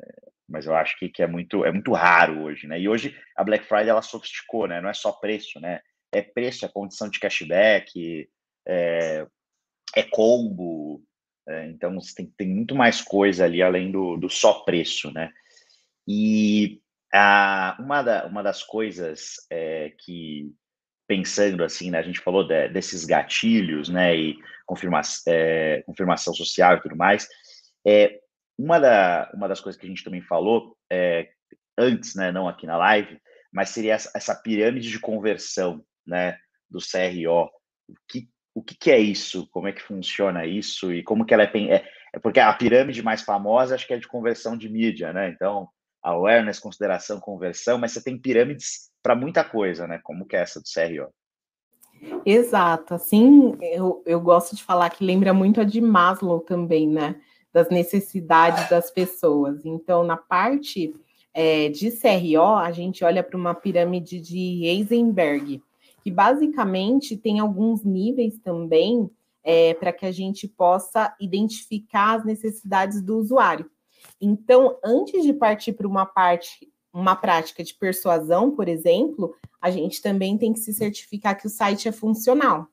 mas 0.48 0.66
eu 0.66 0.74
acho 0.74 0.98
que, 0.98 1.08
que 1.08 1.22
é 1.22 1.26
muito 1.26 1.64
é 1.64 1.70
muito 1.70 1.92
raro 1.92 2.42
hoje, 2.42 2.66
né? 2.66 2.80
E 2.80 2.88
hoje 2.88 3.16
a 3.36 3.44
Black 3.44 3.66
Friday 3.66 3.88
ela 3.88 4.02
sofisticou, 4.02 4.66
né? 4.66 4.80
Não 4.80 4.88
é 4.88 4.94
só 4.94 5.12
preço, 5.12 5.60
né? 5.60 5.80
É 6.12 6.22
preço, 6.22 6.64
é 6.64 6.68
condição 6.68 7.08
de 7.08 7.18
cashback, 7.18 8.28
é, 8.66 9.26
é 9.94 10.02
combo, 10.04 11.02
é, 11.46 11.66
então 11.66 11.96
tem, 12.16 12.26
tem 12.36 12.48
muito 12.48 12.74
mais 12.74 13.02
coisa 13.02 13.44
ali 13.44 13.62
além 13.62 13.90
do, 13.90 14.16
do 14.16 14.30
só 14.30 14.60
preço, 14.64 15.12
né? 15.12 15.30
E 16.06 16.80
a, 17.12 17.76
uma, 17.78 18.02
da, 18.02 18.26
uma 18.26 18.42
das 18.42 18.62
coisas 18.62 19.36
é, 19.50 19.92
que 19.98 20.52
pensando 21.06 21.62
assim, 21.62 21.90
né? 21.90 21.98
A 21.98 22.02
gente 22.02 22.20
falou 22.20 22.46
de, 22.46 22.68
desses 22.68 23.04
gatilhos, 23.04 23.88
né? 23.88 24.16
E 24.16 24.38
confirma, 24.66 25.00
é, 25.28 25.82
confirmação 25.86 26.34
social 26.34 26.76
e 26.76 26.80
tudo 26.80 26.96
mais. 26.96 27.28
É, 27.86 28.20
uma, 28.58 28.78
da, 28.78 29.30
uma 29.34 29.48
das 29.48 29.60
coisas 29.60 29.78
que 29.78 29.86
a 29.86 29.88
gente 29.88 30.04
também 30.04 30.22
falou 30.22 30.76
é, 30.90 31.28
antes, 31.76 32.14
né, 32.14 32.30
não 32.30 32.48
aqui 32.48 32.66
na 32.66 32.76
live, 32.76 33.20
mas 33.52 33.70
seria 33.70 33.94
essa, 33.94 34.10
essa 34.14 34.34
pirâmide 34.34 34.90
de 34.90 34.98
conversão 34.98 35.84
né, 36.06 36.38
do 36.70 36.78
CRO. 36.78 37.50
O 37.88 37.94
que, 38.08 38.28
o 38.54 38.62
que, 38.62 38.76
que, 38.76 38.90
é 38.90 38.98
isso? 38.98 39.48
Como 39.50 39.68
é 39.68 39.72
que 39.72 39.82
funciona 39.82 40.46
isso? 40.46 40.92
E 40.92 41.02
como 41.02 41.26
que 41.26 41.34
ela 41.34 41.42
é, 41.42 41.50
é, 41.68 41.88
é 42.14 42.18
porque 42.18 42.40
a 42.40 42.52
pirâmide 42.52 43.02
mais 43.02 43.22
famosa 43.22 43.74
acho 43.74 43.86
que 43.86 43.94
é 43.94 43.98
de 43.98 44.08
conversão 44.08 44.56
de 44.56 44.68
mídia, 44.68 45.12
né? 45.12 45.28
Então, 45.28 45.68
awareness, 46.02 46.58
consideração, 46.58 47.20
conversão, 47.20 47.78
mas 47.78 47.92
você 47.92 48.02
tem 48.02 48.18
pirâmides 48.18 48.90
para 49.04 49.14
muita 49.14 49.44
coisa, 49.44 49.86
né? 49.86 50.00
Como 50.02 50.24
que 50.24 50.34
é 50.34 50.40
essa 50.40 50.58
do 50.58 50.64
CRO? 50.64 51.12
Exato, 52.26 52.94
assim, 52.94 53.56
eu, 53.60 54.02
eu 54.04 54.20
gosto 54.20 54.56
de 54.56 54.64
falar 54.64 54.90
que 54.90 55.04
lembra 55.04 55.32
muito 55.32 55.60
a 55.60 55.64
de 55.64 55.80
Maslow 55.80 56.40
também, 56.40 56.88
né? 56.88 57.20
das 57.54 57.70
necessidades 57.70 58.68
das 58.68 58.90
pessoas. 58.90 59.64
Então, 59.64 60.02
na 60.02 60.16
parte 60.16 60.92
é, 61.32 61.68
de 61.68 61.92
CRO, 61.92 62.56
a 62.56 62.72
gente 62.72 63.04
olha 63.04 63.22
para 63.22 63.38
uma 63.38 63.54
pirâmide 63.54 64.20
de 64.20 64.64
Eisenberg, 64.64 65.62
que 66.02 66.10
basicamente 66.10 67.16
tem 67.16 67.38
alguns 67.38 67.84
níveis 67.84 68.36
também 68.40 69.08
é, 69.44 69.72
para 69.74 69.92
que 69.92 70.04
a 70.04 70.10
gente 70.10 70.48
possa 70.48 71.14
identificar 71.20 72.18
as 72.18 72.24
necessidades 72.24 73.00
do 73.00 73.18
usuário. 73.18 73.70
Então, 74.20 74.76
antes 74.84 75.22
de 75.22 75.32
partir 75.32 75.74
para 75.74 75.86
uma 75.86 76.04
parte, 76.04 76.68
uma 76.94 77.16
prática 77.16 77.64
de 77.64 77.74
persuasão, 77.74 78.52
por 78.52 78.68
exemplo, 78.68 79.34
a 79.60 79.68
gente 79.68 80.00
também 80.00 80.38
tem 80.38 80.52
que 80.52 80.60
se 80.60 80.72
certificar 80.72 81.36
que 81.36 81.48
o 81.48 81.50
site 81.50 81.88
é 81.88 81.92
funcional. 81.92 82.68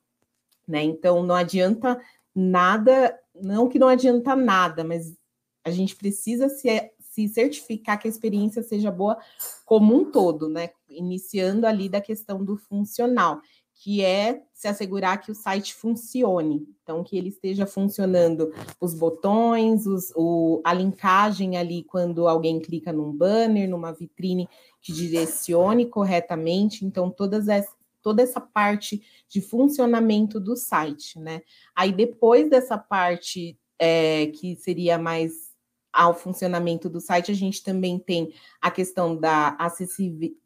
Né? 0.68 0.84
Então, 0.84 1.24
não 1.24 1.34
adianta 1.34 2.00
nada, 2.34 3.20
não 3.34 3.68
que 3.68 3.80
não 3.80 3.88
adianta 3.88 4.36
nada, 4.36 4.84
mas 4.84 5.18
a 5.66 5.72
gente 5.72 5.96
precisa 5.96 6.50
se, 6.50 6.92
se 7.00 7.28
certificar 7.30 8.00
que 8.00 8.08
a 8.08 8.12
experiência 8.12 8.62
seja 8.62 8.92
boa 8.92 9.18
como 9.66 9.96
um 9.96 10.12
todo, 10.12 10.48
né? 10.48 10.70
Iniciando 10.90 11.66
ali 11.66 11.90
da 11.90 12.00
questão 12.00 12.44
do 12.44 12.58
funcional, 12.58 13.42
que 13.84 14.06
é 14.06 14.44
se 14.54 14.68
assegurar 14.68 15.20
que 15.20 15.32
o 15.32 15.36
site 15.36 15.74
funcione, 15.74 16.68
então 16.84 17.04
que 17.04 17.18
ele 17.18 17.30
esteja 17.30 17.66
funcionando 17.66 18.54
os 18.80 18.94
botões, 18.94 19.88
os, 19.88 20.14
o, 20.16 20.62
a 20.64 20.72
linkagem 20.72 21.58
ali 21.58 21.84
quando 21.84 22.28
alguém 22.28 22.60
clica 22.60 22.94
num 22.94 23.12
banner, 23.12 23.68
numa 23.68 23.92
vitrine 23.92 24.48
que 24.80 24.94
direcione 24.94 25.88
corretamente, 25.88 26.86
então 26.86 27.10
todas 27.10 27.48
essas 27.48 27.76
toda 28.04 28.24
essa 28.24 28.42
parte 28.42 29.02
de 29.30 29.42
funcionamento 29.42 30.40
do 30.40 30.56
site, 30.56 31.20
né? 31.20 31.42
Aí 31.76 31.92
depois 31.92 32.50
dessa 32.50 32.76
parte 32.76 33.60
é, 33.78 34.28
que 34.28 34.56
seria 34.56 34.98
mais 34.98 35.52
ao 35.94 36.16
funcionamento 36.16 36.90
do 36.90 37.00
site, 37.02 37.32
a 37.32 37.36
gente 37.36 37.64
também 37.64 38.00
tem 38.00 38.34
a 38.62 38.72
questão 38.72 39.16
da 39.16 39.56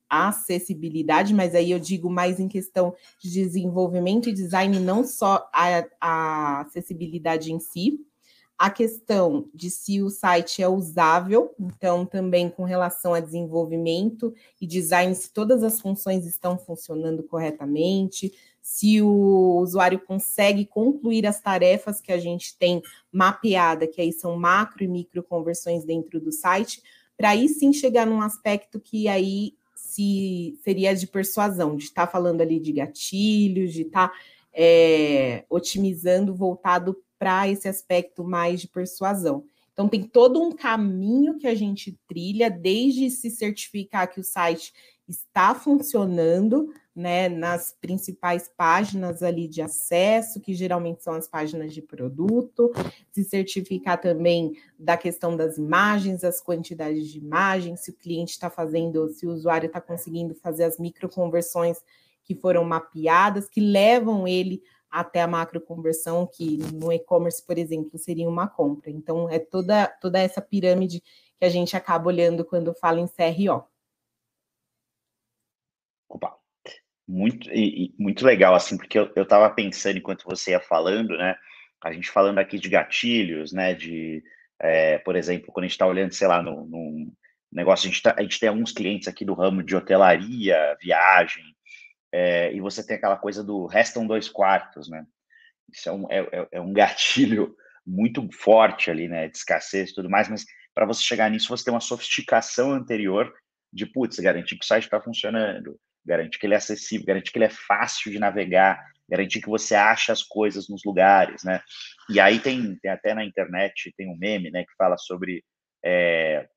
acessibilidade, 0.09 1.33
mas 1.33 1.55
aí 1.55 1.71
eu 1.71 1.79
digo 1.79 2.09
mais 2.09 2.39
em 2.39 2.47
questão 2.47 2.93
de 3.19 3.31
desenvolvimento 3.31 4.29
e 4.29 4.33
design, 4.33 4.79
não 4.79 5.03
só 5.03 5.49
a, 5.53 5.85
a 5.99 6.61
acessibilidade 6.61 7.51
em 7.51 7.59
si, 7.59 7.99
a 8.57 8.69
questão 8.69 9.49
de 9.53 9.69
se 9.69 10.01
o 10.01 10.09
site 10.09 10.63
é 10.63 10.67
usável, 10.67 11.53
então 11.59 12.05
também 12.05 12.49
com 12.49 12.63
relação 12.63 13.13
a 13.13 13.19
desenvolvimento 13.19 14.33
e 14.61 14.65
design, 14.65 15.13
se 15.13 15.31
todas 15.33 15.61
as 15.61 15.81
funções 15.81 16.25
estão 16.25 16.57
funcionando 16.57 17.21
corretamente, 17.23 18.31
se 18.61 19.01
o 19.01 19.57
usuário 19.59 19.99
consegue 19.99 20.65
concluir 20.65 21.27
as 21.27 21.41
tarefas 21.41 21.99
que 21.99 22.11
a 22.11 22.17
gente 22.17 22.57
tem 22.57 22.81
mapeada, 23.11 23.87
que 23.87 24.01
aí 24.01 24.13
são 24.13 24.37
macro 24.37 24.83
e 24.83 24.87
micro 24.87 25.21
conversões 25.21 25.83
dentro 25.83 26.19
do 26.19 26.31
site, 26.31 26.81
para 27.17 27.29
aí 27.29 27.49
sim 27.49 27.73
chegar 27.73 28.07
num 28.07 28.21
aspecto 28.21 28.79
que 28.79 29.07
aí 29.07 29.53
se 29.95 30.59
seria 30.63 30.93
de 30.93 31.07
persuasão, 31.07 31.75
de 31.75 31.85
estar 31.85 32.05
tá 32.05 32.11
falando 32.11 32.41
ali 32.41 32.59
de 32.59 32.73
gatilhos, 32.73 33.73
de 33.73 33.83
estar 33.83 34.09
tá, 34.09 34.15
é, 34.53 35.45
otimizando 35.49 36.35
voltado 36.35 37.01
para 37.17 37.47
esse 37.47 37.67
aspecto 37.67 38.23
mais 38.23 38.61
de 38.61 38.67
persuasão. 38.67 39.45
Então, 39.71 39.87
tem 39.89 40.03
todo 40.03 40.41
um 40.41 40.51
caminho 40.51 41.37
que 41.37 41.47
a 41.47 41.55
gente 41.55 41.97
trilha, 42.07 42.49
desde 42.49 43.09
se 43.09 43.29
certificar 43.29 44.09
que 44.11 44.19
o 44.19 44.23
site 44.23 44.73
está 45.07 45.53
funcionando, 45.53 46.73
né, 46.95 47.27
nas 47.27 47.75
principais 47.81 48.49
páginas 48.55 49.21
ali 49.21 49.47
de 49.47 49.61
acesso, 49.61 50.39
que 50.39 50.53
geralmente 50.53 51.03
são 51.03 51.13
as 51.13 51.27
páginas 51.27 51.73
de 51.73 51.81
produto, 51.81 52.71
se 53.11 53.23
certificar 53.25 53.99
também 53.99 54.53
da 54.79 54.95
questão 54.95 55.35
das 55.35 55.57
imagens, 55.57 56.23
as 56.23 56.39
quantidades 56.39 57.11
de 57.11 57.19
imagens, 57.19 57.81
se 57.81 57.91
o 57.91 57.95
cliente 57.95 58.31
está 58.31 58.49
fazendo, 58.49 59.09
se 59.09 59.27
o 59.27 59.31
usuário 59.31 59.67
está 59.67 59.81
conseguindo 59.81 60.33
fazer 60.35 60.63
as 60.63 60.79
microconversões 60.79 61.77
que 62.23 62.33
foram 62.33 62.63
mapeadas, 62.63 63.49
que 63.49 63.59
levam 63.59 64.25
ele 64.25 64.63
até 64.89 65.21
a 65.21 65.27
macro 65.27 65.59
conversão, 65.59 66.25
que 66.25 66.57
no 66.73 66.91
e-commerce, 66.93 67.45
por 67.45 67.57
exemplo, 67.57 67.99
seria 67.99 68.29
uma 68.29 68.47
compra. 68.47 68.89
Então, 68.89 69.29
é 69.29 69.37
toda, 69.37 69.87
toda 69.87 70.19
essa 70.19 70.41
pirâmide 70.41 71.01
que 71.37 71.43
a 71.43 71.49
gente 71.49 71.75
acaba 71.75 72.07
olhando 72.07 72.45
quando 72.45 72.73
fala 72.73 73.01
em 73.01 73.07
CRO. 73.07 73.65
Opa, 76.07 76.37
muito, 77.07 77.49
e, 77.51 77.93
muito 77.97 78.25
legal, 78.25 78.55
assim, 78.55 78.77
porque 78.77 78.97
eu 78.97 79.23
estava 79.23 79.49
pensando 79.49 79.97
enquanto 79.97 80.25
você 80.25 80.51
ia 80.51 80.59
falando, 80.59 81.17
né? 81.17 81.35
A 81.83 81.91
gente 81.91 82.09
falando 82.09 82.39
aqui 82.39 82.57
de 82.57 82.69
gatilhos, 82.69 83.51
né? 83.51 83.73
De, 83.73 84.23
é, 84.59 84.97
por 84.99 85.15
exemplo, 85.15 85.51
quando 85.51 85.65
a 85.65 85.67
gente 85.67 85.73
está 85.73 85.85
olhando, 85.85 86.13
sei 86.13 86.27
lá, 86.27 86.41
no, 86.41 87.11
negócio, 87.51 87.87
a 87.87 87.91
gente, 87.91 88.01
tá, 88.01 88.15
a 88.17 88.21
gente 88.21 88.39
tem 88.39 88.49
alguns 88.49 88.71
clientes 88.71 89.07
aqui 89.07 89.23
do 89.23 89.33
ramo 89.33 89.63
de 89.63 89.75
hotelaria, 89.75 90.75
viagem, 90.81 91.43
é, 92.11 92.53
e 92.53 92.59
você 92.59 92.85
tem 92.85 92.97
aquela 92.97 93.17
coisa 93.17 93.43
do 93.43 93.65
restam 93.65 94.05
dois 94.05 94.27
quartos, 94.27 94.89
né? 94.89 95.05
Isso 95.71 95.89
é 95.89 95.91
um, 95.91 96.11
é, 96.11 96.19
é, 96.19 96.47
é 96.53 96.61
um 96.61 96.73
gatilho 96.73 97.55
muito 97.85 98.27
forte 98.31 98.89
ali, 98.89 99.07
né? 99.07 99.27
De 99.27 99.37
escassez 99.37 99.91
e 99.91 99.93
tudo 99.93 100.09
mais, 100.09 100.27
mas 100.27 100.45
para 100.73 100.85
você 100.85 101.03
chegar 101.03 101.29
nisso, 101.29 101.47
você 101.47 101.63
tem 101.63 101.73
uma 101.73 101.79
sofisticação 101.79 102.71
anterior 102.71 103.33
de, 103.71 103.85
putz, 103.85 104.19
garantir 104.19 104.57
que 104.57 104.63
o 104.63 104.67
site 104.67 104.83
está 104.83 104.99
funcionando, 105.01 105.79
garantir 106.05 106.39
que 106.39 106.45
ele 106.45 106.53
é 106.53 106.57
acessível, 106.57 107.07
garantir 107.07 107.31
que 107.31 107.37
ele 107.37 107.45
é 107.45 107.49
fácil 107.49 108.11
de 108.11 108.19
navegar, 108.19 108.83
garantir 109.09 109.41
que 109.41 109.49
você 109.49 109.75
acha 109.75 110.11
as 110.13 110.23
coisas 110.23 110.69
nos 110.69 110.83
lugares, 110.85 111.43
né? 111.43 111.61
E 112.09 112.19
aí 112.19 112.39
tem, 112.39 112.75
tem 112.77 112.91
até 112.91 113.13
na 113.13 113.23
internet, 113.23 113.93
tem 113.97 114.09
um 114.09 114.17
meme, 114.17 114.51
né, 114.51 114.63
que 114.63 114.75
fala 114.77 114.97
sobre 114.97 115.43
é, 115.83 116.47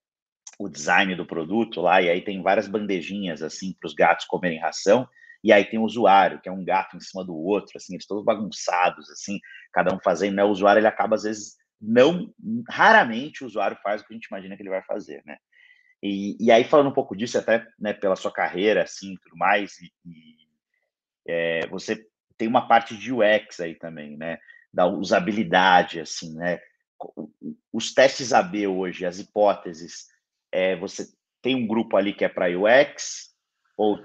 o 0.58 0.68
design 0.68 1.14
do 1.14 1.26
produto 1.26 1.80
lá, 1.80 2.02
e 2.02 2.08
aí 2.08 2.20
tem 2.20 2.42
várias 2.42 2.66
bandejinhas, 2.66 3.42
assim, 3.42 3.74
para 3.78 3.86
os 3.86 3.94
gatos 3.94 4.26
comerem 4.26 4.58
ração, 4.58 5.08
e 5.42 5.52
aí 5.52 5.64
tem 5.64 5.78
o 5.78 5.84
usuário, 5.84 6.40
que 6.40 6.48
é 6.48 6.52
um 6.52 6.64
gato 6.64 6.96
em 6.96 7.00
cima 7.00 7.24
do 7.24 7.36
outro, 7.36 7.76
assim, 7.76 7.94
eles 7.94 8.06
todos 8.06 8.24
bagunçados, 8.24 9.08
assim, 9.10 9.38
cada 9.72 9.94
um 9.94 10.00
fazendo, 10.00 10.34
né? 10.34 10.44
O 10.44 10.50
usuário, 10.50 10.80
ele 10.80 10.86
acaba, 10.86 11.14
às 11.14 11.22
vezes, 11.22 11.56
não, 11.80 12.32
raramente 12.68 13.44
o 13.44 13.46
usuário 13.46 13.78
faz 13.82 14.02
o 14.02 14.04
que 14.04 14.12
a 14.12 14.16
gente 14.16 14.26
imagina 14.26 14.56
que 14.56 14.62
ele 14.62 14.70
vai 14.70 14.82
fazer, 14.82 15.22
né? 15.24 15.36
E, 16.02 16.36
e 16.40 16.50
aí, 16.50 16.64
falando 16.64 16.90
um 16.90 16.94
pouco 16.94 17.16
disso, 17.16 17.38
até 17.38 17.66
né, 17.78 17.92
pela 17.92 18.16
sua 18.16 18.32
carreira, 18.32 18.84
assim, 18.84 19.16
tudo 19.22 19.36
mais, 19.36 19.78
e, 19.80 19.92
e 20.06 20.38
é, 21.26 21.66
você 21.66 22.06
tem 22.36 22.46
uma 22.46 22.66
parte 22.68 22.96
de 22.96 23.12
UX 23.12 23.60
aí 23.60 23.74
também, 23.74 24.16
né? 24.16 24.38
Da 24.72 24.86
usabilidade, 24.86 26.00
assim, 26.00 26.34
né? 26.34 26.60
Os 27.72 27.92
testes 27.92 28.32
AB 28.32 28.66
hoje, 28.66 29.04
as 29.04 29.18
hipóteses, 29.18 30.06
é, 30.52 30.76
você 30.76 31.06
tem 31.42 31.54
um 31.54 31.66
grupo 31.66 31.96
ali 31.96 32.12
que 32.12 32.24
é 32.24 32.28
para 32.28 32.48
UX, 32.48 33.34
ou 33.76 33.98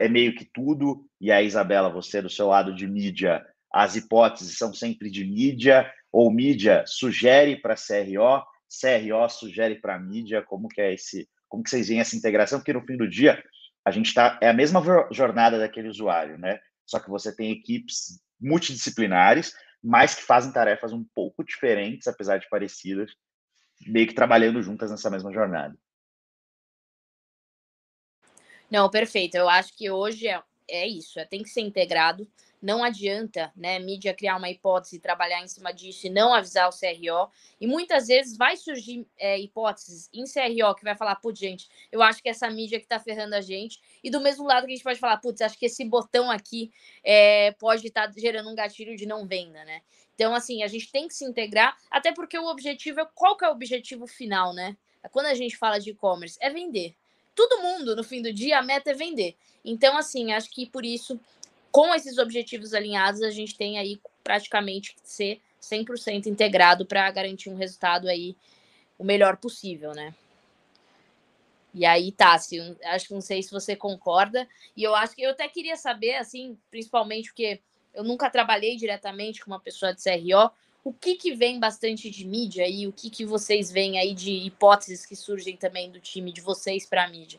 é 0.00 0.08
meio 0.08 0.34
que 0.34 0.44
tudo, 0.44 1.08
e 1.20 1.32
a 1.32 1.42
Isabela, 1.42 1.88
você 1.88 2.20
do 2.20 2.30
seu 2.30 2.48
lado 2.48 2.74
de 2.74 2.86
mídia, 2.86 3.44
as 3.72 3.96
hipóteses 3.96 4.56
são 4.58 4.72
sempre 4.72 5.10
de 5.10 5.24
mídia, 5.24 5.90
ou 6.12 6.30
mídia 6.30 6.84
sugere 6.86 7.56
para 7.56 7.74
CRO, 7.74 8.44
CRO 8.68 9.28
sugere 9.28 9.76
para 9.76 9.98
mídia, 9.98 10.42
como 10.42 10.68
que 10.68 10.80
é 10.80 10.94
esse 10.94 11.28
como 11.48 11.62
que 11.62 11.70
vocês 11.70 11.88
veem 11.88 12.00
essa 12.00 12.16
integração? 12.16 12.58
Porque 12.58 12.72
no 12.72 12.84
fim 12.84 12.96
do 12.96 13.08
dia, 13.08 13.42
a 13.84 13.90
gente 13.90 14.06
está. 14.06 14.38
É 14.42 14.48
a 14.48 14.54
mesma 14.54 14.82
jornada 15.10 15.58
daquele 15.58 15.88
usuário, 15.88 16.38
né? 16.38 16.58
Só 16.84 16.98
que 16.98 17.10
você 17.10 17.34
tem 17.34 17.50
equipes 17.52 18.20
multidisciplinares, 18.40 19.54
mas 19.82 20.14
que 20.14 20.22
fazem 20.22 20.52
tarefas 20.52 20.92
um 20.92 21.04
pouco 21.14 21.44
diferentes, 21.44 22.06
apesar 22.06 22.38
de 22.38 22.48
parecidas, 22.48 23.10
meio 23.86 24.06
que 24.06 24.14
trabalhando 24.14 24.62
juntas 24.62 24.90
nessa 24.90 25.10
mesma 25.10 25.32
jornada. 25.32 25.76
Não, 28.70 28.90
perfeito. 28.90 29.36
Eu 29.36 29.48
acho 29.48 29.76
que 29.76 29.90
hoje 29.90 30.26
é, 30.26 30.42
é 30.68 30.86
isso, 30.86 31.18
é, 31.18 31.24
tem 31.24 31.42
que 31.42 31.48
ser 31.48 31.60
integrado. 31.60 32.28
Não 32.60 32.82
adianta, 32.82 33.52
né, 33.54 33.78
mídia 33.78 34.14
criar 34.14 34.36
uma 34.36 34.50
hipótese, 34.50 34.98
trabalhar 34.98 35.42
em 35.42 35.48
cima 35.48 35.72
disso 35.72 36.06
e 36.06 36.10
não 36.10 36.32
avisar 36.32 36.68
o 36.68 36.72
CRO. 36.72 37.30
E 37.60 37.66
muitas 37.66 38.08
vezes 38.08 38.36
vai 38.36 38.56
surgir 38.56 39.06
é, 39.18 39.38
hipóteses 39.38 40.08
em 40.12 40.24
CRO 40.24 40.74
que 40.74 40.84
vai 40.84 40.96
falar, 40.96 41.16
putz, 41.16 41.38
gente, 41.38 41.68
eu 41.92 42.02
acho 42.02 42.22
que 42.22 42.28
essa 42.28 42.48
mídia 42.50 42.80
que 42.80 42.86
tá 42.86 42.98
ferrando 42.98 43.34
a 43.34 43.40
gente. 43.40 43.80
E 44.02 44.10
do 44.10 44.20
mesmo 44.20 44.44
lado 44.44 44.66
que 44.66 44.72
a 44.72 44.74
gente 44.74 44.84
pode 44.84 44.98
falar, 44.98 45.18
putz, 45.18 45.40
acho 45.40 45.58
que 45.58 45.66
esse 45.66 45.84
botão 45.84 46.30
aqui 46.30 46.72
é, 47.04 47.52
pode 47.52 47.86
estar 47.86 48.08
tá 48.08 48.14
gerando 48.16 48.50
um 48.50 48.54
gatilho 48.54 48.96
de 48.96 49.06
não 49.06 49.26
venda, 49.26 49.64
né? 49.64 49.82
Então, 50.14 50.34
assim, 50.34 50.62
a 50.62 50.66
gente 50.66 50.90
tem 50.90 51.06
que 51.06 51.14
se 51.14 51.26
integrar, 51.26 51.76
até 51.90 52.10
porque 52.10 52.38
o 52.38 52.46
objetivo 52.46 53.00
é 53.00 53.08
qual 53.14 53.36
que 53.36 53.44
é 53.44 53.48
o 53.48 53.52
objetivo 53.52 54.06
final, 54.06 54.54
né? 54.54 54.76
Quando 55.12 55.26
a 55.26 55.34
gente 55.34 55.56
fala 55.56 55.78
de 55.78 55.90
e-commerce, 55.90 56.38
é 56.40 56.50
vender. 56.50 56.94
Todo 57.34 57.60
mundo, 57.60 57.94
no 57.94 58.02
fim 58.02 58.22
do 58.22 58.32
dia, 58.32 58.58
a 58.58 58.62
meta 58.62 58.90
é 58.90 58.94
vender. 58.94 59.36
Então, 59.62 59.96
assim, 59.98 60.32
acho 60.32 60.50
que 60.50 60.64
por 60.64 60.86
isso 60.86 61.20
com 61.76 61.94
esses 61.94 62.16
objetivos 62.16 62.72
alinhados, 62.72 63.20
a 63.20 63.28
gente 63.28 63.54
tem 63.54 63.78
aí 63.78 64.00
praticamente 64.24 64.94
que 64.94 65.00
ser 65.04 65.42
100% 65.60 66.24
integrado 66.24 66.86
para 66.86 67.10
garantir 67.10 67.50
um 67.50 67.54
resultado 67.54 68.08
aí 68.08 68.34
o 68.98 69.04
melhor 69.04 69.36
possível, 69.36 69.92
né? 69.92 70.14
E 71.74 71.84
aí, 71.84 72.10
Tassi, 72.12 72.74
acho 72.82 73.08
que 73.08 73.12
não 73.12 73.20
sei 73.20 73.42
se 73.42 73.50
você 73.50 73.76
concorda, 73.76 74.48
e 74.74 74.82
eu 74.84 74.94
acho 74.94 75.14
que 75.14 75.20
eu 75.20 75.32
até 75.32 75.46
queria 75.48 75.76
saber, 75.76 76.14
assim, 76.14 76.56
principalmente 76.70 77.28
porque 77.28 77.60
eu 77.92 78.02
nunca 78.02 78.30
trabalhei 78.30 78.74
diretamente 78.76 79.44
com 79.44 79.50
uma 79.50 79.60
pessoa 79.60 79.92
de 79.92 80.02
CRO, 80.02 80.50
o 80.82 80.94
que 80.94 81.16
que 81.16 81.34
vem 81.34 81.60
bastante 81.60 82.08
de 82.08 82.24
mídia 82.26 82.66
e 82.66 82.86
o 82.86 82.92
que 82.92 83.10
que 83.10 83.26
vocês 83.26 83.70
veem 83.70 83.98
aí 83.98 84.14
de 84.14 84.32
hipóteses 84.32 85.04
que 85.04 85.14
surgem 85.14 85.58
também 85.58 85.90
do 85.90 86.00
time 86.00 86.32
de 86.32 86.40
vocês 86.40 86.86
para 86.86 87.04
a 87.04 87.08
mídia? 87.08 87.38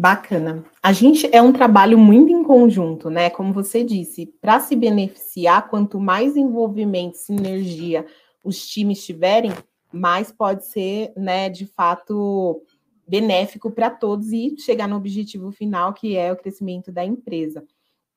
Bacana. 0.00 0.64
A 0.82 0.94
gente 0.94 1.28
é 1.30 1.42
um 1.42 1.52
trabalho 1.52 1.98
muito 1.98 2.32
em 2.32 2.42
conjunto, 2.42 3.10
né? 3.10 3.28
Como 3.28 3.52
você 3.52 3.84
disse, 3.84 4.24
para 4.40 4.58
se 4.58 4.74
beneficiar, 4.74 5.68
quanto 5.68 6.00
mais 6.00 6.38
envolvimento, 6.38 7.18
sinergia 7.18 8.06
os 8.42 8.66
times 8.66 9.04
tiverem, 9.04 9.52
mais 9.92 10.32
pode 10.32 10.64
ser, 10.64 11.12
né, 11.14 11.50
de 11.50 11.66
fato, 11.66 12.62
benéfico 13.06 13.70
para 13.70 13.90
todos 13.90 14.32
e 14.32 14.56
chegar 14.56 14.88
no 14.88 14.96
objetivo 14.96 15.52
final, 15.52 15.92
que 15.92 16.16
é 16.16 16.32
o 16.32 16.36
crescimento 16.36 16.90
da 16.90 17.04
empresa. 17.04 17.62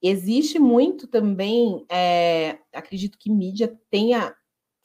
Existe 0.02 0.60
muito 0.60 1.06
também, 1.06 1.84
é, 1.92 2.60
acredito 2.72 3.18
que 3.18 3.30
mídia 3.30 3.78
tenha 3.92 4.34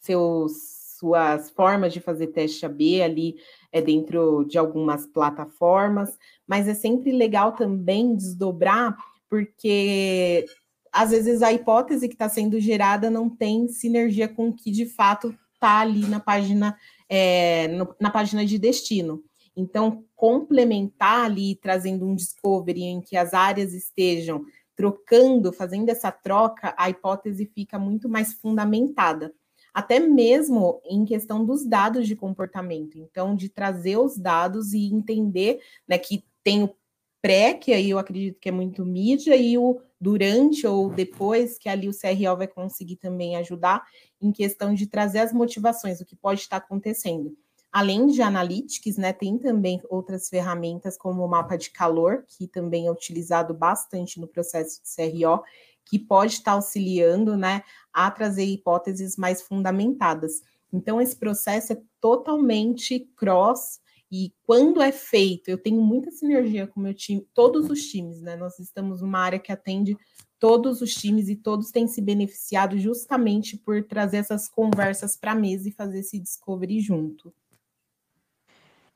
seus 0.00 0.78
suas 0.98 1.48
formas 1.50 1.92
de 1.92 2.00
fazer 2.00 2.26
teste 2.28 2.66
AB 2.66 3.00
ali 3.02 3.36
é, 3.72 3.80
dentro 3.80 4.44
de 4.44 4.58
algumas 4.58 5.06
plataformas, 5.06 6.16
mas 6.46 6.68
é 6.68 6.74
sempre 6.74 7.12
legal 7.12 7.52
também 7.52 8.14
desdobrar, 8.14 8.96
porque 9.28 10.46
às 10.92 11.10
vezes 11.10 11.42
a 11.42 11.52
hipótese 11.52 12.08
que 12.08 12.14
está 12.14 12.28
sendo 12.28 12.58
gerada 12.60 13.10
não 13.10 13.28
tem 13.28 13.68
sinergia 13.68 14.28
com 14.28 14.48
o 14.48 14.54
que 14.54 14.70
de 14.70 14.86
fato 14.86 15.34
está 15.54 15.80
ali 15.80 16.06
na 16.06 16.20
página, 16.20 16.76
é, 17.08 17.68
no, 17.68 17.94
na 18.00 18.10
página 18.10 18.44
de 18.44 18.58
destino. 18.58 19.22
Então, 19.56 20.04
complementar 20.14 21.24
ali, 21.24 21.56
trazendo 21.56 22.06
um 22.06 22.14
discovery 22.14 22.84
em 22.84 23.00
que 23.00 23.16
as 23.16 23.34
áreas 23.34 23.72
estejam 23.72 24.44
trocando, 24.76 25.52
fazendo 25.52 25.88
essa 25.88 26.12
troca, 26.12 26.72
a 26.78 26.88
hipótese 26.88 27.50
fica 27.52 27.76
muito 27.76 28.08
mais 28.08 28.34
fundamentada 28.34 29.34
até 29.72 30.00
mesmo 30.00 30.80
em 30.84 31.04
questão 31.04 31.44
dos 31.44 31.64
dados 31.64 32.06
de 32.06 32.16
comportamento. 32.16 32.98
Então, 32.98 33.34
de 33.34 33.48
trazer 33.48 33.96
os 33.98 34.16
dados 34.16 34.72
e 34.72 34.86
entender 34.86 35.60
né, 35.86 35.98
que 35.98 36.24
tem 36.42 36.64
o 36.64 36.74
pré, 37.20 37.54
que 37.54 37.72
aí 37.72 37.90
eu 37.90 37.98
acredito 37.98 38.38
que 38.40 38.48
é 38.48 38.52
muito 38.52 38.84
mídia, 38.84 39.36
e 39.36 39.58
o 39.58 39.80
durante 40.00 40.66
ou 40.66 40.90
depois, 40.90 41.58
que 41.58 41.68
ali 41.68 41.88
o 41.88 41.92
CRO 41.92 42.36
vai 42.36 42.46
conseguir 42.46 42.96
também 42.96 43.36
ajudar 43.36 43.84
em 44.20 44.30
questão 44.30 44.72
de 44.72 44.86
trazer 44.86 45.18
as 45.18 45.32
motivações, 45.32 46.00
o 46.00 46.04
que 46.04 46.14
pode 46.14 46.40
estar 46.40 46.58
acontecendo. 46.58 47.36
Além 47.70 48.06
de 48.06 48.22
analytics, 48.22 48.96
né, 48.96 49.12
tem 49.12 49.36
também 49.38 49.80
outras 49.90 50.28
ferramentas 50.28 50.96
como 50.96 51.24
o 51.24 51.28
mapa 51.28 51.56
de 51.56 51.70
calor, 51.70 52.24
que 52.26 52.46
também 52.46 52.86
é 52.86 52.90
utilizado 52.90 53.52
bastante 53.52 54.20
no 54.20 54.26
processo 54.26 54.80
de 54.82 54.88
CRO, 54.88 55.42
que 55.88 55.98
pode 55.98 56.34
estar 56.34 56.52
auxiliando, 56.52 57.36
né, 57.36 57.62
a 57.92 58.10
trazer 58.10 58.44
hipóteses 58.44 59.16
mais 59.16 59.40
fundamentadas. 59.40 60.42
Então, 60.72 61.00
esse 61.00 61.16
processo 61.16 61.72
é 61.72 61.80
totalmente 62.00 63.10
cross, 63.16 63.80
e 64.10 64.32
quando 64.46 64.80
é 64.80 64.90
feito, 64.90 65.48
eu 65.48 65.58
tenho 65.58 65.82
muita 65.82 66.10
sinergia 66.10 66.66
com 66.66 66.80
meu 66.80 66.94
time, 66.94 67.26
todos 67.34 67.68
os 67.68 67.82
times, 67.88 68.22
né? 68.22 68.36
Nós 68.36 68.58
estamos 68.58 69.02
numa 69.02 69.18
área 69.18 69.38
que 69.38 69.52
atende 69.52 69.96
todos 70.38 70.80
os 70.80 70.94
times 70.94 71.28
e 71.28 71.36
todos 71.36 71.70
têm 71.70 71.86
se 71.86 72.00
beneficiado 72.00 72.78
justamente 72.78 73.56
por 73.56 73.84
trazer 73.84 74.18
essas 74.18 74.48
conversas 74.48 75.16
para 75.16 75.32
a 75.32 75.34
mesa 75.34 75.68
e 75.68 75.72
fazer 75.72 75.98
esse 75.98 76.18
discovery 76.18 76.80
junto. 76.80 77.34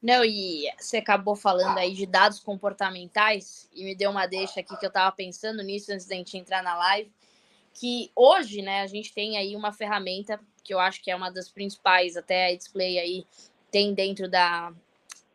Não, 0.03 0.24
e 0.24 0.64
você 0.76 0.96
acabou 0.96 1.36
falando 1.36 1.78
aí 1.78 1.94
de 1.94 2.07
dados 2.07 2.40
comportamentais 2.40 3.68
e 3.72 3.84
me 3.84 3.94
deu 3.94 4.11
uma 4.11 4.26
deixa 4.26 4.59
aqui 4.59 4.76
que 4.76 4.84
eu 4.84 4.88
estava 4.88 5.14
pensando 5.14 5.62
nisso 5.62 5.92
antes 5.92 6.07
da 6.07 6.16
gente 6.16 6.36
entrar 6.36 6.61
na 6.61 6.76
live, 6.76 7.12
que 7.72 8.11
hoje, 8.16 8.62
né, 8.62 8.82
a 8.82 8.86
gente 8.88 9.14
tem 9.14 9.36
aí 9.38 9.55
uma 9.55 9.72
ferramenta 9.72 10.40
que 10.64 10.74
eu 10.74 10.80
acho 10.80 11.00
que 11.00 11.11
é 11.11 11.14
uma 11.14 11.30
das 11.30 11.48
principais, 11.48 12.16
até 12.16 12.48
a 12.48 12.57
display 12.57 12.98
aí 12.98 13.26
tem 13.70 13.94
dentro 13.94 14.28
da 14.28 14.72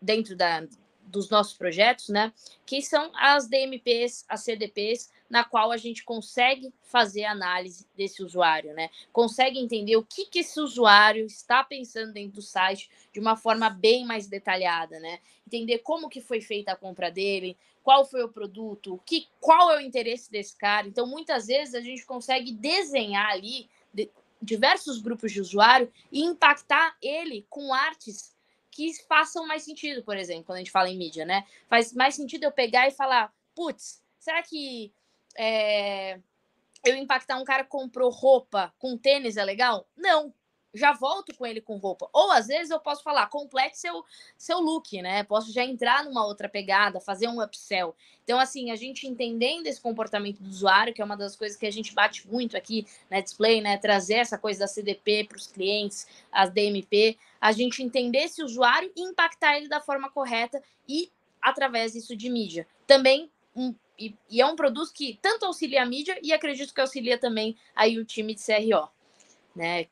dentro 0.02 0.36
da 0.36 0.64
dos 1.08 1.30
nossos 1.30 1.54
projetos, 1.54 2.10
né, 2.10 2.34
que 2.66 2.82
são 2.82 3.12
as 3.16 3.48
DMPs, 3.48 4.26
as 4.28 4.42
CDPs, 4.42 5.10
na 5.30 5.44
qual 5.44 5.72
a 5.72 5.78
gente 5.78 6.04
consegue 6.04 6.74
fazer 6.82 7.26
análise 7.26 7.86
desse 7.96 8.24
usuário, 8.24 8.74
né? 8.74 8.90
Consegue 9.12 9.60
entender 9.60 9.98
o 9.98 10.04
que, 10.04 10.26
que 10.26 10.40
esse 10.40 10.60
usuário 10.60 11.26
está 11.26 11.64
pensando 11.64 12.14
dentro 12.14 12.36
do 12.36 12.42
site 12.42 12.90
de 13.12 13.20
uma 13.20 13.36
forma 13.36 13.70
bem 13.70 14.06
mais 14.06 14.28
detalhada, 14.28 15.00
né? 15.00 15.20
Entender 15.46 15.80
como 15.80 16.10
que 16.10 16.22
foi 16.22 16.40
feita 16.40 16.72
a 16.72 16.78
compra 16.78 17.12
dele, 17.12 17.58
qual 17.84 18.06
foi 18.06 18.24
o 18.24 18.30
produto, 18.30 19.02
que, 19.06 19.28
qual 19.40 19.72
é 19.72 19.78
o 19.78 19.82
interesse 19.82 20.32
desse 20.32 20.56
cara. 20.56 20.88
Então, 20.88 21.06
muitas 21.06 21.48
vezes 21.48 21.76
a 21.76 21.82
gente 21.82 22.06
consegue 22.06 22.52
desenhar 22.52 23.30
ali 23.32 23.70
diversos 24.42 25.02
grupos 25.02 25.32
de 25.32 25.42
usuário 25.42 25.92
e 26.12 26.22
impactar 26.22 26.96
ele 27.02 27.46
com 27.50 27.74
artes 27.74 28.36
que 28.78 28.94
façam 29.08 29.48
mais 29.48 29.64
sentido, 29.64 30.04
por 30.04 30.16
exemplo, 30.16 30.44
quando 30.44 30.58
a 30.58 30.60
gente 30.60 30.70
fala 30.70 30.88
em 30.88 30.96
mídia, 30.96 31.26
né? 31.26 31.44
Faz 31.68 31.94
mais 31.94 32.14
sentido 32.14 32.44
eu 32.44 32.52
pegar 32.52 32.88
e 32.88 32.92
falar, 32.92 33.34
putz, 33.56 34.04
será 34.20 34.44
que 34.44 34.94
é, 35.36 36.20
eu 36.86 36.96
impactar 36.96 37.40
um 37.40 37.44
cara 37.44 37.64
que 37.64 37.72
comprou 37.72 38.12
roupa 38.12 38.72
com 38.78 38.96
tênis 38.96 39.36
é 39.36 39.44
legal? 39.44 39.88
Não, 39.98 40.32
já 40.78 40.94
volto 40.94 41.36
com 41.36 41.46
ele 41.46 41.60
com 41.60 41.78
roupa. 41.78 42.10
Ou 42.14 42.32
às 42.32 42.48
vezes 42.48 42.70
eu 42.70 42.80
posso 42.80 43.04
falar, 43.04 43.28
complete 43.28 43.78
seu, 43.78 44.06
seu 44.38 44.60
look, 44.60 45.02
né? 45.02 45.24
Posso 45.24 45.52
já 45.52 45.64
entrar 45.64 46.06
numa 46.06 46.26
outra 46.26 46.48
pegada, 46.48 47.00
fazer 47.00 47.28
um 47.28 47.42
upsell. 47.42 47.96
Então, 48.24 48.40
assim, 48.40 48.72
a 48.72 48.76
gente 48.76 49.08
entendendo 49.08 49.68
esse 49.68 49.82
comportamento 49.82 50.42
do 50.42 50.50
usuário, 50.50 50.94
que 50.94 51.02
é 51.02 51.06
uma 51.06 51.18
das 51.18 51.36
coisas 51.36 51.58
que 51.58 51.66
a 51.66 51.72
gente 51.72 51.94
bate 51.94 52.28
muito 52.28 52.56
aqui 52.56 52.86
na 53.10 53.20
display, 53.20 53.62
né? 53.62 53.78
Trazer 53.78 54.16
essa 54.16 54.38
coisa 54.38 54.60
da 54.62 54.68
CDP 54.68 55.26
para 55.26 55.38
os 55.38 55.48
clientes, 55.48 56.08
as 56.32 56.52
DMP, 56.52 57.18
a 57.40 57.52
gente 57.52 57.82
entender 57.82 58.20
esse 58.20 58.44
usuário 58.44 58.92
e 58.96 59.02
impactar 59.02 59.58
ele 59.58 59.68
da 59.68 59.82
forma 59.82 60.10
correta 60.10 60.62
e 60.88 61.12
através 61.42 61.94
disso 61.94 62.16
de 62.16 62.30
mídia. 62.30 62.68
Também 62.86 63.32
um, 63.56 63.74
e, 63.98 64.16
e, 64.30 64.42
é 64.42 64.46
um 64.46 64.56
produto 64.56 64.94
que 64.94 65.18
tanto 65.22 65.46
auxilia 65.46 65.82
a 65.82 65.86
mídia 65.86 66.20
e 66.22 66.32
acredito 66.32 66.74
que 66.74 66.82
auxilia 66.82 67.18
também 67.18 67.58
aí 67.76 67.98
o 67.98 68.06
time 68.06 68.36
de 68.36 68.42
CRO, 68.42 68.88
né? 69.56 69.88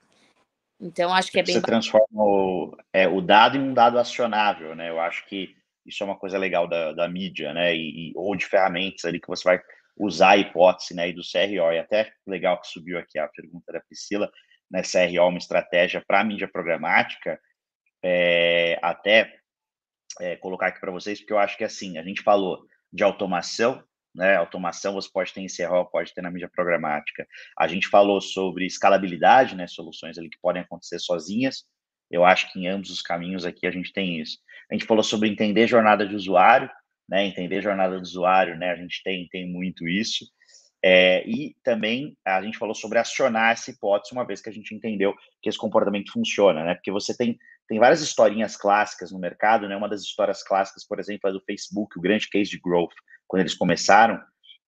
Então, 0.80 1.13
acho 1.13 1.32
que 1.32 1.39
é 1.39 1.43
bem. 1.43 1.55
Você 1.55 1.61
transforma 1.61 2.07
o, 2.11 2.78
é, 2.91 3.07
o 3.07 3.21
dado 3.21 3.57
em 3.57 3.61
um 3.61 3.73
dado 3.73 3.97
acionável, 3.97 4.76
né? 4.76 4.89
Eu 4.89 4.99
acho 4.99 5.26
que 5.28 5.55
isso 5.86 6.03
é 6.03 6.05
uma 6.05 6.17
coisa 6.17 6.38
legal 6.38 6.67
da, 6.67 6.91
da 6.91 7.07
mídia, 7.07 7.53
né? 7.53 7.76
E, 7.76 8.09
e, 8.09 8.13
ou 8.15 8.36
de 8.36 8.45
ferramentas 8.45 9.05
ali 9.05 9.19
que 9.19 9.28
você 9.28 9.43
vai 9.43 9.61
usar 9.97 10.32
a 10.32 10.38
hipótese, 10.38 10.93
né? 10.93 11.09
E 11.09 11.13
do 11.13 11.21
CRO. 11.21 11.71
E 11.71 11.80
até 11.80 12.11
legal 12.28 12.59
que 12.59 12.67
subiu 12.67 12.97
aqui 12.97 13.17
a 13.17 13.28
pergunta 13.28 13.71
da 13.71 13.80
Priscila, 13.80 14.30
né? 14.69 14.82
CRO, 14.82 15.28
uma 15.28 15.38
estratégia 15.38 16.03
para 16.05 16.23
mídia 16.23 16.47
programática. 16.47 17.39
É, 18.03 18.78
até 18.82 19.34
é, 20.19 20.36
colocar 20.36 20.67
aqui 20.67 20.80
para 20.80 20.91
vocês, 20.91 21.19
porque 21.19 21.34
eu 21.34 21.39
acho 21.39 21.57
que 21.57 21.63
assim, 21.63 21.97
a 21.97 22.03
gente 22.03 22.21
falou 22.21 22.65
de 22.91 23.03
automação, 23.03 23.84
né? 24.16 24.36
Automação 24.36 24.93
você 24.93 25.09
pode 25.11 25.34
ter 25.34 25.41
em 25.41 25.47
CRO, 25.47 25.86
pode 25.86 26.13
ter 26.13 26.22
na 26.22 26.32
mídia 26.32 26.49
programática. 26.49 27.28
A 27.57 27.68
gente 27.68 27.88
falou 27.88 28.22
sobre 28.22 28.66
escalabilidade, 28.66 29.55
né? 29.55 29.68
Soluções 29.68 30.18
ali 30.18 30.30
que 30.30 30.39
podem 30.41 30.61
acontecer 30.61 30.99
sozinhas. 30.99 31.66
Eu 32.09 32.24
acho 32.24 32.51
que 32.51 32.59
em 32.59 32.68
ambos 32.68 32.89
os 32.89 33.01
caminhos 33.01 33.45
aqui 33.45 33.68
a 33.68 33.72
gente 33.72 33.91
tem 33.91 34.20
isso. 34.20 34.38
A 34.72 34.74
gente 34.74 34.86
falou 34.86 35.03
sobre 35.03 35.30
entender 35.30 35.68
jornada 35.68 36.07
de 36.07 36.16
usuário, 36.16 36.70
né? 37.07 37.26
Entender 37.26 37.61
jornada 37.61 37.97
do 37.97 38.01
usuário, 38.01 38.57
né? 38.57 38.72
A 38.72 38.76
gente 38.76 39.01
tem, 39.03 39.28
tem 39.28 39.47
muito 39.47 39.88
isso. 39.88 40.26
É, 40.84 41.28
e 41.28 41.55
também 41.63 42.16
a 42.24 42.41
gente 42.43 42.59
falou 42.59 42.76
sobre 42.76 42.99
acionar 42.99 43.51
essa 43.51 43.72
hipótese 43.72 44.13
uma 44.13 44.26
vez 44.26 44.39
que 44.39 44.49
a 44.49 44.53
gente 44.53 44.74
entendeu 44.74 45.16
que 45.41 45.49
esse 45.49 45.57
comportamento 45.57 46.11
funciona, 46.11 46.63
né? 46.63 46.76
Porque 46.76 46.91
você 46.91 47.16
tem, 47.18 47.38
tem 47.68 47.80
várias 47.80 48.01
historinhas 48.01 48.55
clássicas 48.55 49.11
no 49.11 49.20
mercado, 49.20 49.68
né? 49.68 49.76
Uma 49.76 49.89
das 49.89 50.01
histórias 50.01 50.43
clássicas, 50.43 50.86
por 50.88 50.99
exemplo, 50.99 51.30
é 51.30 51.34
do 51.34 51.41
Facebook, 51.41 51.97
o 51.97 52.01
grande 52.01 52.30
case 52.30 52.51
de 52.51 52.59
growth 52.59 52.93
quando 53.28 53.41
eles 53.41 53.55
começaram, 53.55 54.21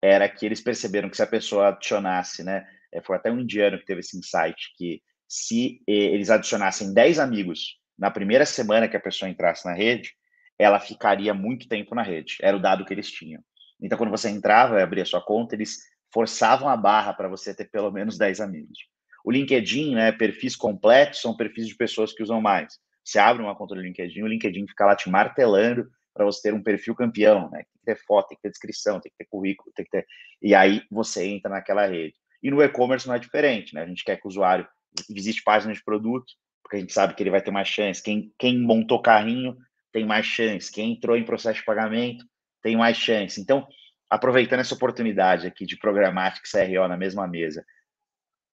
era 0.01 0.27
que 0.27 0.45
eles 0.45 0.61
perceberam 0.61 1.09
que 1.09 1.15
se 1.15 1.23
a 1.23 1.27
pessoa 1.27 1.69
adicionasse, 1.69 2.43
né? 2.43 2.65
É, 2.91 3.01
foi 3.01 3.15
até 3.15 3.31
um 3.31 3.39
indiano 3.39 3.79
que 3.79 3.85
teve 3.85 4.01
esse 4.01 4.17
insight, 4.17 4.73
que 4.77 5.01
se 5.27 5.81
eles 5.87 6.29
adicionassem 6.29 6.93
10 6.93 7.19
amigos 7.19 7.79
na 7.97 8.11
primeira 8.11 8.45
semana 8.45 8.87
que 8.87 8.97
a 8.97 8.99
pessoa 8.99 9.29
entrasse 9.29 9.65
na 9.65 9.73
rede, 9.73 10.11
ela 10.59 10.79
ficaria 10.79 11.33
muito 11.33 11.67
tempo 11.67 11.95
na 11.95 12.03
rede. 12.03 12.37
Era 12.41 12.55
o 12.55 12.61
dado 12.61 12.85
que 12.85 12.93
eles 12.93 13.09
tinham. 13.09 13.41
Então, 13.81 13.97
quando 13.97 14.11
você 14.11 14.29
entrava 14.29 14.79
e 14.79 14.83
abria 14.83 15.05
sua 15.05 15.21
conta, 15.21 15.55
eles 15.55 15.79
forçavam 16.13 16.69
a 16.69 16.77
barra 16.77 17.13
para 17.13 17.27
você 17.27 17.55
ter 17.55 17.65
pelo 17.65 17.91
menos 17.91 18.17
10 18.17 18.39
amigos. 18.39 18.77
O 19.25 19.31
LinkedIn, 19.31 19.95
né, 19.95 20.11
perfis 20.11 20.55
completos, 20.55 21.21
são 21.21 21.35
perfis 21.35 21.67
de 21.67 21.75
pessoas 21.75 22.13
que 22.13 22.21
usam 22.21 22.39
mais. 22.39 22.77
Você 23.03 23.19
abre 23.19 23.41
uma 23.41 23.55
conta 23.55 23.73
do 23.75 23.81
LinkedIn, 23.81 24.21
o 24.21 24.27
LinkedIn 24.27 24.67
fica 24.67 24.85
lá 24.85 24.95
te 24.95 25.09
martelando 25.09 25.89
para 26.13 26.25
você 26.25 26.43
ter 26.43 26.53
um 26.53 26.61
perfil 26.61 26.95
campeão, 26.95 27.49
né? 27.49 27.63
Tem 27.63 27.79
que 27.79 27.85
ter 27.85 28.05
foto, 28.05 28.29
tem 28.29 28.37
que 28.37 28.43
ter 28.43 28.49
descrição, 28.49 28.99
tem 28.99 29.11
que 29.11 29.17
ter 29.17 29.29
currículo, 29.29 29.71
tem 29.73 29.85
que 29.85 29.91
ter. 29.91 30.05
E 30.41 30.53
aí 30.53 30.83
você 30.91 31.25
entra 31.25 31.49
naquela 31.49 31.85
rede. 31.85 32.15
E 32.41 32.51
no 32.51 32.61
e-commerce 32.61 33.07
não 33.07 33.15
é 33.15 33.19
diferente, 33.19 33.73
né? 33.73 33.81
A 33.81 33.87
gente 33.87 34.03
quer 34.03 34.17
que 34.17 34.27
o 34.27 34.29
usuário 34.29 34.67
visite 35.09 35.41
páginas 35.43 35.77
de 35.77 35.83
produto, 35.83 36.33
porque 36.61 36.77
a 36.77 36.79
gente 36.79 36.93
sabe 36.93 37.15
que 37.15 37.23
ele 37.23 37.29
vai 37.29 37.41
ter 37.41 37.51
mais 37.51 37.67
chance. 37.67 38.01
Quem, 38.01 38.33
quem 38.37 38.59
montou 38.59 39.01
carrinho 39.01 39.57
tem 39.91 40.05
mais 40.05 40.25
chance. 40.25 40.71
Quem 40.71 40.93
entrou 40.93 41.15
em 41.15 41.23
processo 41.23 41.59
de 41.59 41.65
pagamento 41.65 42.25
tem 42.61 42.75
mais 42.75 42.97
chance. 42.97 43.39
Então, 43.39 43.67
aproveitando 44.09 44.59
essa 44.59 44.75
oportunidade 44.75 45.47
aqui 45.47 45.65
de 45.65 45.77
programática 45.77 46.47
e 46.47 46.75
CRO 46.75 46.87
na 46.87 46.97
mesma 46.97 47.27
mesa, 47.27 47.65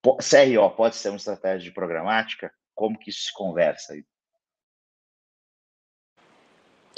CRO 0.03 0.71
pode 0.71 0.97
ser 0.97 1.09
uma 1.09 1.17
estratégia 1.17 1.69
de 1.69 1.75
programática? 1.75 2.53
Como 2.75 2.99
que 2.99 3.11
isso 3.11 3.25
se 3.25 3.33
conversa? 3.33 3.95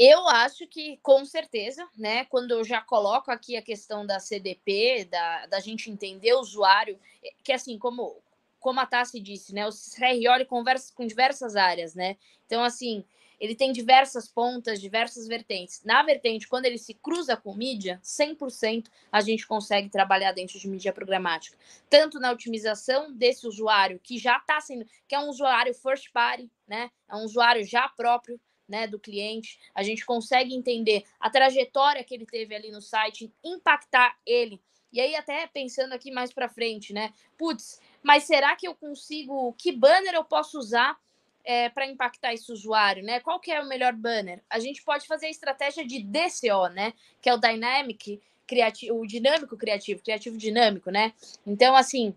Eu 0.05 0.26
acho 0.26 0.66
que, 0.66 0.98
com 1.00 1.24
certeza, 1.24 1.88
né? 1.96 2.24
Quando 2.24 2.50
eu 2.50 2.64
já 2.64 2.80
coloco 2.80 3.30
aqui 3.30 3.57
a 3.57 3.62
questão 3.62 4.05
da 4.05 4.18
CDP, 4.18 5.05
da, 5.09 5.46
da 5.46 5.61
gente 5.61 5.88
entender 5.88 6.32
o 6.32 6.40
usuário, 6.40 6.98
é, 7.22 7.30
que 7.44 7.53
assim, 7.53 7.78
como, 7.78 8.20
como 8.59 8.80
a 8.80 8.86
Tassi 8.86 9.20
disse, 9.20 9.55
né? 9.55 9.64
O 9.64 9.70
CRO 9.70 10.44
conversa 10.48 10.92
com 10.92 11.07
diversas 11.07 11.55
áreas, 11.55 11.94
né? 11.94 12.16
Então, 12.44 12.64
assim, 12.64 13.05
ele 13.38 13.55
tem 13.55 13.70
diversas 13.70 14.26
pontas, 14.26 14.80
diversas 14.80 15.28
vertentes. 15.28 15.84
Na 15.84 16.03
vertente, 16.03 16.48
quando 16.48 16.66
ele 16.66 16.78
se 16.78 16.94
cruza 16.94 17.36
com 17.36 17.55
mídia, 17.55 18.00
100% 18.03 18.88
a 19.12 19.20
gente 19.20 19.46
consegue 19.46 19.88
trabalhar 19.88 20.32
dentro 20.32 20.59
de 20.59 20.66
mídia 20.66 20.92
programática. 20.92 21.57
Tanto 21.88 22.18
na 22.18 22.32
otimização 22.32 23.12
desse 23.12 23.46
usuário, 23.46 24.00
que 24.03 24.18
já 24.18 24.38
está 24.38 24.61
sendo, 24.61 24.84
que 25.07 25.14
é 25.14 25.20
um 25.20 25.28
usuário 25.28 25.72
first 25.72 26.11
party, 26.12 26.50
né? 26.66 26.90
É 27.09 27.14
um 27.14 27.22
usuário 27.22 27.64
já 27.64 27.88
próprio, 27.88 28.40
né, 28.73 28.87
do 28.87 28.99
cliente, 28.99 29.61
a 29.75 29.83
gente 29.83 30.05
consegue 30.07 30.55
entender 30.55 31.05
a 31.20 31.29
trajetória 31.29 32.03
que 32.03 32.14
ele 32.14 32.25
teve 32.25 32.55
ali 32.55 32.70
no 32.70 32.81
site, 32.81 33.31
impactar 33.45 34.16
ele. 34.25 34.59
E 34.91 34.99
aí, 34.99 35.14
até 35.14 35.47
pensando 35.47 35.93
aqui 35.93 36.11
mais 36.11 36.33
para 36.33 36.49
frente, 36.49 36.93
né? 36.95 37.12
Putz, 37.37 37.81
mas 38.03 38.25
será 38.25 38.57
que 38.57 38.66
eu 38.66 38.75
consigo. 38.75 39.53
Que 39.59 39.73
banner 39.73 40.14
eu 40.14 40.25
posso 40.25 40.59
usar 40.59 40.99
é, 41.45 41.68
para 41.68 41.87
impactar 41.87 42.33
esse 42.33 42.51
usuário, 42.51 43.03
né? 43.03 43.20
Qual 43.20 43.39
que 43.39 43.53
é 43.53 43.61
o 43.61 43.68
melhor 43.68 43.93
banner? 43.93 44.43
A 44.49 44.59
gente 44.59 44.83
pode 44.83 45.07
fazer 45.07 45.27
a 45.27 45.31
estratégia 45.31 45.87
de 45.87 46.03
DCO, 46.03 46.68
né? 46.73 46.95
Que 47.20 47.29
é 47.29 47.35
o 47.35 47.39
Dynamic 47.39 48.20
Criativo, 48.47 48.99
o 48.99 49.07
dinâmico 49.07 49.57
criativo, 49.57 50.03
criativo 50.03 50.37
dinâmico, 50.37 50.91
né? 50.91 51.12
Então, 51.47 51.75
assim, 51.77 52.14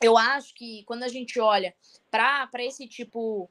eu 0.00 0.18
acho 0.18 0.54
que 0.54 0.82
quando 0.84 1.02
a 1.04 1.08
gente 1.08 1.38
olha 1.40 1.74
para 2.10 2.48
esse 2.58 2.86
tipo 2.86 3.50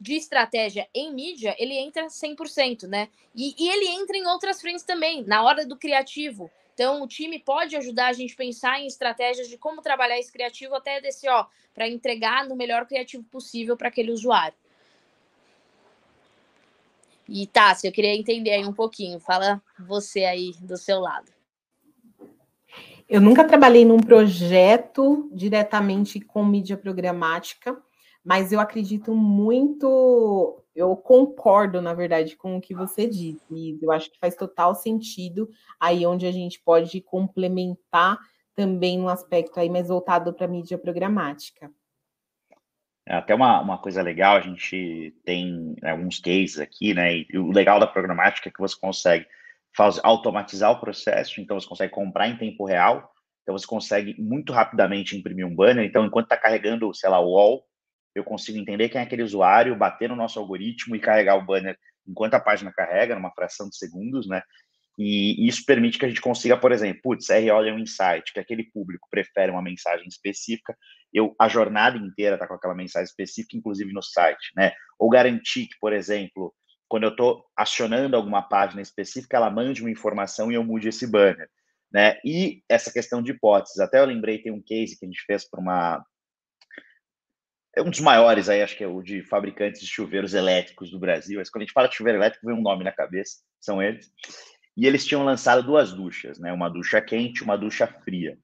de 0.00 0.14
estratégia 0.14 0.88
em 0.94 1.12
mídia, 1.12 1.54
ele 1.58 1.74
entra 1.74 2.06
100%, 2.06 2.88
né? 2.88 3.08
E, 3.34 3.54
e, 3.58 3.68
ele 3.68 3.86
entra 3.88 4.16
em 4.16 4.26
outras 4.26 4.60
frentes 4.60 4.82
também, 4.82 5.22
na 5.24 5.44
hora 5.44 5.66
do 5.66 5.76
criativo. 5.76 6.50
Então, 6.72 7.02
o 7.02 7.06
time 7.06 7.38
pode 7.38 7.76
ajudar 7.76 8.06
a 8.06 8.12
gente 8.14 8.32
a 8.32 8.36
pensar 8.36 8.80
em 8.80 8.86
estratégias 8.86 9.48
de 9.48 9.58
como 9.58 9.82
trabalhar 9.82 10.18
esse 10.18 10.32
criativo 10.32 10.74
até 10.74 11.00
desse, 11.00 11.28
ó, 11.28 11.44
para 11.74 11.86
entregar 11.86 12.48
no 12.48 12.56
melhor 12.56 12.86
criativo 12.86 13.22
possível 13.24 13.76
para 13.76 13.88
aquele 13.88 14.10
usuário. 14.10 14.56
E 17.28 17.48
se 17.76 17.86
eu 17.86 17.92
queria 17.92 18.14
entender 18.16 18.50
aí 18.50 18.64
um 18.64 18.72
pouquinho, 18.72 19.20
fala 19.20 19.62
você 19.78 20.24
aí 20.24 20.52
do 20.60 20.76
seu 20.76 20.98
lado. 20.98 21.30
Eu 23.08 23.20
nunca 23.20 23.44
trabalhei 23.44 23.84
num 23.84 24.00
projeto 24.00 25.28
diretamente 25.32 26.20
com 26.20 26.44
mídia 26.44 26.76
programática, 26.76 27.80
mas 28.24 28.52
eu 28.52 28.60
acredito 28.60 29.14
muito, 29.14 30.62
eu 30.74 30.94
concordo, 30.96 31.80
na 31.80 31.94
verdade, 31.94 32.36
com 32.36 32.56
o 32.56 32.60
que 32.60 32.74
você 32.74 33.06
disse. 33.06 33.78
Eu 33.80 33.90
acho 33.90 34.10
que 34.10 34.18
faz 34.18 34.36
total 34.36 34.74
sentido 34.74 35.48
aí 35.78 36.06
onde 36.06 36.26
a 36.26 36.32
gente 36.32 36.60
pode 36.62 37.00
complementar 37.00 38.18
também 38.54 39.00
um 39.00 39.08
aspecto 39.08 39.58
aí 39.58 39.70
mais 39.70 39.88
voltado 39.88 40.34
para 40.34 40.44
a 40.44 40.48
mídia 40.48 40.76
programática. 40.76 41.70
É 43.06 43.16
até 43.16 43.34
uma, 43.34 43.60
uma 43.60 43.78
coisa 43.78 44.02
legal, 44.02 44.36
a 44.36 44.40
gente 44.40 45.14
tem 45.24 45.74
né, 45.82 45.90
alguns 45.90 46.20
cases 46.20 46.60
aqui, 46.60 46.92
né? 46.92 47.24
E 47.28 47.38
o 47.38 47.50
legal 47.50 47.80
da 47.80 47.86
programática 47.86 48.48
é 48.48 48.52
que 48.52 48.60
você 48.60 48.78
consegue 48.78 49.26
fazer, 49.74 50.00
automatizar 50.04 50.70
o 50.70 50.78
processo, 50.78 51.40
então 51.40 51.58
você 51.58 51.66
consegue 51.66 51.92
comprar 51.92 52.28
em 52.28 52.36
tempo 52.36 52.64
real, 52.64 53.10
então 53.42 53.56
você 53.56 53.66
consegue 53.66 54.14
muito 54.20 54.52
rapidamente 54.52 55.16
imprimir 55.16 55.46
um 55.46 55.54
banner. 55.54 55.84
Então, 55.84 56.04
enquanto 56.04 56.26
está 56.26 56.36
carregando, 56.36 56.94
sei 56.94 57.08
lá, 57.08 57.18
o 57.18 57.32
wall, 57.32 57.64
eu 58.14 58.24
consigo 58.24 58.58
entender 58.58 58.88
quem 58.88 59.00
é 59.00 59.04
aquele 59.04 59.22
usuário, 59.22 59.76
bater 59.76 60.08
no 60.08 60.16
nosso 60.16 60.38
algoritmo 60.38 60.96
e 60.96 61.00
carregar 61.00 61.36
o 61.36 61.44
banner 61.44 61.78
enquanto 62.06 62.34
a 62.34 62.40
página 62.40 62.72
carrega, 62.72 63.14
numa 63.14 63.32
fração 63.32 63.68
de 63.68 63.76
segundos, 63.76 64.28
né? 64.28 64.42
E 64.98 65.48
isso 65.48 65.64
permite 65.64 65.98
que 65.98 66.04
a 66.04 66.08
gente 66.08 66.20
consiga, 66.20 66.56
por 66.56 66.72
exemplo, 66.72 67.00
putz, 67.02 67.28
RO 67.30 67.64
é 67.64 67.72
um 67.72 67.78
insight, 67.78 68.32
que 68.34 68.40
aquele 68.40 68.64
público 68.64 69.08
prefere 69.10 69.50
uma 69.50 69.62
mensagem 69.62 70.06
específica, 70.06 70.76
eu 71.12 71.34
a 71.38 71.48
jornada 71.48 71.96
inteira 71.96 72.36
tá 72.36 72.46
com 72.46 72.54
aquela 72.54 72.74
mensagem 72.74 73.06
específica, 73.06 73.56
inclusive 73.56 73.92
no 73.92 74.02
site, 74.02 74.52
né? 74.54 74.72
Ou 74.98 75.08
garantir 75.08 75.68
que, 75.68 75.78
por 75.80 75.92
exemplo, 75.92 76.54
quando 76.86 77.04
eu 77.04 77.10
estou 77.10 77.44
acionando 77.56 78.16
alguma 78.16 78.42
página 78.42 78.82
específica, 78.82 79.36
ela 79.36 79.50
mande 79.50 79.80
uma 79.80 79.90
informação 79.90 80.50
e 80.50 80.54
eu 80.56 80.64
mude 80.64 80.88
esse 80.88 81.06
banner, 81.06 81.48
né? 81.90 82.18
E 82.24 82.62
essa 82.68 82.92
questão 82.92 83.22
de 83.22 83.30
hipóteses, 83.30 83.78
até 83.80 84.00
eu 84.00 84.04
lembrei, 84.04 84.42
tem 84.42 84.52
um 84.52 84.62
case 84.62 84.98
que 84.98 85.06
a 85.06 85.08
gente 85.08 85.22
fez 85.24 85.48
para 85.48 85.60
uma 85.60 86.04
é 87.80 87.82
um 87.82 87.90
dos 87.90 88.00
maiores 88.00 88.48
aí, 88.48 88.62
acho 88.62 88.76
que 88.76 88.84
é 88.84 88.86
o 88.86 89.02
de 89.02 89.22
fabricantes 89.22 89.80
de 89.80 89.86
chuveiros 89.86 90.34
elétricos 90.34 90.90
do 90.90 90.98
Brasil. 90.98 91.38
Mas 91.38 91.50
quando 91.50 91.62
a 91.62 91.64
gente 91.64 91.72
fala 91.72 91.88
de 91.88 91.96
chuveiro 91.96 92.18
elétrico, 92.18 92.46
vem 92.46 92.56
um 92.56 92.62
nome 92.62 92.84
na 92.84 92.92
cabeça, 92.92 93.38
são 93.60 93.82
eles. 93.82 94.10
E 94.76 94.86
eles 94.86 95.06
tinham 95.06 95.24
lançado 95.24 95.62
duas 95.62 95.92
duchas, 95.92 96.38
né? 96.38 96.52
Uma 96.52 96.68
ducha 96.68 97.00
quente, 97.00 97.42
uma 97.42 97.56
ducha 97.56 97.86
fria. 97.86 98.38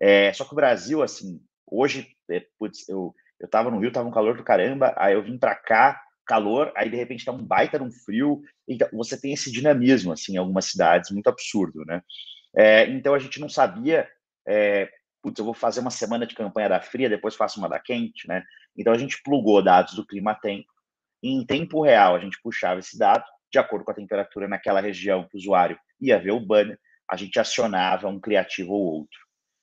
É, 0.00 0.32
só 0.32 0.44
que 0.44 0.52
o 0.52 0.56
Brasil, 0.56 1.02
assim, 1.02 1.40
hoje, 1.66 2.08
é, 2.30 2.44
putz, 2.58 2.88
eu, 2.88 3.14
eu 3.38 3.48
tava 3.48 3.70
no 3.70 3.78
Rio, 3.78 3.92
tava 3.92 4.08
um 4.08 4.12
calor 4.12 4.36
do 4.36 4.44
caramba, 4.44 4.94
aí 4.96 5.14
eu 5.14 5.22
vim 5.22 5.38
para 5.38 5.54
cá, 5.54 6.00
calor, 6.26 6.72
aí 6.76 6.90
de 6.90 6.96
repente 6.96 7.24
tá 7.24 7.32
um 7.32 7.42
baita 7.42 7.78
num 7.78 7.90
frio, 7.90 8.42
então 8.68 8.88
você 8.92 9.18
tem 9.18 9.32
esse 9.32 9.50
dinamismo, 9.50 10.12
assim, 10.12 10.34
em 10.34 10.36
algumas 10.36 10.66
cidades, 10.66 11.10
muito 11.10 11.28
absurdo, 11.28 11.84
né? 11.86 12.02
É, 12.56 12.86
então 12.90 13.14
a 13.14 13.18
gente 13.18 13.40
não 13.40 13.48
sabia, 13.48 14.08
é, 14.46 14.90
putz, 15.28 15.38
eu 15.38 15.44
vou 15.44 15.54
fazer 15.54 15.80
uma 15.80 15.90
semana 15.90 16.26
de 16.26 16.34
campanha 16.34 16.68
da 16.68 16.80
fria, 16.80 17.08
depois 17.08 17.36
faço 17.36 17.58
uma 17.58 17.68
da 17.68 17.78
quente, 17.78 18.26
né? 18.26 18.42
Então 18.76 18.92
a 18.92 18.98
gente 18.98 19.20
plugou 19.22 19.62
dados 19.62 19.94
do 19.94 20.06
clima-tempo, 20.06 20.68
e 21.22 21.30
em 21.30 21.44
tempo 21.44 21.82
real 21.82 22.16
a 22.16 22.18
gente 22.18 22.40
puxava 22.42 22.80
esse 22.80 22.98
dado, 22.98 23.24
de 23.52 23.58
acordo 23.58 23.84
com 23.84 23.90
a 23.90 23.94
temperatura 23.94 24.48
naquela 24.48 24.80
região 24.80 25.26
que 25.28 25.36
o 25.36 25.38
usuário 25.38 25.78
ia 26.00 26.18
ver 26.18 26.32
o 26.32 26.40
banner, 26.40 26.78
a 27.10 27.16
gente 27.16 27.38
acionava 27.38 28.08
um 28.08 28.20
criativo 28.20 28.72
ou 28.72 29.00
outro. 29.00 29.18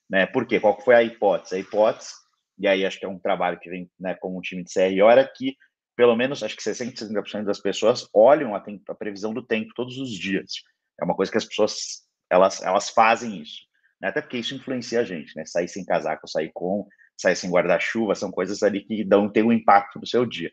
Né? 0.10 0.26
Por 0.26 0.46
quê? 0.48 0.60
Qual 0.60 0.80
foi 0.82 0.96
a 0.96 1.04
hipótese? 1.04 1.56
A 1.56 1.60
hipótese, 1.60 2.12
e 2.58 2.68
aí 2.68 2.86
acho 2.86 3.00
que 3.00 3.06
é 3.06 3.10
um 3.10 3.20
trabalho 3.20 3.60
que 3.60 3.70
vem 3.70 3.90
né, 4.00 4.16
com 4.16 4.38
o 4.38 4.42
time 4.42 4.64
de 4.64 4.74
CRO, 4.74 5.10
era 5.10 5.28
que 5.28 5.56
pelo 5.96 6.16
menos 6.16 6.44
acho 6.44 6.58
que 6.58 6.64
60%, 6.64 6.94
70% 6.94 7.46
das 7.46 7.60
pessoas 7.60 8.08
olham 8.14 8.54
a, 8.54 8.60
tempo, 8.60 8.92
a, 8.92 8.96
previsão 8.96 9.34
do 9.34 9.42
tempo 9.42 9.74
todos 9.74 9.98
os 9.98 10.12
dias. 10.12 10.52
É 11.00 11.06
uma 11.06 11.16
coisa 11.16 11.32
que 11.32 11.38
as 11.38 11.46
pessoas 11.46 12.06
elas, 12.30 12.62
elas 12.62 12.90
fazem 12.90 13.42
isso. 13.42 13.65
Né? 14.02 14.10
Até 14.10 14.22
porque 14.22 14.38
isso 14.38 14.56
influencia 14.56 15.00
a 15.00 15.04
gente, 15.04 15.36
né? 15.36 15.46
Sair 15.46 15.68
sem 15.68 15.86
casaco, 15.86 16.28
sair 16.28 16.52
com, 16.54 16.88
sair 17.18 17.36
sem 17.36 17.50
guarda-chuva, 17.50 18.16
são 18.16 18.32
coisas 18.32 18.64
ali 18.64 18.82
que 18.82 19.04
dão 19.04 19.30
ter 19.30 19.44
um 19.44 19.52
impacto 19.52 20.00
no 20.00 20.08
seu 20.08 20.26
dia. 20.26 20.52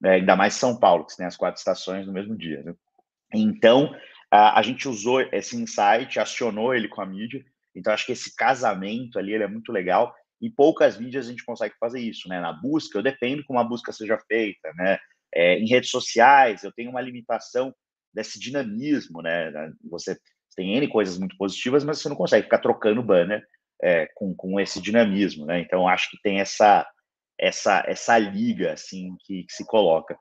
Né? 0.00 0.14
Ainda 0.14 0.36
mais 0.36 0.54
São 0.54 0.78
Paulo, 0.78 1.06
que 1.06 1.16
tem 1.16 1.26
as 1.26 1.36
quatro 1.36 1.58
estações 1.58 2.06
no 2.06 2.12
mesmo 2.12 2.36
dia. 2.36 2.62
Né? 2.62 2.74
Então, 3.34 3.94
a, 4.30 4.58
a 4.58 4.62
gente 4.62 4.88
usou 4.88 5.20
esse 5.20 5.56
insight, 5.56 6.18
acionou 6.18 6.74
ele 6.74 6.88
com 6.88 7.00
a 7.00 7.06
mídia 7.06 7.44
então, 7.74 7.92
acho 7.92 8.06
que 8.06 8.12
esse 8.12 8.34
casamento 8.34 9.18
ali 9.18 9.32
ele 9.32 9.44
é 9.44 9.48
muito 9.48 9.72
legal 9.72 10.14
e 10.40 10.50
poucas 10.50 10.98
mídias 10.98 11.26
a 11.26 11.30
gente 11.30 11.44
consegue 11.44 11.74
fazer 11.78 12.00
isso, 12.00 12.28
né? 12.28 12.40
Na 12.40 12.52
busca, 12.52 12.98
eu 12.98 13.02
dependo 13.02 13.44
como 13.44 13.58
a 13.58 13.64
busca 13.64 13.92
seja 13.92 14.18
feita, 14.28 14.72
né? 14.74 14.98
É, 15.34 15.58
em 15.58 15.66
redes 15.66 15.90
sociais, 15.90 16.62
eu 16.62 16.72
tenho 16.72 16.90
uma 16.90 17.00
limitação 17.00 17.74
desse 18.12 18.38
dinamismo, 18.38 19.22
né? 19.22 19.50
Você 19.90 20.18
tem 20.54 20.76
N 20.76 20.88
coisas 20.88 21.18
muito 21.18 21.36
positivas, 21.36 21.84
mas 21.84 22.00
você 22.00 22.08
não 22.08 22.16
consegue 22.16 22.44
ficar 22.44 22.58
trocando 22.58 23.02
banner 23.02 23.44
é, 23.82 24.06
com, 24.14 24.34
com 24.34 24.60
esse 24.60 24.80
dinamismo, 24.80 25.44
né? 25.46 25.60
Então, 25.60 25.88
acho 25.88 26.10
que 26.10 26.20
tem 26.22 26.40
essa, 26.40 26.86
essa, 27.38 27.82
essa 27.86 28.18
liga, 28.18 28.72
assim, 28.72 29.16
que, 29.24 29.44
que 29.44 29.52
se 29.52 29.66
coloca. 29.66 30.16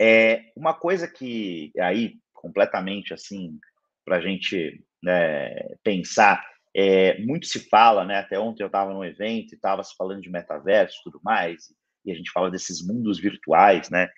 É, 0.00 0.44
uma 0.56 0.74
coisa 0.74 1.08
que, 1.08 1.72
aí, 1.80 2.14
completamente, 2.32 3.12
assim, 3.12 3.58
para 4.04 4.16
a 4.16 4.20
gente 4.20 4.84
né, 5.02 5.50
pensar, 5.82 6.44
é, 6.76 7.18
muito 7.20 7.46
se 7.46 7.68
fala, 7.68 8.04
né? 8.04 8.18
Até 8.18 8.38
ontem 8.38 8.62
eu 8.62 8.68
estava 8.68 8.92
num 8.92 9.04
evento 9.04 9.52
e 9.52 9.56
estava 9.56 9.82
se 9.82 9.94
falando 9.96 10.20
de 10.20 10.30
metaverso 10.30 10.98
e 10.98 11.04
tudo 11.04 11.20
mais, 11.22 11.72
e 12.04 12.12
a 12.12 12.14
gente 12.14 12.30
fala 12.30 12.50
desses 12.50 12.86
mundos 12.86 13.18
virtuais, 13.18 13.88
né? 13.90 14.08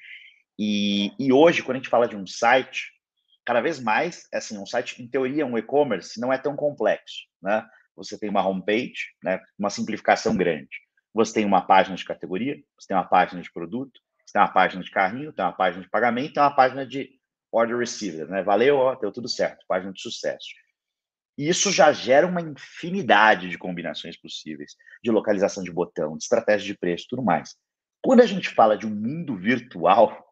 E, 0.59 1.13
e 1.19 1.33
hoje, 1.33 1.63
quando 1.63 1.77
a 1.77 1.79
gente 1.81 1.91
fala 1.91 2.09
de 2.09 2.17
um 2.17 2.27
site, 2.27 2.93
cada 3.47 3.61
vez 3.61 3.79
mais, 3.79 4.29
assim, 4.35 4.59
um 4.59 4.67
site, 4.67 5.01
em 5.01 5.09
teoria, 5.09 5.47
um 5.47 5.57
e-commerce, 5.57 6.21
não 6.21 6.33
é 6.33 6.37
tão 6.37 6.57
complexo, 6.57 7.23
né? 7.41 7.65
Você 7.95 8.19
tem 8.19 8.29
uma 8.29 8.47
homepage, 8.47 9.15
né? 9.23 9.41
Uma 9.57 9.71
simplificação 9.71 10.37
grande. 10.37 10.69
Você 11.15 11.33
tem 11.33 11.47
uma 11.47 11.63
página 11.63 11.97
de 11.97 12.05
categoria, 12.05 12.57
você 12.79 12.89
tem 12.89 12.97
uma 12.97 13.09
página 13.09 13.41
de 13.41 13.51
produto, 13.51 14.01
você 14.27 14.33
tem 14.33 14.43
uma 14.43 14.53
página 14.53 14.83
de 14.83 14.91
carrinho, 14.91 15.33
tem 15.33 15.45
uma 15.45 15.53
página 15.53 15.83
de 15.83 15.89
pagamento, 15.89 16.35
tem 16.35 16.43
uma 16.43 16.55
página 16.55 16.85
de 16.85 17.09
order 17.53 17.79
receiver, 17.79 18.27
né? 18.27 18.43
Valeu, 18.43 18.77
ó, 18.77 18.95
deu 18.97 19.13
tudo 19.13 19.29
certo, 19.29 19.65
página 19.69 19.93
de 19.93 20.03
sucesso. 20.03 20.49
E 21.39 21.49
isso 21.49 21.71
já 21.71 21.93
gera 21.93 22.27
uma 22.27 22.41
infinidade 22.41 23.49
de 23.49 23.57
combinações 23.57 24.17
possíveis, 24.21 24.75
de 25.03 25.11
localização 25.11 25.63
de 25.63 25.71
botão, 25.71 26.17
de 26.17 26.25
estratégia 26.25 26.67
de 26.67 26.77
preço, 26.77 27.07
tudo 27.09 27.23
mais. 27.23 27.55
Quando 28.03 28.23
a 28.23 28.27
gente 28.27 28.49
fala 28.49 28.77
de 28.77 28.87
um 28.87 28.95
mundo 28.95 29.37
virtual, 29.37 30.26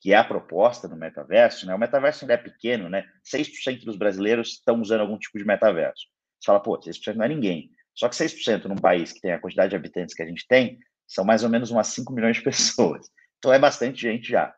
que 0.00 0.12
é 0.12 0.16
a 0.16 0.24
proposta 0.24 0.88
do 0.88 0.96
metaverso, 0.96 1.66
né? 1.66 1.74
O 1.74 1.78
metaverso 1.78 2.24
ainda 2.24 2.34
é 2.34 2.38
pequeno, 2.38 2.88
né? 2.88 3.04
6% 3.24 3.84
dos 3.84 3.96
brasileiros 3.96 4.52
estão 4.52 4.80
usando 4.80 5.00
algum 5.00 5.18
tipo 5.18 5.38
de 5.38 5.44
metaverso. 5.44 6.06
Você 6.40 6.46
fala, 6.46 6.60
pô, 6.60 6.78
6% 6.78 7.14
não 7.14 7.24
é 7.24 7.28
ninguém. 7.28 7.70
Só 7.94 8.08
que 8.08 8.16
6% 8.16 8.64
num 8.64 8.76
país 8.76 9.12
que 9.12 9.20
tem 9.20 9.32
a 9.32 9.38
quantidade 9.38 9.70
de 9.70 9.76
habitantes 9.76 10.14
que 10.14 10.22
a 10.22 10.26
gente 10.26 10.46
tem, 10.48 10.78
são 11.06 11.24
mais 11.24 11.44
ou 11.44 11.50
menos 11.50 11.70
umas 11.70 11.88
5 11.88 12.12
milhões 12.12 12.36
de 12.36 12.42
pessoas. 12.44 13.06
Então 13.38 13.52
é 13.52 13.58
bastante 13.58 14.00
gente 14.00 14.28
já. 14.28 14.54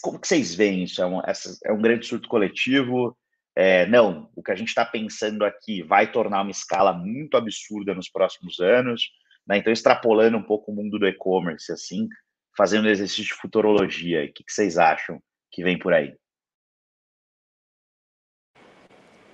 Como 0.00 0.18
que 0.18 0.28
vocês 0.28 0.54
veem 0.54 0.84
isso? 0.84 1.02
É 1.02 1.06
um, 1.06 1.20
é 1.20 1.72
um 1.72 1.80
grande 1.80 2.06
surto 2.06 2.28
coletivo? 2.28 3.16
é, 3.58 3.86
não, 3.86 4.30
o 4.36 4.42
que 4.42 4.52
a 4.52 4.54
gente 4.54 4.68
está 4.68 4.84
pensando 4.84 5.44
aqui 5.44 5.82
vai 5.82 6.12
tornar 6.12 6.42
uma 6.42 6.50
escala 6.52 6.92
muito 6.92 7.36
absurda 7.36 7.92
nos 7.92 8.08
próximos 8.08 8.60
anos, 8.60 9.10
né? 9.44 9.58
Então, 9.58 9.72
extrapolando 9.72 10.36
um 10.36 10.42
pouco 10.44 10.70
o 10.70 10.74
mundo 10.76 10.96
do 10.96 11.08
e-commerce, 11.08 11.72
assim, 11.72 12.08
fazendo 12.58 12.88
exercício 12.88 13.22
de 13.22 13.34
futurologia, 13.34 14.24
o 14.24 14.32
que, 14.32 14.42
que 14.42 14.52
vocês 14.52 14.76
acham 14.76 15.22
que 15.48 15.62
vem 15.62 15.78
por 15.78 15.94
aí? 15.94 16.12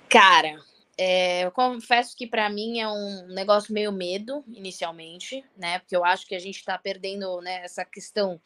Cara, 0.07 0.55
é, 0.95 1.43
eu 1.43 1.51
confesso 1.51 2.15
que 2.15 2.27
para 2.27 2.47
mim 2.51 2.79
é 2.79 2.87
um 2.87 3.25
negócio 3.29 3.73
meio 3.73 3.91
medo, 3.91 4.43
inicialmente, 4.47 5.43
né? 5.57 5.79
Porque 5.79 5.95
eu 5.95 6.05
acho 6.05 6.27
que 6.27 6.35
a 6.35 6.39
gente 6.39 6.57
está 6.57 6.77
perdendo 6.77 7.41
né, 7.41 7.63
essa 7.63 7.83
questão 7.83 8.39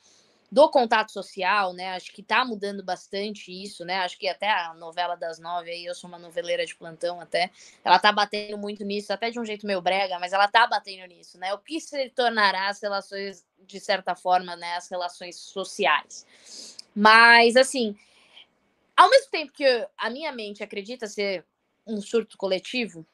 do 0.52 0.70
contato 0.70 1.12
social, 1.12 1.74
né? 1.74 1.96
Acho 1.96 2.12
que 2.12 2.24
tá 2.24 2.44
mudando 2.44 2.84
bastante 2.84 3.52
isso, 3.52 3.86
né? 3.86 4.00
Acho 4.00 4.18
que 4.18 4.28
até 4.28 4.50
a 4.50 4.74
novela 4.74 5.16
das 5.16 5.40
nove 5.40 5.70
aí, 5.70 5.86
eu 5.86 5.94
sou 5.94 6.08
uma 6.08 6.18
noveleira 6.18 6.66
de 6.66 6.76
plantão 6.76 7.22
até, 7.22 7.52
ela 7.84 8.00
tá 8.00 8.12
batendo 8.12 8.58
muito 8.58 8.84
nisso, 8.84 9.14
até 9.14 9.30
de 9.30 9.40
um 9.40 9.46
jeito 9.46 9.68
meio 9.68 9.82
brega, 9.82 10.18
mas 10.20 10.34
ela 10.34 10.48
tá 10.48 10.66
batendo 10.66 11.08
nisso, 11.08 11.38
né? 11.38 11.54
O 11.54 11.60
que 11.60 11.80
se 11.80 12.10
tornará 12.10 12.70
as 12.70 12.82
relações, 12.82 13.46
de 13.66 13.80
certa 13.80 14.16
forma, 14.16 14.56
né? 14.56 14.76
As 14.76 14.90
relações 14.90 15.36
sociais. 15.38 16.26
Mas, 16.96 17.56
assim, 17.56 17.96
ao 18.98 19.10
mesmo 19.10 19.30
tempo 19.30 19.54
que 19.54 19.88
a 19.98 20.10
minha 20.10 20.32
mente 20.32 20.64
acredita 20.64 21.08
ser 21.08 21.46
um 21.86 22.02
surto 22.02 22.38
coletivo, 22.38 23.06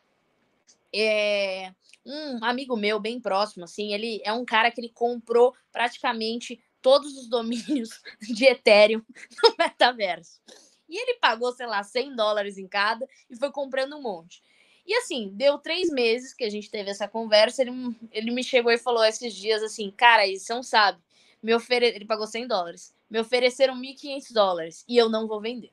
é, 0.93 1.73
um 2.05 2.43
amigo 2.43 2.77
meu 2.77 2.99
bem 2.99 3.19
próximo, 3.19 3.65
assim, 3.65 3.93
ele 3.93 4.21
é 4.23 4.31
um 4.31 4.45
cara 4.45 4.71
que 4.71 4.79
ele 4.79 4.89
comprou 4.89 5.53
praticamente 5.71 6.61
todos 6.85 7.17
os 7.17 7.27
domínios 7.27 7.99
de 8.21 8.45
Ethereum 8.45 9.01
no 9.41 9.55
metaverso. 9.57 10.39
E 10.87 10.95
ele 10.95 11.17
pagou, 11.17 11.51
sei 11.51 11.65
lá, 11.65 11.81
100 11.81 12.15
dólares 12.15 12.59
em 12.59 12.67
cada 12.67 13.09
e 13.27 13.35
foi 13.35 13.51
comprando 13.51 13.97
um 13.97 14.01
monte. 14.03 14.43
E 14.85 14.93
assim, 14.93 15.31
deu 15.33 15.57
três 15.57 15.89
meses 15.89 16.31
que 16.31 16.43
a 16.43 16.49
gente 16.49 16.69
teve 16.69 16.91
essa 16.91 17.07
conversa. 17.07 17.63
Ele, 17.63 17.71
ele 18.11 18.29
me 18.29 18.43
chegou 18.43 18.71
e 18.71 18.77
falou 18.77 19.03
esses 19.03 19.33
dias 19.33 19.63
assim: 19.63 19.89
Cara, 19.89 20.27
isso 20.27 20.53
não 20.53 20.61
sabe. 20.61 21.01
Me 21.41 21.55
ofere... 21.55 21.87
Ele 21.87 22.05
pagou 22.05 22.27
100 22.27 22.45
dólares. 22.45 22.93
Me 23.09 23.19
ofereceram 23.19 23.75
1.500 23.75 24.31
dólares 24.31 24.85
e 24.87 24.95
eu 24.95 25.09
não 25.09 25.27
vou 25.27 25.41
vender. 25.41 25.71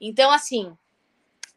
Então, 0.00 0.30
assim, 0.30 0.78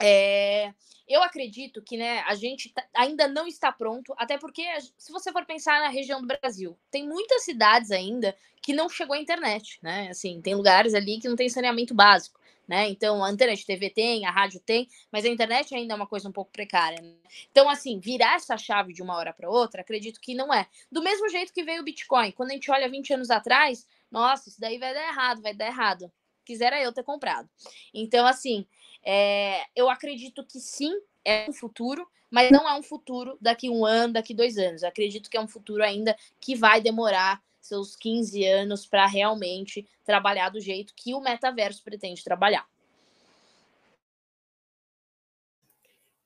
é, 0.02 0.74
eu 1.08 1.22
acredito 1.22 1.82
que 1.82 1.98
né, 1.98 2.20
a 2.22 2.36
gente 2.36 2.70
tá, 2.70 2.86
ainda 2.96 3.28
não 3.28 3.46
está 3.46 3.72
pronto, 3.72 4.14
até 4.18 4.38
porque, 4.38 4.64
se 4.98 5.12
você 5.12 5.32
for 5.32 5.46
pensar 5.46 5.82
na 5.82 5.90
região 5.90 6.22
do 6.22 6.28
Brasil, 6.28 6.78
tem 6.90 7.08
muitas 7.08 7.44
cidades 7.44 7.92
ainda 7.92 8.36
que 8.62 8.74
não 8.74 8.88
chegou 8.88 9.16
à 9.16 9.20
internet, 9.20 9.80
né? 9.82 10.08
Assim, 10.10 10.42
tem 10.42 10.56
lugares 10.56 10.94
ali 10.94 11.20
que 11.20 11.28
não 11.28 11.36
tem 11.36 11.50
saneamento 11.50 11.94
básico, 11.94 12.40
né? 12.68 12.88
Então, 12.88 13.24
a 13.24 13.32
internet 13.32 13.66
TV 13.66 13.90
tem, 13.90 14.26
a 14.26 14.32
rádio 14.32 14.62
tem, 14.62 14.88
mas 15.12 15.26
a 15.26 15.28
internet 15.28 15.76
ainda 15.76 15.94
é 15.94 15.98
uma 15.98 16.08
coisa 16.08 16.30
um 16.30 16.32
pouco 16.32 16.52
precária. 16.52 17.02
Né? 17.02 17.14
Então, 17.52 17.70
assim, 17.70 18.00
virar 18.00 18.36
essa 18.36 18.58
chave 18.58 18.94
de 18.94 19.02
uma 19.02 19.18
hora 19.18 19.34
para 19.34 19.50
outra, 19.50 19.82
acredito 19.82 20.22
que 20.22 20.34
não 20.34 20.54
é. 20.54 20.68
Do 20.90 21.02
mesmo 21.02 21.28
jeito 21.28 21.52
que 21.52 21.64
veio 21.64 21.82
o 21.82 21.84
Bitcoin. 21.84 22.32
Quando 22.32 22.52
a 22.52 22.54
gente 22.54 22.72
olha 22.72 22.90
20 22.90 23.16
anos 23.16 23.30
atrás, 23.30 23.86
nossa, 24.10 24.48
isso 24.48 24.62
daí 24.62 24.78
vai 24.78 24.94
dar 24.94 25.08
errado, 25.08 25.42
vai 25.42 25.54
dar 25.54 25.66
errado. 25.66 26.12
Quisera 26.46 26.82
eu 26.82 26.94
ter 26.94 27.04
comprado. 27.04 27.50
Então, 27.94 28.26
assim, 28.26 28.66
é, 29.04 29.62
eu 29.76 29.90
acredito 29.90 30.44
que 30.46 30.60
sim, 30.60 30.94
é 31.24 31.48
um 31.50 31.54
futuro, 31.54 32.08
mas 32.30 32.50
não 32.52 32.68
é 32.68 32.74
um 32.76 32.84
futuro 32.84 33.38
daqui 33.42 33.70
um 33.70 33.86
ano, 33.86 34.14
daqui 34.14 34.34
dois 34.34 34.58
anos. 34.58 34.84
Eu 34.84 34.90
acredito 34.90 35.30
que 35.30 35.38
é 35.38 35.42
um 35.42 35.48
futuro 35.48 35.84
ainda 35.84 36.16
que 36.40 36.56
vai 36.56 36.82
demorar 36.82 37.42
seus 37.60 37.96
15 37.96 38.44
anos 38.46 38.86
para 38.86 39.06
realmente 39.06 39.88
trabalhar 40.04 40.50
do 40.50 40.60
jeito 40.60 40.94
que 40.96 41.14
o 41.14 41.22
metaverso 41.22 41.84
pretende 41.84 42.24
trabalhar. 42.24 42.66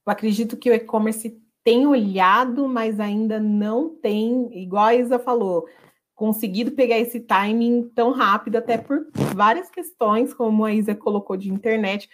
Eu 0.06 0.12
acredito 0.12 0.56
que 0.56 0.70
o 0.70 0.74
e-commerce 0.74 1.42
tem 1.64 1.88
olhado, 1.88 2.68
mas 2.68 3.00
ainda 3.00 3.40
não 3.40 3.90
tem, 3.90 4.56
igual 4.56 4.86
a 4.86 4.96
Isa 4.96 5.18
falou, 5.18 5.68
conseguido 6.14 6.72
pegar 6.72 7.00
esse 7.00 7.20
timing 7.20 7.90
tão 7.96 8.12
rápido, 8.12 8.58
até 8.58 8.78
por 8.78 9.08
várias 9.36 9.70
questões, 9.70 10.34
como 10.34 10.64
a 10.64 10.72
Isa 10.72 10.94
colocou 10.94 11.36
de 11.36 11.52
internet 11.52 12.08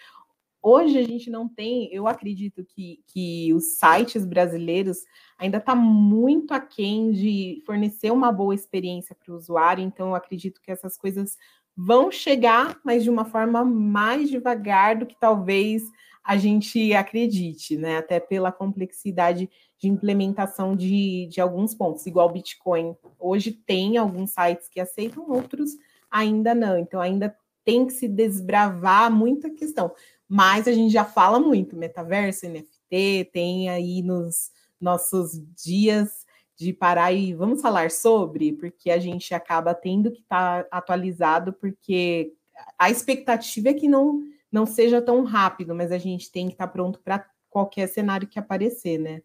hoje 0.62 0.98
a 0.98 1.02
gente 1.02 1.28
não 1.28 1.48
tem, 1.48 1.92
eu 1.92 2.06
acredito 2.06 2.64
que, 2.64 3.00
que 3.08 3.52
os 3.52 3.78
sites 3.78 4.24
brasileiros 4.24 4.98
ainda 5.38 5.58
está 5.58 5.74
muito 5.74 6.52
aquém 6.52 7.10
de 7.10 7.62
fornecer 7.66 8.10
uma 8.12 8.30
boa 8.30 8.54
experiência 8.54 9.14
para 9.14 9.32
o 9.32 9.36
usuário, 9.36 9.82
então 9.82 10.08
eu 10.08 10.14
acredito 10.14 10.60
que 10.62 10.70
essas 10.70 10.96
coisas 10.96 11.36
vão 11.76 12.10
chegar, 12.10 12.78
mas 12.84 13.02
de 13.02 13.10
uma 13.10 13.24
forma 13.24 13.64
mais 13.64 14.30
devagar 14.30 14.96
do 14.96 15.06
que 15.06 15.18
talvez 15.18 15.82
a 16.24 16.36
gente 16.36 16.94
acredite, 16.94 17.76
né? 17.76 17.98
Até 17.98 18.20
pela 18.20 18.52
complexidade 18.52 19.50
de 19.78 19.88
implementação 19.88 20.76
de, 20.76 21.26
de 21.26 21.40
alguns 21.40 21.74
pontos, 21.74 22.06
igual 22.06 22.28
o 22.28 22.32
Bitcoin. 22.32 22.94
Hoje 23.18 23.50
tem 23.50 23.96
alguns 23.96 24.30
sites 24.30 24.68
que 24.68 24.78
aceitam, 24.78 25.28
outros 25.28 25.72
ainda 26.08 26.54
não. 26.54 26.78
Então, 26.78 27.00
ainda 27.00 27.36
tem 27.64 27.86
que 27.86 27.92
se 27.92 28.06
desbravar 28.06 29.10
muita 29.10 29.50
questão. 29.50 29.92
Mas 30.34 30.66
a 30.66 30.72
gente 30.72 30.90
já 30.90 31.04
fala 31.04 31.38
muito, 31.38 31.76
metaverso, 31.76 32.48
NFT, 32.48 33.28
tem 33.34 33.68
aí 33.68 34.00
nos 34.00 34.50
nossos 34.80 35.38
dias 35.54 36.24
de 36.56 36.72
parar 36.72 37.12
e 37.12 37.34
vamos 37.34 37.60
falar 37.60 37.90
sobre, 37.90 38.54
porque 38.54 38.90
a 38.90 38.98
gente 38.98 39.34
acaba 39.34 39.74
tendo 39.74 40.10
que 40.10 40.22
estar 40.22 40.64
tá 40.64 40.68
atualizado, 40.74 41.52
porque 41.52 42.32
a 42.78 42.88
expectativa 42.88 43.68
é 43.68 43.74
que 43.74 43.86
não, 43.86 44.22
não 44.50 44.64
seja 44.64 45.02
tão 45.02 45.22
rápido, 45.22 45.74
mas 45.74 45.92
a 45.92 45.98
gente 45.98 46.32
tem 46.32 46.46
que 46.46 46.54
estar 46.54 46.66
tá 46.66 46.72
pronto 46.72 46.98
para 47.00 47.28
qualquer 47.50 47.86
cenário 47.86 48.26
que 48.26 48.38
aparecer, 48.38 48.96
né? 48.96 49.20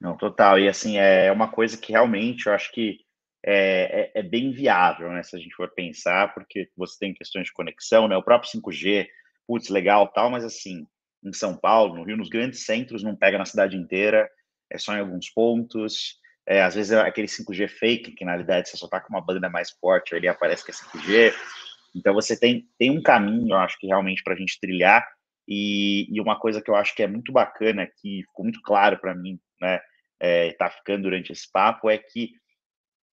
Não, 0.00 0.16
total. 0.16 0.58
E 0.58 0.66
assim, 0.66 0.96
é 0.96 1.30
uma 1.30 1.48
coisa 1.48 1.76
que 1.76 1.92
realmente 1.92 2.46
eu 2.46 2.54
acho 2.54 2.72
que 2.72 3.04
é, 3.44 4.10
é, 4.14 4.20
é, 4.20 4.22
bem 4.22 4.50
viável, 4.50 5.10
né? 5.12 5.22
Se 5.22 5.36
a 5.36 5.38
gente 5.38 5.54
for 5.54 5.70
pensar, 5.72 6.34
porque 6.34 6.68
você 6.76 6.98
tem 6.98 7.14
questões 7.14 7.46
de 7.46 7.52
conexão, 7.52 8.08
né? 8.08 8.16
O 8.16 8.22
próprio 8.22 8.50
5G, 8.50 9.06
putz, 9.46 9.68
legal 9.68 10.08
tal, 10.08 10.30
mas 10.30 10.44
assim, 10.44 10.86
em 11.24 11.32
São 11.32 11.56
Paulo, 11.56 11.94
no 11.94 12.04
Rio, 12.04 12.16
nos 12.16 12.28
grandes 12.28 12.64
centros, 12.64 13.02
não 13.02 13.16
pega 13.16 13.38
na 13.38 13.44
cidade 13.44 13.76
inteira, 13.76 14.28
é 14.70 14.78
só 14.78 14.94
em 14.94 15.00
alguns 15.00 15.30
pontos. 15.30 16.16
É, 16.46 16.62
às 16.62 16.74
vezes 16.74 16.92
é 16.92 17.00
aquele 17.00 17.28
5G 17.28 17.68
fake, 17.68 18.12
que 18.12 18.24
na 18.24 18.32
realidade 18.32 18.68
você 18.68 18.76
só 18.76 18.88
tá 18.88 19.00
com 19.00 19.12
uma 19.12 19.24
banda 19.24 19.48
mais 19.50 19.70
forte, 19.70 20.14
ele 20.14 20.28
aparece 20.28 20.64
que 20.64 20.70
é 20.70 20.74
5G. 20.74 21.34
Então 21.94 22.14
você 22.14 22.38
tem, 22.38 22.66
tem 22.78 22.90
um 22.90 23.02
caminho, 23.02 23.50
eu 23.50 23.58
acho 23.58 23.78
que 23.78 23.86
realmente 23.86 24.22
para 24.22 24.34
a 24.34 24.36
gente 24.36 24.58
trilhar. 24.60 25.06
E, 25.46 26.06
e, 26.14 26.20
uma 26.20 26.38
coisa 26.38 26.60
que 26.60 26.70
eu 26.70 26.74
acho 26.74 26.94
que 26.94 27.02
é 27.02 27.06
muito 27.06 27.32
bacana, 27.32 27.86
que 27.86 28.22
ficou 28.26 28.44
muito 28.44 28.60
claro 28.62 28.98
para 28.98 29.14
mim, 29.14 29.40
né, 29.58 29.80
é, 30.20 30.52
tá 30.52 30.68
ficando 30.68 31.04
durante 31.04 31.32
esse 31.32 31.50
papo, 31.50 31.88
é 31.88 31.96
que 31.96 32.32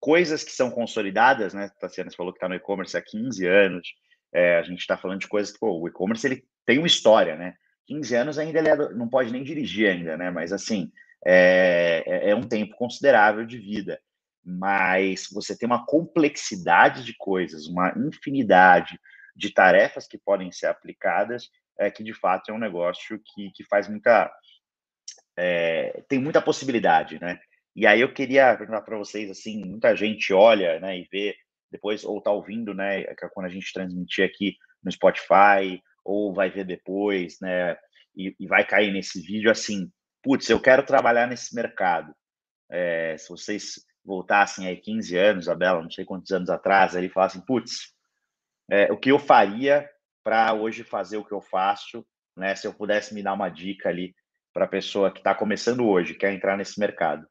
coisas 0.05 0.43
que 0.43 0.51
são 0.51 0.69
consolidadas, 0.69 1.55
né, 1.55 1.67
Tassiana, 1.79 2.11
falou 2.15 2.31
que 2.31 2.37
está 2.37 2.47
no 2.47 2.53
e-commerce 2.53 2.95
há 2.95 3.01
15 3.01 3.47
anos, 3.47 3.87
é, 4.31 4.59
a 4.59 4.61
gente 4.61 4.77
está 4.77 4.95
falando 4.95 5.21
de 5.21 5.27
coisas 5.27 5.51
que, 5.51 5.57
pô, 5.57 5.79
o 5.79 5.87
e-commerce 5.87 6.27
ele 6.27 6.45
tem 6.63 6.77
uma 6.77 6.85
história, 6.85 7.35
né, 7.35 7.55
15 7.87 8.15
anos 8.15 8.37
ainda 8.37 8.59
ele 8.59 8.69
é, 8.69 8.75
não 8.93 9.09
pode 9.09 9.31
nem 9.31 9.43
dirigir 9.43 9.89
ainda, 9.89 10.15
né, 10.15 10.29
mas 10.29 10.53
assim, 10.53 10.91
é, 11.25 12.03
é, 12.05 12.29
é 12.29 12.35
um 12.35 12.47
tempo 12.47 12.75
considerável 12.75 13.47
de 13.47 13.57
vida, 13.57 13.99
mas 14.45 15.27
você 15.31 15.57
tem 15.57 15.65
uma 15.65 15.83
complexidade 15.87 17.03
de 17.03 17.15
coisas, 17.17 17.65
uma 17.65 17.91
infinidade 17.97 18.99
de 19.35 19.51
tarefas 19.51 20.07
que 20.07 20.19
podem 20.19 20.51
ser 20.51 20.67
aplicadas, 20.67 21.49
é, 21.79 21.89
que 21.89 22.03
de 22.03 22.13
fato 22.13 22.51
é 22.51 22.53
um 22.53 22.59
negócio 22.59 23.19
que, 23.25 23.49
que 23.55 23.63
faz 23.63 23.89
muita. 23.89 24.31
É, 25.35 26.03
tem 26.07 26.19
muita 26.19 26.43
possibilidade, 26.43 27.19
né? 27.19 27.39
E 27.75 27.85
aí 27.85 28.01
eu 28.01 28.13
queria 28.13 28.55
perguntar 28.55 28.81
para 28.81 28.97
vocês, 28.97 29.29
assim, 29.29 29.65
muita 29.65 29.95
gente 29.95 30.33
olha, 30.33 30.79
né, 30.79 30.97
e 30.97 31.07
vê 31.11 31.35
depois, 31.71 32.05
ou 32.05 32.21
tá 32.21 32.31
ouvindo, 32.31 32.73
né, 32.73 33.01
é 33.01 33.15
quando 33.33 33.47
a 33.47 33.49
gente 33.49 33.73
transmitir 33.73 34.23
aqui 34.23 34.55
no 34.83 34.91
Spotify, 34.91 35.81
ou 36.03 36.33
vai 36.33 36.49
ver 36.49 36.65
depois, 36.65 37.37
né, 37.41 37.75
e, 38.15 38.33
e 38.39 38.47
vai 38.47 38.65
cair 38.65 38.93
nesse 38.93 39.21
vídeo, 39.21 39.51
assim, 39.51 39.91
putz, 40.23 40.49
eu 40.49 40.59
quero 40.59 40.85
trabalhar 40.85 41.27
nesse 41.27 41.53
mercado. 41.53 42.13
É, 42.69 43.17
se 43.17 43.29
vocês 43.29 43.83
voltassem 44.03 44.67
aí 44.67 44.77
15 44.77 45.17
anos, 45.17 45.49
Abela, 45.49 45.81
não 45.81 45.91
sei 45.91 46.05
quantos 46.05 46.31
anos 46.31 46.49
atrás, 46.49 46.95
ali 46.95 47.09
falassem, 47.09 47.41
putz, 47.41 47.93
é, 48.69 48.91
o 48.91 48.97
que 48.97 49.11
eu 49.11 49.19
faria 49.19 49.87
para 50.23 50.53
hoje 50.53 50.83
fazer 50.83 51.17
o 51.17 51.25
que 51.25 51.33
eu 51.33 51.41
faço, 51.41 52.05
né? 52.35 52.55
Se 52.55 52.65
eu 52.65 52.73
pudesse 52.73 53.13
me 53.13 53.21
dar 53.21 53.33
uma 53.33 53.49
dica 53.49 53.89
ali 53.89 54.15
para 54.51 54.65
a 54.65 54.67
pessoa 54.67 55.11
que 55.11 55.19
está 55.19 55.35
começando 55.35 55.85
hoje, 55.85 56.15
quer 56.15 56.33
entrar 56.33 56.57
nesse 56.57 56.79
mercado. 56.79 57.27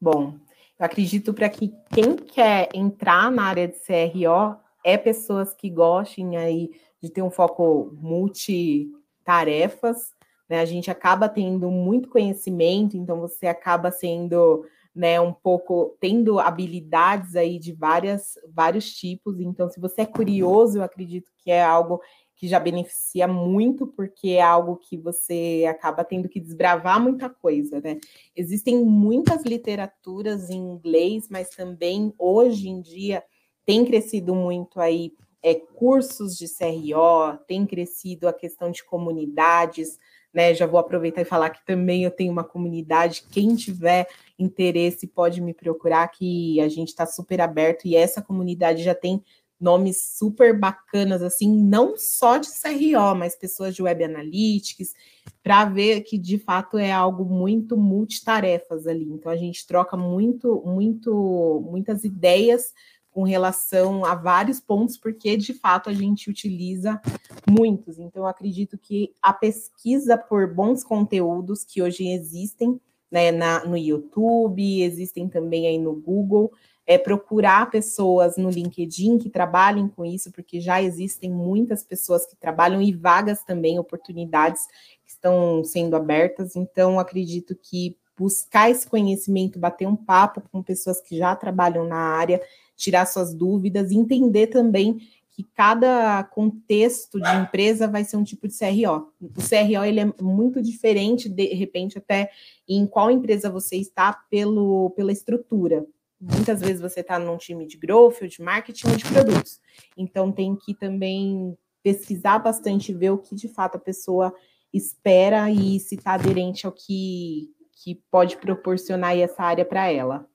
Bom, 0.00 0.38
eu 0.78 0.86
acredito 0.86 1.34
para 1.34 1.50
que 1.50 1.74
quem 1.92 2.16
quer 2.16 2.70
entrar 2.72 3.30
na 3.30 3.44
área 3.44 3.68
de 3.68 3.74
CRO 3.74 4.56
é 4.82 4.96
pessoas 4.96 5.52
que 5.52 5.68
gostem 5.68 6.38
aí 6.38 6.70
de 7.02 7.10
ter 7.10 7.20
um 7.20 7.30
foco 7.30 7.94
multitarefas, 8.00 10.14
né? 10.48 10.60
A 10.60 10.64
gente 10.64 10.90
acaba 10.90 11.28
tendo 11.28 11.70
muito 11.70 12.08
conhecimento, 12.08 12.96
então 12.96 13.20
você 13.20 13.46
acaba 13.46 13.90
sendo 13.90 14.64
né, 14.94 15.20
um 15.20 15.32
pouco 15.32 15.96
tendo 16.00 16.40
habilidades 16.40 17.36
aí 17.36 17.58
de 17.58 17.72
várias, 17.72 18.38
vários 18.52 18.92
tipos. 18.94 19.38
Então, 19.38 19.70
se 19.70 19.78
você 19.78 20.02
é 20.02 20.06
curioso, 20.06 20.78
eu 20.78 20.82
acredito 20.82 21.30
que 21.38 21.50
é 21.50 21.62
algo 21.62 22.00
que 22.40 22.48
já 22.48 22.58
beneficia 22.58 23.28
muito, 23.28 23.86
porque 23.86 24.30
é 24.30 24.40
algo 24.40 24.76
que 24.76 24.96
você 24.96 25.66
acaba 25.68 26.02
tendo 26.02 26.26
que 26.26 26.40
desbravar 26.40 26.98
muita 26.98 27.28
coisa, 27.28 27.82
né? 27.82 27.98
Existem 28.34 28.82
muitas 28.82 29.44
literaturas 29.44 30.48
em 30.48 30.56
inglês, 30.56 31.28
mas 31.28 31.50
também 31.50 32.14
hoje 32.18 32.70
em 32.70 32.80
dia 32.80 33.22
tem 33.66 33.84
crescido 33.84 34.34
muito 34.34 34.80
aí 34.80 35.12
é, 35.42 35.54
cursos 35.54 36.34
de 36.34 36.46
CRO, 36.48 37.36
tem 37.46 37.66
crescido 37.66 38.26
a 38.26 38.32
questão 38.32 38.70
de 38.70 38.82
comunidades, 38.84 39.98
né? 40.32 40.54
Já 40.54 40.64
vou 40.64 40.80
aproveitar 40.80 41.20
e 41.20 41.26
falar 41.26 41.50
que 41.50 41.62
também 41.66 42.04
eu 42.04 42.10
tenho 42.10 42.32
uma 42.32 42.44
comunidade. 42.44 43.24
Quem 43.30 43.54
tiver 43.54 44.08
interesse 44.38 45.06
pode 45.06 45.42
me 45.42 45.52
procurar, 45.52 46.08
que 46.08 46.58
a 46.58 46.70
gente 46.70 46.88
está 46.88 47.04
super 47.04 47.42
aberto 47.42 47.84
e 47.84 47.94
essa 47.94 48.22
comunidade 48.22 48.82
já 48.82 48.94
tem 48.94 49.22
nomes 49.60 50.16
super 50.16 50.58
bacanas, 50.58 51.22
assim, 51.22 51.54
não 51.54 51.96
só 51.96 52.38
de 52.38 52.48
CRO, 52.48 53.14
mas 53.16 53.36
pessoas 53.36 53.74
de 53.74 53.82
web 53.82 54.02
analytics, 54.02 54.94
para 55.42 55.64
ver 55.66 56.00
que 56.02 56.16
de 56.16 56.38
fato 56.38 56.78
é 56.78 56.90
algo 56.90 57.24
muito 57.24 57.76
multitarefas 57.76 58.86
ali. 58.86 59.08
Então 59.10 59.30
a 59.30 59.36
gente 59.36 59.66
troca 59.66 59.96
muito, 59.96 60.62
muito, 60.64 61.64
muitas 61.70 62.04
ideias 62.04 62.72
com 63.10 63.22
relação 63.24 64.04
a 64.04 64.14
vários 64.14 64.60
pontos, 64.60 64.96
porque 64.96 65.36
de 65.36 65.52
fato 65.52 65.90
a 65.90 65.92
gente 65.92 66.30
utiliza 66.30 67.00
muitos. 67.48 67.98
Então, 67.98 68.24
acredito 68.24 68.78
que 68.78 69.12
a 69.20 69.32
pesquisa 69.32 70.16
por 70.16 70.52
bons 70.54 70.84
conteúdos 70.84 71.64
que 71.64 71.82
hoje 71.82 72.08
existem 72.08 72.80
né, 73.10 73.32
na, 73.32 73.64
no 73.64 73.76
YouTube, 73.76 74.82
existem 74.82 75.28
também 75.28 75.66
aí 75.66 75.78
no 75.78 75.94
Google, 75.94 76.52
é 76.90 76.98
procurar 76.98 77.70
pessoas 77.70 78.36
no 78.36 78.50
LinkedIn 78.50 79.16
que 79.18 79.30
trabalhem 79.30 79.86
com 79.86 80.04
isso, 80.04 80.32
porque 80.32 80.60
já 80.60 80.82
existem 80.82 81.30
muitas 81.30 81.84
pessoas 81.84 82.26
que 82.26 82.34
trabalham 82.34 82.82
e 82.82 82.92
vagas 82.92 83.44
também, 83.44 83.78
oportunidades 83.78 84.66
que 85.04 85.12
estão 85.12 85.62
sendo 85.62 85.94
abertas. 85.94 86.56
Então, 86.56 86.98
acredito 86.98 87.54
que 87.54 87.96
buscar 88.18 88.72
esse 88.72 88.88
conhecimento, 88.88 89.56
bater 89.56 89.86
um 89.86 89.94
papo 89.94 90.42
com 90.50 90.64
pessoas 90.64 91.00
que 91.00 91.16
já 91.16 91.36
trabalham 91.36 91.86
na 91.86 91.94
área, 91.94 92.42
tirar 92.74 93.06
suas 93.06 93.32
dúvidas, 93.32 93.92
entender 93.92 94.48
também 94.48 94.98
que 95.30 95.44
cada 95.54 96.24
contexto 96.24 97.20
de 97.20 97.36
empresa 97.36 97.86
vai 97.86 98.02
ser 98.02 98.16
um 98.16 98.24
tipo 98.24 98.48
de 98.48 98.58
CRO. 98.58 99.12
O 99.22 99.40
CRO 99.40 99.84
ele 99.84 100.00
é 100.00 100.12
muito 100.20 100.60
diferente, 100.60 101.28
de 101.28 101.54
repente, 101.54 101.98
até 101.98 102.32
em 102.68 102.84
qual 102.84 103.12
empresa 103.12 103.48
você 103.48 103.76
está 103.76 104.12
pelo, 104.28 104.90
pela 104.90 105.12
estrutura. 105.12 105.86
Muitas 106.20 106.60
vezes 106.60 106.80
você 106.80 107.00
está 107.00 107.18
num 107.18 107.38
time 107.38 107.66
de 107.66 107.78
growth, 107.78 108.18
ou 108.20 108.28
de 108.28 108.42
marketing, 108.42 108.88
ou 108.88 108.96
de 108.96 109.04
produtos. 109.04 109.60
Então 109.96 110.30
tem 110.30 110.54
que 110.54 110.74
também 110.74 111.56
pesquisar 111.82 112.38
bastante, 112.38 112.92
ver 112.92 113.10
o 113.10 113.18
que 113.18 113.34
de 113.34 113.48
fato 113.48 113.76
a 113.76 113.80
pessoa 113.80 114.34
espera 114.72 115.50
e 115.50 115.80
se 115.80 115.94
está 115.94 116.12
aderente 116.12 116.66
ao 116.66 116.72
que, 116.72 117.48
que 117.82 118.02
pode 118.10 118.36
proporcionar 118.36 119.16
essa 119.16 119.42
área 119.42 119.64
para 119.64 119.90
ela. 119.90 120.28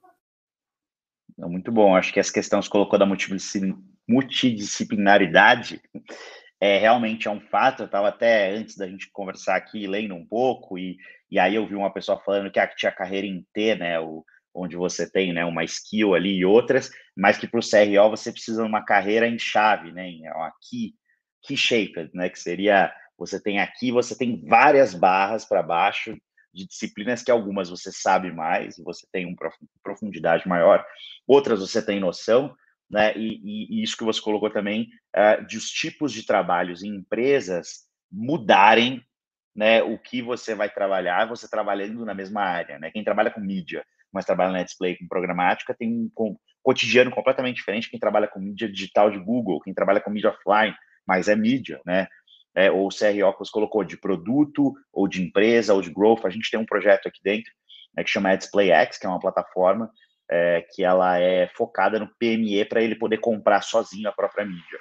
Muito 1.38 1.72
bom. 1.72 1.96
Acho 1.96 2.12
que 2.14 2.20
essa 2.20 2.34
questão 2.34 2.60
que 2.60 2.66
você 2.66 2.72
colocou 2.72 2.98
da 2.98 3.08
multidisciplinaridade 4.08 5.82
é 6.60 6.78
realmente 6.78 7.28
é 7.28 7.32
um 7.32 7.42
fato. 7.42 7.84
Eu 7.84 7.86
estava 7.88 8.08
até 8.08 8.52
antes 8.52 8.76
da 8.78 8.88
gente 8.88 9.12
conversar 9.12 9.56
aqui 9.56 9.86
lendo 9.86 10.16
um 10.16 10.26
pouco 10.26 10.78
e, 10.78 10.98
e 11.30 11.38
aí 11.38 11.56
eu 11.56 11.68
vi 11.68 11.76
uma 11.76 11.94
pessoa 11.94 12.20
falando 12.20 12.50
que, 12.50 12.60
ah, 12.60 12.68
que 12.68 12.78
tinha 12.78 12.92
carreira 12.92 13.28
em 13.28 13.46
T, 13.54 13.76
né? 13.76 14.00
O, 14.00 14.26
onde 14.56 14.78
você 14.78 15.10
tem 15.10 15.34
né, 15.34 15.44
uma 15.44 15.64
skill 15.66 16.16
ali 16.16 16.38
e 16.38 16.46
outras, 16.46 16.90
mas 17.16 17.38
que 17.38 17.48
para 17.48 17.60
o 17.60 17.64
CRO 17.64 18.10
você 18.10 18.32
precisa 18.32 18.64
de 18.64 18.68
uma 18.68 18.84
carreira 18.84 19.28
em 19.28 19.38
chave, 19.38 19.92
né? 19.92 20.08
Em 20.08 20.28
uma 20.30 20.52
key, 20.62 20.94
key 21.44 21.58
shaped, 21.58 22.10
né? 22.14 22.30
Que 22.30 22.40
seria 22.40 22.94
você 23.18 23.42
tem 23.42 23.60
aqui, 23.60 23.92
você 23.92 24.18
tem 24.18 24.44
várias 24.46 24.94
barras 24.94 25.46
para 25.46 25.62
baixo 25.62 26.18
de 26.54 26.66
disciplinas 26.66 27.22
que 27.22 27.32
algumas 27.32 27.70
você 27.70 27.92
sabe 27.92 28.32
mais, 28.32 28.78
você 28.78 29.06
tem 29.12 29.26
uma 29.26 29.36
profundidade 29.84 30.48
maior, 30.48 30.86
outras 31.28 31.60
você 31.60 31.86
tem 31.86 32.00
noção, 32.00 32.56
né? 32.90 33.14
E, 33.18 33.80
e, 33.80 33.84
isso 33.84 33.98
que 33.98 34.04
você 34.04 34.22
colocou 34.22 34.50
também, 34.50 34.90
uh, 35.16 35.46
de 35.46 35.58
os 35.58 35.70
tipos 35.70 36.14
de 36.14 36.26
trabalhos 36.26 36.82
em 36.82 36.96
empresas 36.96 37.86
mudarem, 38.10 39.02
né? 39.54 39.84
O 39.84 39.98
que 39.98 40.22
você 40.22 40.56
vai 40.56 40.70
trabalhar, 40.70 41.28
você 41.28 41.50
trabalhando 41.50 42.06
na 42.06 42.14
mesma 42.14 42.42
área, 42.42 42.80
né? 42.80 42.90
Quem 42.92 43.04
trabalha 43.04 43.32
com 43.32 43.42
mídia, 43.42 43.86
mas 44.16 44.26
trabalha 44.26 44.52
na 44.52 44.64
display 44.64 44.98
com 44.98 45.08
programática, 45.08 45.76
tem 45.78 45.90
um, 45.90 46.10
um 46.18 46.36
cotidiano 46.64 47.12
completamente 47.12 47.58
diferente. 47.58 47.90
Quem 47.90 48.00
trabalha 48.00 48.28
com 48.28 48.40
mídia 48.40 48.72
digital 48.72 49.12
de 49.12 49.20
Google, 49.20 49.60
quem 49.60 49.74
trabalha 49.74 50.02
com 50.02 50.10
mídia 50.10 50.30
offline, 50.32 50.76
mas 51.06 51.28
é 51.28 51.36
mídia, 51.36 51.80
né? 51.86 52.08
É, 52.56 52.72
ou 52.72 52.88
CRO 52.88 53.34
que 53.38 53.52
colocou 53.52 53.84
de 53.84 53.98
produto, 53.98 54.74
ou 54.94 55.08
de 55.08 55.22
empresa, 55.22 55.74
ou 55.74 55.82
de 55.82 55.94
growth. 55.94 56.26
A 56.26 56.30
gente 56.30 56.50
tem 56.50 56.60
um 56.60 56.66
projeto 56.66 57.08
aqui 57.08 57.20
dentro 57.22 57.52
né, 57.96 58.02
que 58.02 58.10
chama 58.10 58.36
DisplayX, 58.36 58.98
que 58.98 59.06
é 59.06 59.10
uma 59.10 59.20
plataforma 59.20 59.92
é, 60.32 60.66
que 60.74 60.84
ela 60.84 61.20
é 61.20 61.48
focada 61.50 62.00
no 62.00 62.10
PME 62.18 62.64
para 62.66 62.82
ele 62.82 62.96
poder 62.96 63.18
comprar 63.18 63.62
sozinho 63.62 64.10
a 64.10 64.14
própria 64.14 64.46
mídia. 64.46 64.80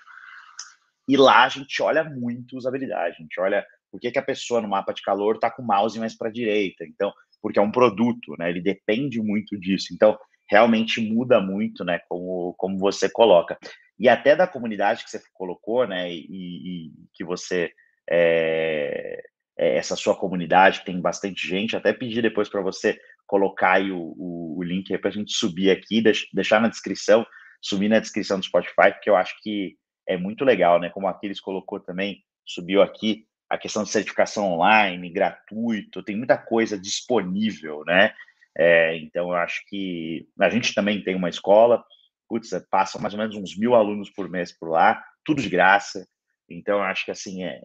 E 1.09 1.17
lá 1.17 1.45
a 1.45 1.49
gente 1.49 1.83
olha 1.83 2.05
muito 2.05 2.57
usabilidade, 2.57 3.17
a 3.19 3.23
gente 3.23 3.41
olha 3.41 3.67
por 3.91 4.01
que, 4.01 4.11
que 4.11 4.19
a 4.19 4.23
pessoa 4.23 4.61
no 4.61 4.69
mapa 4.69 4.93
de 4.93 5.03
calor 5.03 5.37
está 5.37 5.51
com 5.51 5.63
o 5.63 5.67
mouse 5.67 5.99
mais 5.99 6.17
para 6.17 6.29
a 6.29 6.33
direita. 6.33 6.85
Então, 6.85 7.13
porque 7.45 7.59
é 7.59 7.63
um 7.63 7.71
produto, 7.71 8.35
né? 8.39 8.49
Ele 8.49 8.63
depende 8.63 9.21
muito 9.21 9.61
disso. 9.61 9.89
Então, 9.93 10.19
realmente 10.49 10.99
muda 10.99 11.43
muito, 11.43 11.85
né? 11.85 12.01
Como, 12.09 12.55
como 12.57 12.79
você 12.79 13.07
coloca. 13.07 13.59
E 13.99 14.09
até 14.09 14.35
da 14.35 14.47
comunidade 14.47 15.05
que 15.05 15.11
você 15.11 15.21
colocou, 15.35 15.87
né? 15.87 16.11
E, 16.11 16.25
e 16.31 16.93
que 17.13 17.23
você 17.23 17.71
é, 18.11 19.23
é, 19.59 19.77
essa 19.77 19.95
sua 19.95 20.17
comunidade, 20.17 20.79
que 20.79 20.87
tem 20.87 20.99
bastante 20.99 21.47
gente, 21.47 21.77
até 21.77 21.93
pedir 21.93 22.23
depois 22.23 22.49
para 22.49 22.63
você 22.63 22.99
colocar 23.27 23.73
aí 23.73 23.93
o, 23.93 24.15
o, 24.17 24.57
o 24.59 24.63
link 24.63 24.97
para 24.97 25.11
a 25.11 25.13
gente 25.13 25.35
subir 25.35 25.71
aqui, 25.71 26.03
deixar 26.33 26.63
na 26.63 26.69
descrição, 26.69 27.27
subir 27.61 27.91
na 27.91 28.01
descrição 28.01 28.39
do 28.39 28.47
Spotify, 28.47 28.91
porque 28.91 29.11
eu 29.11 29.17
acho 29.17 29.35
que 29.43 29.77
é 30.09 30.17
muito 30.17 30.47
legal, 30.47 30.81
né? 30.81 30.89
Como 30.89 31.07
a 31.07 31.11
Aquiles 31.11 31.41
colocou 31.41 31.79
também, 31.79 32.25
subiu 32.47 32.81
aqui 32.81 33.27
a 33.55 33.59
questão 33.59 33.85
de 33.85 33.91
certificação 33.91 34.53
online, 34.53 35.11
gratuito, 35.11 36.03
tem 36.03 36.17
muita 36.17 36.37
coisa 36.37 36.79
disponível, 36.79 37.85
né? 37.87 38.13
É, 38.57 38.97
então, 38.99 39.31
eu 39.31 39.35
acho 39.35 39.65
que 39.67 40.29
a 40.39 40.49
gente 40.49 40.75
também 40.75 41.03
tem 41.03 41.15
uma 41.15 41.29
escola, 41.29 41.85
putz, 42.29 42.51
passam 42.71 43.01
mais 43.01 43.15
ou 43.15 43.21
menos 43.21 43.37
uns 43.37 43.57
mil 43.57 43.75
alunos 43.75 44.11
por 44.11 44.29
mês 44.29 44.53
por 44.53 44.71
lá, 44.71 45.03
tudo 45.25 45.43
de 45.43 45.49
graça. 45.49 46.07
Então, 46.49 46.79
eu 46.79 46.85
acho 46.85 47.05
que 47.05 47.11
assim, 47.11 47.45
é, 47.45 47.61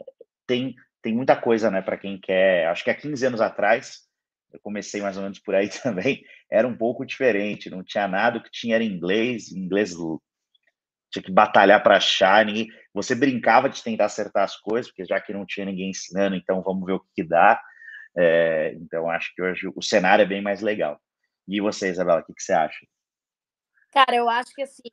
tem, 0.48 0.76
tem 1.02 1.14
muita 1.14 1.36
coisa, 1.36 1.70
né, 1.70 1.82
para 1.82 1.98
quem 1.98 2.20
quer. 2.20 2.68
Acho 2.68 2.84
que 2.84 2.90
há 2.90 2.96
15 2.96 3.26
anos 3.26 3.42
atrás, 3.42 4.08
eu 4.52 4.60
comecei 4.62 5.02
mais 5.02 5.18
ou 5.18 5.24
menos 5.24 5.40
por 5.40 5.56
aí 5.56 5.70
também, 5.84 6.24
era 6.50 6.68
um 6.68 6.76
pouco 6.76 7.06
diferente, 7.06 7.70
não 7.70 7.84
tinha 7.84 8.08
nada, 8.08 8.40
o 8.40 8.44
que 8.44 8.52
tinha 8.52 8.76
era 8.76 8.84
inglês, 8.84 9.52
inglês 9.52 9.94
tinha 11.12 11.24
que 11.24 11.32
batalhar 11.32 11.82
para 11.82 11.98
achar, 11.98 12.46
ninguém, 12.46 12.68
você 12.94 13.16
brincava 13.16 13.70
de 13.70 13.84
tentar 13.84 14.06
acertar 14.06 14.44
as 14.44 14.56
coisas, 14.56 14.92
porque 14.92 15.06
já 15.06 15.20
que 15.20 15.34
não 15.34 15.46
tinha 15.46 15.66
ninguém 15.66 15.90
ensinando, 15.90 16.36
então 16.36 16.62
vamos 16.62 16.86
ver 16.86 16.94
o 16.94 17.06
que, 17.16 17.24
dá. 17.24 17.62
É, 18.18 18.74
então 18.76 19.10
acho 19.10 19.34
que 19.34 19.42
hoje 19.42 19.68
o 19.76 19.82
cenário 19.82 20.24
é 20.24 20.26
bem 20.26 20.42
mais 20.42 20.62
legal. 20.62 21.00
E 21.48 21.60
você, 21.62 21.90
Isabela, 21.90 22.22
o 22.22 22.24
que, 22.24 22.34
que 22.34 22.44
você 22.44 22.54
acha? 22.54 22.86
Cara, 23.92 24.16
eu 24.16 24.30
acho 24.30 24.54
que 24.54 24.62
assim, 24.62 24.84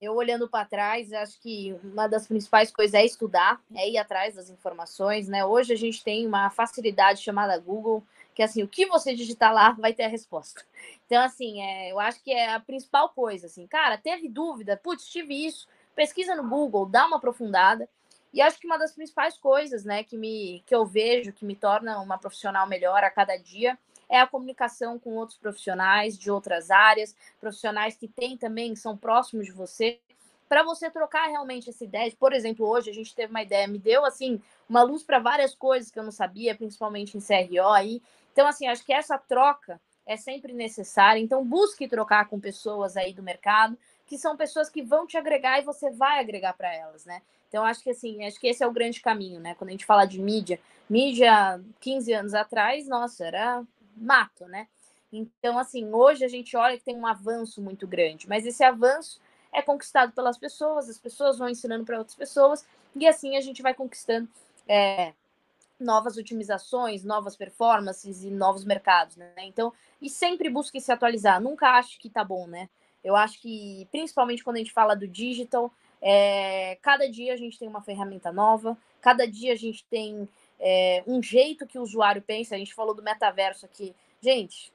eu 0.00 0.14
olhando 0.14 0.48
para 0.48 0.64
trás, 0.64 1.12
acho 1.12 1.40
que 1.40 1.74
uma 1.82 2.06
das 2.06 2.26
principais 2.26 2.70
coisas 2.70 2.94
é 2.94 3.04
estudar, 3.04 3.60
é 3.74 3.88
ir 3.88 3.98
atrás 3.98 4.34
das 4.34 4.50
informações, 4.50 5.28
né? 5.28 5.44
Hoje 5.44 5.72
a 5.72 5.76
gente 5.76 6.02
tem 6.02 6.26
uma 6.26 6.50
facilidade 6.50 7.22
chamada 7.22 7.58
Google, 7.58 8.02
que 8.36 8.42
assim, 8.42 8.62
o 8.62 8.68
que 8.68 8.84
você 8.84 9.14
digitar 9.14 9.52
lá 9.52 9.70
vai 9.72 9.94
ter 9.94 10.04
a 10.04 10.08
resposta. 10.08 10.62
Então, 11.06 11.22
assim, 11.22 11.62
é, 11.62 11.92
eu 11.92 12.00
acho 12.00 12.20
que 12.20 12.32
é 12.32 12.52
a 12.52 12.58
principal 12.58 13.10
coisa, 13.10 13.46
assim, 13.46 13.64
cara, 13.64 13.96
teve 13.96 14.28
dúvida, 14.28 14.76
putz, 14.76 15.06
tive 15.06 15.46
isso, 15.46 15.68
pesquisa 15.94 16.34
no 16.34 16.48
Google, 16.48 16.84
dá 16.84 17.06
uma 17.06 17.18
aprofundada. 17.18 17.88
E 18.34 18.40
acho 18.42 18.58
que 18.58 18.66
uma 18.66 18.76
das 18.76 18.90
principais 18.90 19.38
coisas, 19.38 19.84
né, 19.84 20.02
que 20.02 20.16
me 20.16 20.64
que 20.66 20.74
eu 20.74 20.84
vejo 20.84 21.32
que 21.32 21.44
me 21.44 21.54
torna 21.54 22.00
uma 22.00 22.18
profissional 22.18 22.66
melhor 22.66 23.04
a 23.04 23.10
cada 23.10 23.36
dia 23.36 23.78
é 24.08 24.20
a 24.20 24.26
comunicação 24.26 24.98
com 24.98 25.14
outros 25.14 25.38
profissionais 25.38 26.18
de 26.18 26.28
outras 26.28 26.72
áreas, 26.72 27.14
profissionais 27.40 27.96
que 27.96 28.08
têm 28.08 28.36
também, 28.36 28.74
são 28.74 28.96
próximos 28.96 29.46
de 29.46 29.52
você, 29.52 30.00
para 30.48 30.64
você 30.64 30.90
trocar 30.90 31.26
realmente 31.28 31.70
essa 31.70 31.84
ideia. 31.84 32.12
Por 32.18 32.32
exemplo, 32.32 32.66
hoje 32.66 32.90
a 32.90 32.94
gente 32.94 33.14
teve 33.14 33.30
uma 33.30 33.42
ideia, 33.42 33.68
me 33.68 33.78
deu 33.78 34.04
assim 34.04 34.40
uma 34.68 34.82
luz 34.82 35.04
para 35.04 35.20
várias 35.20 35.54
coisas 35.54 35.90
que 35.90 35.98
eu 35.98 36.04
não 36.04 36.12
sabia, 36.12 36.54
principalmente 36.54 37.16
em 37.16 37.20
CRO 37.20 37.68
aí. 37.68 38.02
Então, 38.36 38.46
assim, 38.46 38.66
acho 38.66 38.84
que 38.84 38.92
essa 38.92 39.16
troca 39.16 39.80
é 40.04 40.14
sempre 40.14 40.52
necessária. 40.52 41.18
Então, 41.18 41.42
busque 41.42 41.88
trocar 41.88 42.28
com 42.28 42.38
pessoas 42.38 42.94
aí 42.94 43.14
do 43.14 43.22
mercado, 43.22 43.78
que 44.06 44.18
são 44.18 44.36
pessoas 44.36 44.68
que 44.68 44.82
vão 44.82 45.06
te 45.06 45.16
agregar 45.16 45.58
e 45.58 45.64
você 45.64 45.90
vai 45.90 46.20
agregar 46.20 46.52
para 46.52 46.70
elas, 46.70 47.06
né? 47.06 47.22
Então, 47.48 47.64
acho 47.64 47.82
que 47.82 47.88
assim, 47.88 48.26
acho 48.26 48.38
que 48.38 48.46
esse 48.46 48.62
é 48.62 48.66
o 48.66 48.72
grande 48.72 49.00
caminho, 49.00 49.40
né? 49.40 49.54
Quando 49.54 49.70
a 49.70 49.72
gente 49.72 49.86
fala 49.86 50.04
de 50.04 50.20
mídia, 50.20 50.60
mídia 50.86 51.58
15 51.80 52.12
anos 52.12 52.34
atrás, 52.34 52.86
nossa, 52.86 53.24
era 53.24 53.64
mato, 53.96 54.44
né? 54.44 54.68
Então, 55.10 55.58
assim, 55.58 55.90
hoje 55.90 56.22
a 56.22 56.28
gente 56.28 56.54
olha 56.58 56.76
que 56.76 56.84
tem 56.84 56.94
um 56.94 57.06
avanço 57.06 57.62
muito 57.62 57.86
grande, 57.86 58.28
mas 58.28 58.44
esse 58.44 58.62
avanço 58.62 59.18
é 59.50 59.62
conquistado 59.62 60.12
pelas 60.12 60.36
pessoas, 60.36 60.90
as 60.90 60.98
pessoas 60.98 61.38
vão 61.38 61.48
ensinando 61.48 61.86
para 61.86 61.96
outras 61.96 62.14
pessoas, 62.14 62.66
e 62.94 63.08
assim 63.08 63.34
a 63.34 63.40
gente 63.40 63.62
vai 63.62 63.72
conquistando 63.72 64.28
é, 64.68 65.14
novas 65.78 66.16
otimizações, 66.16 67.04
novas 67.04 67.36
performances 67.36 68.22
e 68.22 68.30
novos 68.30 68.64
mercados, 68.64 69.16
né? 69.16 69.32
Então, 69.38 69.72
e 70.00 70.08
sempre 70.08 70.48
busque 70.48 70.80
se 70.80 70.90
atualizar, 70.90 71.40
nunca 71.40 71.70
acho 71.78 71.98
que 71.98 72.08
tá 72.08 72.24
bom, 72.24 72.46
né? 72.46 72.68
Eu 73.02 73.14
acho 73.14 73.40
que, 73.40 73.86
principalmente 73.90 74.42
quando 74.42 74.56
a 74.56 74.58
gente 74.58 74.72
fala 74.72 74.96
do 74.96 75.06
digital, 75.06 75.72
é, 76.00 76.76
cada 76.82 77.08
dia 77.08 77.32
a 77.32 77.36
gente 77.36 77.58
tem 77.58 77.68
uma 77.68 77.82
ferramenta 77.82 78.32
nova, 78.32 78.76
cada 79.00 79.26
dia 79.26 79.52
a 79.52 79.56
gente 79.56 79.84
tem 79.84 80.28
é, 80.58 81.02
um 81.06 81.22
jeito 81.22 81.66
que 81.66 81.78
o 81.78 81.82
usuário 81.82 82.22
pensa. 82.22 82.54
A 82.54 82.58
gente 82.58 82.74
falou 82.74 82.94
do 82.94 83.02
metaverso 83.02 83.64
aqui. 83.64 83.94
Gente, 84.20 84.72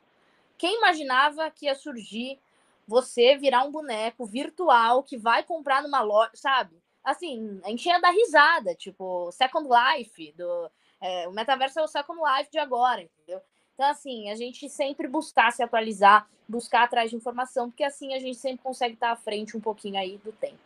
quem 0.57 0.77
imaginava 0.77 1.49
que 1.51 1.65
ia 1.65 1.75
surgir 1.75 2.39
você 2.87 3.37
virar 3.37 3.63
um 3.63 3.71
boneco 3.71 4.25
virtual 4.25 5.03
que 5.03 5.17
vai 5.17 5.43
comprar 5.43 5.81
numa 5.81 6.01
loja, 6.01 6.31
sabe? 6.35 6.75
Assim, 7.03 7.59
a 7.63 7.69
gente 7.69 7.87
ia 7.87 7.99
dar 7.99 8.11
risada, 8.11 8.75
tipo, 8.75 9.31
Second 9.31 9.67
Life, 9.67 10.33
do, 10.33 10.69
é, 11.01 11.27
o 11.27 11.31
metaverso 11.31 11.79
é 11.79 11.83
o 11.83 11.87
Second 11.87 12.19
Life 12.21 12.51
de 12.51 12.59
agora, 12.59 13.01
entendeu? 13.01 13.41
Então, 13.73 13.89
assim, 13.89 14.29
a 14.29 14.35
gente 14.35 14.69
sempre 14.69 15.07
buscar 15.07 15.51
se 15.51 15.63
atualizar, 15.63 16.27
buscar 16.47 16.83
atrás 16.83 17.09
de 17.09 17.15
informação, 17.15 17.69
porque 17.69 17.83
assim 17.83 18.13
a 18.13 18.19
gente 18.19 18.37
sempre 18.37 18.61
consegue 18.61 18.93
estar 18.93 19.11
à 19.11 19.15
frente 19.15 19.57
um 19.57 19.61
pouquinho 19.61 19.97
aí 19.97 20.17
do 20.17 20.31
tempo. 20.31 20.59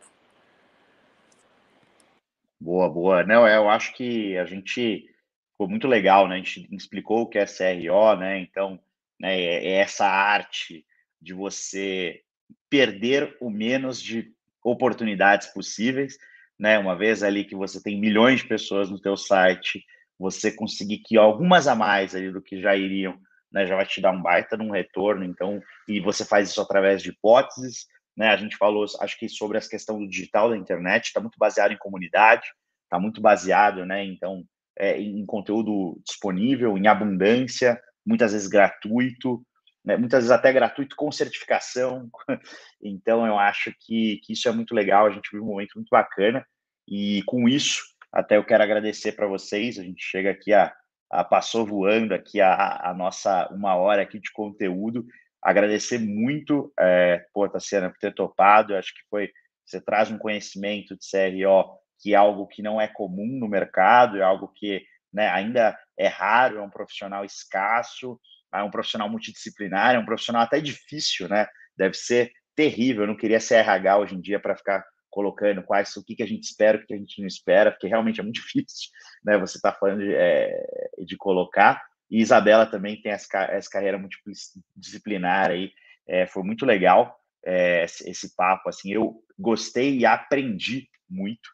Boa, 2.60 2.88
boa. 2.88 3.24
Não, 3.24 3.46
é, 3.46 3.56
eu 3.56 3.70
acho 3.70 3.94
que 3.94 4.36
a 4.36 4.44
gente 4.44 5.08
ficou 5.52 5.68
muito 5.68 5.88
legal, 5.88 6.28
né? 6.28 6.34
A 6.34 6.38
gente 6.38 6.68
explicou 6.74 7.22
o 7.22 7.26
que 7.26 7.38
é 7.38 7.46
CRO, 7.46 8.16
né? 8.16 8.40
Então, 8.40 8.78
né, 9.18 9.40
é, 9.40 9.66
é 9.66 9.72
essa 9.76 10.06
arte 10.06 10.84
de 11.20 11.32
você 11.32 12.22
perder 12.68 13.36
o 13.40 13.48
menos 13.48 14.02
de 14.02 14.32
oportunidades 14.62 15.46
possíveis, 15.48 16.18
né? 16.58 16.78
Uma 16.78 16.96
vez 16.96 17.22
ali 17.22 17.44
que 17.44 17.54
você 17.54 17.82
tem 17.82 17.98
milhões 17.98 18.40
de 18.40 18.48
pessoas 18.48 18.90
no 18.90 19.00
teu 19.00 19.16
site, 19.16 19.86
você 20.18 20.50
conseguir 20.50 20.98
que 20.98 21.16
algumas 21.16 21.68
a 21.68 21.74
mais 21.74 22.14
ali 22.14 22.30
do 22.30 22.42
que 22.42 22.60
já 22.60 22.74
iriam, 22.74 23.18
né, 23.52 23.66
já 23.66 23.76
vai 23.76 23.86
te 23.86 24.00
dar 24.00 24.12
um 24.12 24.22
baita 24.22 24.56
num 24.56 24.70
retorno, 24.70 25.24
então, 25.24 25.60
e 25.88 26.00
você 26.00 26.24
faz 26.24 26.50
isso 26.50 26.60
através 26.60 27.02
de 27.02 27.10
hipóteses, 27.10 27.86
né? 28.16 28.28
A 28.28 28.36
gente 28.36 28.56
falou, 28.56 28.84
acho 29.00 29.18
que 29.18 29.28
sobre 29.28 29.58
essa 29.58 29.68
questão 29.68 29.98
do 29.98 30.08
digital 30.08 30.48
da 30.50 30.56
internet, 30.56 31.06
está 31.06 31.20
muito 31.20 31.38
baseado 31.38 31.72
em 31.72 31.78
comunidade, 31.78 32.46
está 32.84 32.98
muito 32.98 33.20
baseado, 33.20 33.84
né? 33.84 34.04
Então, 34.04 34.42
é, 34.78 34.98
em 35.00 35.24
conteúdo 35.26 36.00
disponível, 36.06 36.78
em 36.78 36.86
abundância, 36.86 37.80
muitas 38.04 38.32
vezes 38.32 38.48
gratuito, 38.48 39.42
né? 39.84 39.96
muitas 39.96 40.20
vezes 40.20 40.30
até 40.30 40.52
gratuito 40.52 40.96
com 40.96 41.10
certificação. 41.12 42.08
Então, 42.82 43.26
eu 43.26 43.38
acho 43.38 43.74
que, 43.80 44.20
que 44.22 44.34
isso 44.34 44.48
é 44.48 44.52
muito 44.52 44.74
legal. 44.74 45.06
A 45.06 45.10
gente 45.10 45.30
vive 45.32 45.42
um 45.42 45.46
momento 45.46 45.72
muito 45.74 45.88
bacana 45.90 46.46
e 46.86 47.22
com 47.24 47.48
isso, 47.48 47.82
até 48.12 48.36
eu 48.36 48.44
quero 48.44 48.62
agradecer 48.62 49.12
para 49.12 49.26
vocês. 49.26 49.78
A 49.78 49.82
gente 49.82 50.02
chega 50.02 50.30
aqui 50.30 50.52
a, 50.52 50.72
a 51.10 51.24
passou 51.24 51.66
voando 51.66 52.14
aqui 52.14 52.40
a, 52.40 52.90
a 52.90 52.94
nossa 52.94 53.48
uma 53.52 53.74
hora 53.76 54.02
aqui 54.02 54.18
de 54.18 54.32
conteúdo 54.32 55.04
agradecer 55.46 55.98
muito, 56.00 56.72
é, 56.76 57.24
pô, 57.32 57.48
Tassiana, 57.48 57.88
por 57.88 57.98
ter 57.98 58.12
topado. 58.12 58.72
Eu 58.72 58.78
acho 58.78 58.92
que 58.92 59.00
foi. 59.08 59.30
Você 59.64 59.80
traz 59.80 60.10
um 60.10 60.18
conhecimento 60.18 60.96
de 60.96 61.06
CRO 61.08 61.78
que 61.98 62.12
é 62.12 62.16
algo 62.16 62.46
que 62.46 62.62
não 62.62 62.80
é 62.80 62.88
comum 62.88 63.38
no 63.38 63.48
mercado, 63.48 64.18
é 64.18 64.22
algo 64.22 64.48
que 64.48 64.84
né, 65.12 65.28
ainda 65.28 65.78
é 65.96 66.08
raro, 66.08 66.58
é 66.58 66.62
um 66.62 66.68
profissional 66.68 67.24
escasso, 67.24 68.20
é 68.52 68.62
um 68.62 68.70
profissional 68.70 69.08
multidisciplinar, 69.08 69.94
é 69.94 69.98
um 69.98 70.04
profissional 70.04 70.42
até 70.42 70.60
difícil, 70.60 71.28
né? 71.28 71.46
Deve 71.76 71.94
ser 71.94 72.32
terrível. 72.56 73.04
Eu 73.04 73.08
não 73.08 73.16
queria 73.16 73.40
ser 73.40 73.54
RH 73.56 73.98
hoje 73.98 74.14
em 74.16 74.20
dia 74.20 74.40
para 74.40 74.56
ficar 74.56 74.84
colocando 75.16 75.62
quais 75.62 75.96
o 75.96 76.04
que, 76.04 76.14
que 76.14 76.22
a 76.22 76.26
gente 76.26 76.44
espera, 76.44 76.76
o 76.76 76.86
que 76.86 76.92
a 76.92 76.98
gente 76.98 77.22
não 77.22 77.26
espera, 77.26 77.70
porque 77.70 77.86
realmente 77.86 78.20
é 78.20 78.22
muito 78.22 78.36
difícil, 78.44 78.90
né? 79.24 79.38
Você 79.38 79.56
está 79.56 79.72
falando 79.72 80.00
de, 80.00 80.14
é, 80.14 80.62
de 81.06 81.16
colocar. 81.16 81.82
E 82.10 82.20
Isabela 82.20 82.66
também 82.66 83.00
tem 83.00 83.12
essa, 83.12 83.44
essa 83.44 83.70
carreira 83.70 83.98
multidisciplinar 83.98 85.50
aí, 85.50 85.72
é, 86.06 86.26
foi 86.26 86.42
muito 86.42 86.66
legal. 86.66 87.18
é, 87.46 87.84
esse 87.84 88.36
papo. 88.36 88.68
Assim, 88.68 88.92
eu 88.92 89.14
gostei 89.38 89.96
e 89.96 90.04
aprendi 90.04 90.86
muito. 91.08 91.48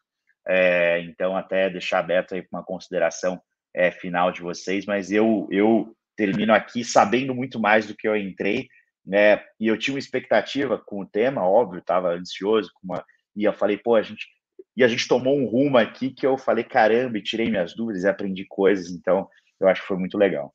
É, 0.45 0.99
então, 0.99 1.37
até 1.37 1.69
deixar 1.69 1.99
aberto 1.99 2.35
aí 2.35 2.41
para 2.41 2.59
uma 2.59 2.65
consideração 2.65 3.41
é, 3.73 3.91
final 3.91 4.29
de 4.29 4.41
vocês, 4.41 4.85
mas 4.85 5.09
eu, 5.09 5.47
eu 5.49 5.95
termino 6.17 6.53
aqui 6.53 6.83
sabendo 6.83 7.33
muito 7.33 7.61
mais 7.61 7.87
do 7.87 7.95
que 7.95 8.07
eu 8.07 8.17
entrei, 8.17 8.67
né? 9.05 9.41
E 9.57 9.67
eu 9.67 9.77
tinha 9.77 9.93
uma 9.93 9.99
expectativa 9.99 10.77
com 10.77 10.99
o 11.01 11.05
tema, 11.05 11.47
óbvio, 11.47 11.79
estava 11.79 12.13
ansioso, 12.13 12.69
com 12.73 12.87
uma, 12.87 13.05
e 13.35 13.43
eu 13.43 13.53
falei, 13.53 13.77
pô, 13.77 13.95
a 13.95 14.01
gente 14.01 14.27
e 14.75 14.83
a 14.83 14.87
gente 14.87 15.07
tomou 15.07 15.37
um 15.37 15.45
rumo 15.45 15.77
aqui 15.77 16.09
que 16.09 16.25
eu 16.25 16.37
falei, 16.37 16.63
caramba, 16.63 17.17
e 17.17 17.23
tirei 17.23 17.49
minhas 17.49 17.75
dúvidas 17.75 18.03
e 18.03 18.07
aprendi 18.07 18.45
coisas, 18.45 18.89
então 18.89 19.27
eu 19.59 19.67
acho 19.67 19.81
que 19.81 19.87
foi 19.87 19.97
muito 19.97 20.17
legal. 20.17 20.53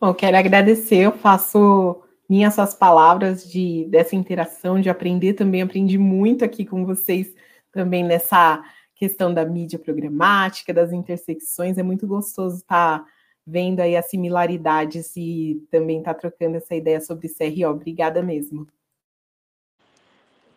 Bom, 0.00 0.14
quero 0.14 0.36
agradecer, 0.36 0.98
eu 0.98 1.12
faço 1.12 2.02
minhas 2.28 2.54
suas 2.54 2.74
palavras 2.74 3.44
de 3.50 3.86
dessa 3.90 4.14
interação, 4.14 4.80
de 4.80 4.88
aprender 4.88 5.34
também, 5.34 5.62
aprendi 5.62 5.98
muito 5.98 6.44
aqui 6.44 6.64
com 6.64 6.86
vocês 6.86 7.34
também 7.72 8.04
nessa 8.04 8.62
questão 8.94 9.34
da 9.34 9.44
mídia 9.44 9.78
programática, 9.78 10.72
das 10.72 10.92
intersecções, 10.92 11.76
é 11.76 11.82
muito 11.82 12.06
gostoso 12.06 12.58
estar 12.58 13.04
vendo 13.46 13.80
aí 13.80 13.96
as 13.96 14.08
similaridades 14.08 15.16
e 15.16 15.66
também 15.70 15.98
estar 15.98 16.14
trocando 16.14 16.56
essa 16.56 16.74
ideia 16.74 17.00
sobre 17.00 17.28
CRO. 17.28 17.70
Obrigada 17.70 18.22
mesmo. 18.22 18.66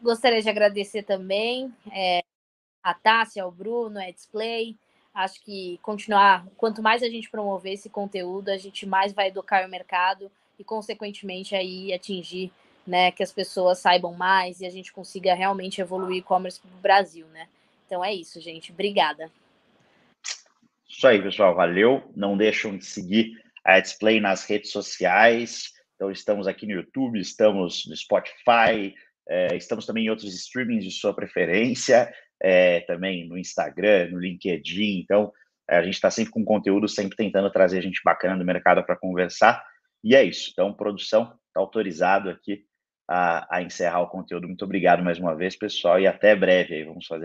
Gostaria 0.04 0.41
de 0.41 0.49
agradecer 0.49 1.04
também 1.04 1.74
é, 1.89 2.22
a 2.84 2.93
Tássia, 2.93 3.41
ao 3.41 3.49
Bruno, 3.49 3.97
a 3.97 4.12
Display. 4.12 4.76
Acho 5.14 5.41
que 5.41 5.80
continuar, 5.82 6.45
quanto 6.58 6.84
mais 6.84 7.01
a 7.01 7.08
gente 7.08 7.30
promover 7.30 7.72
esse 7.72 7.89
conteúdo, 7.89 8.49
a 8.49 8.58
gente 8.58 8.86
mais 8.86 9.14
vai 9.14 9.30
educar 9.30 9.66
o 9.66 9.70
mercado 9.72 10.30
e, 10.60 10.64
consequentemente, 10.64 11.56
aí 11.56 11.93
atingir 11.93 12.51
né, 12.86 13.12
que 13.12 13.24
as 13.24 13.32
pessoas 13.32 13.80
saibam 13.80 14.14
mais 14.14 14.60
e 14.60 14.66
a 14.66 14.70
gente 14.70 14.91
consiga 14.91 15.34
realmente 15.34 15.80
evoluir 15.80 16.18
e-commerce 16.18 16.60
para 16.60 16.78
o 16.78 16.82
Brasil, 16.82 17.26
né? 17.28 17.47
Então 17.86 18.04
é 18.04 18.14
isso, 18.14 18.41
gente. 18.41 18.74
Obrigada. 18.74 19.32
Isso 20.86 21.08
aí, 21.08 21.22
pessoal. 21.22 21.56
Valeu. 21.56 22.04
Não 22.14 22.36
deixam 22.36 22.78
de 22.78 22.86
seguir 22.86 23.41
a 23.64 23.80
Display 23.80 24.20
nas 24.20 24.43
redes 24.43 24.70
sociais. 24.70 25.72
Então, 25.95 26.12
estamos 26.12 26.45
aqui 26.45 26.66
no 26.66 26.74
YouTube, 26.74 27.18
estamos 27.18 27.86
no 27.88 27.95
Spotify, 27.95 28.93
é, 29.28 29.55
estamos 29.55 29.86
também 29.86 30.05
em 30.05 30.09
outros 30.09 30.34
streamings 30.34 30.84
de 30.84 30.91
sua 30.91 31.13
preferência, 31.13 32.13
é, 32.41 32.82
também 32.82 33.28
no 33.28 33.38
Instagram, 33.38 34.09
no 34.09 34.19
LinkedIn. 34.19 34.99
Então, 34.99 35.32
é, 35.69 35.78
a 35.78 35.84
gente 35.84 35.93
está 35.93 36.11
sempre 36.11 36.32
com 36.32 36.43
conteúdo, 36.43 36.88
sempre 36.88 37.15
tentando 37.15 37.51
trazer 37.51 37.82
gente 37.82 38.01
bacana 38.03 38.38
do 38.38 38.45
mercado 38.45 38.84
para 38.84 38.97
conversar. 38.97 39.63
E 40.03 40.15
é 40.15 40.24
isso. 40.24 40.49
Então, 40.51 40.74
produção, 40.74 41.24
está 41.47 41.59
autorizado 41.59 42.30
aqui 42.30 42.65
a, 43.09 43.57
a 43.57 43.61
encerrar 43.61 44.01
o 44.01 44.09
conteúdo. 44.09 44.47
Muito 44.47 44.65
obrigado 44.65 45.03
mais 45.03 45.17
uma 45.19 45.36
vez, 45.36 45.55
pessoal, 45.55 45.99
e 45.99 46.07
até 46.07 46.36
breve 46.36 46.76
aí. 46.76 46.84
Vamos 46.84 47.05
fazer 47.05 47.21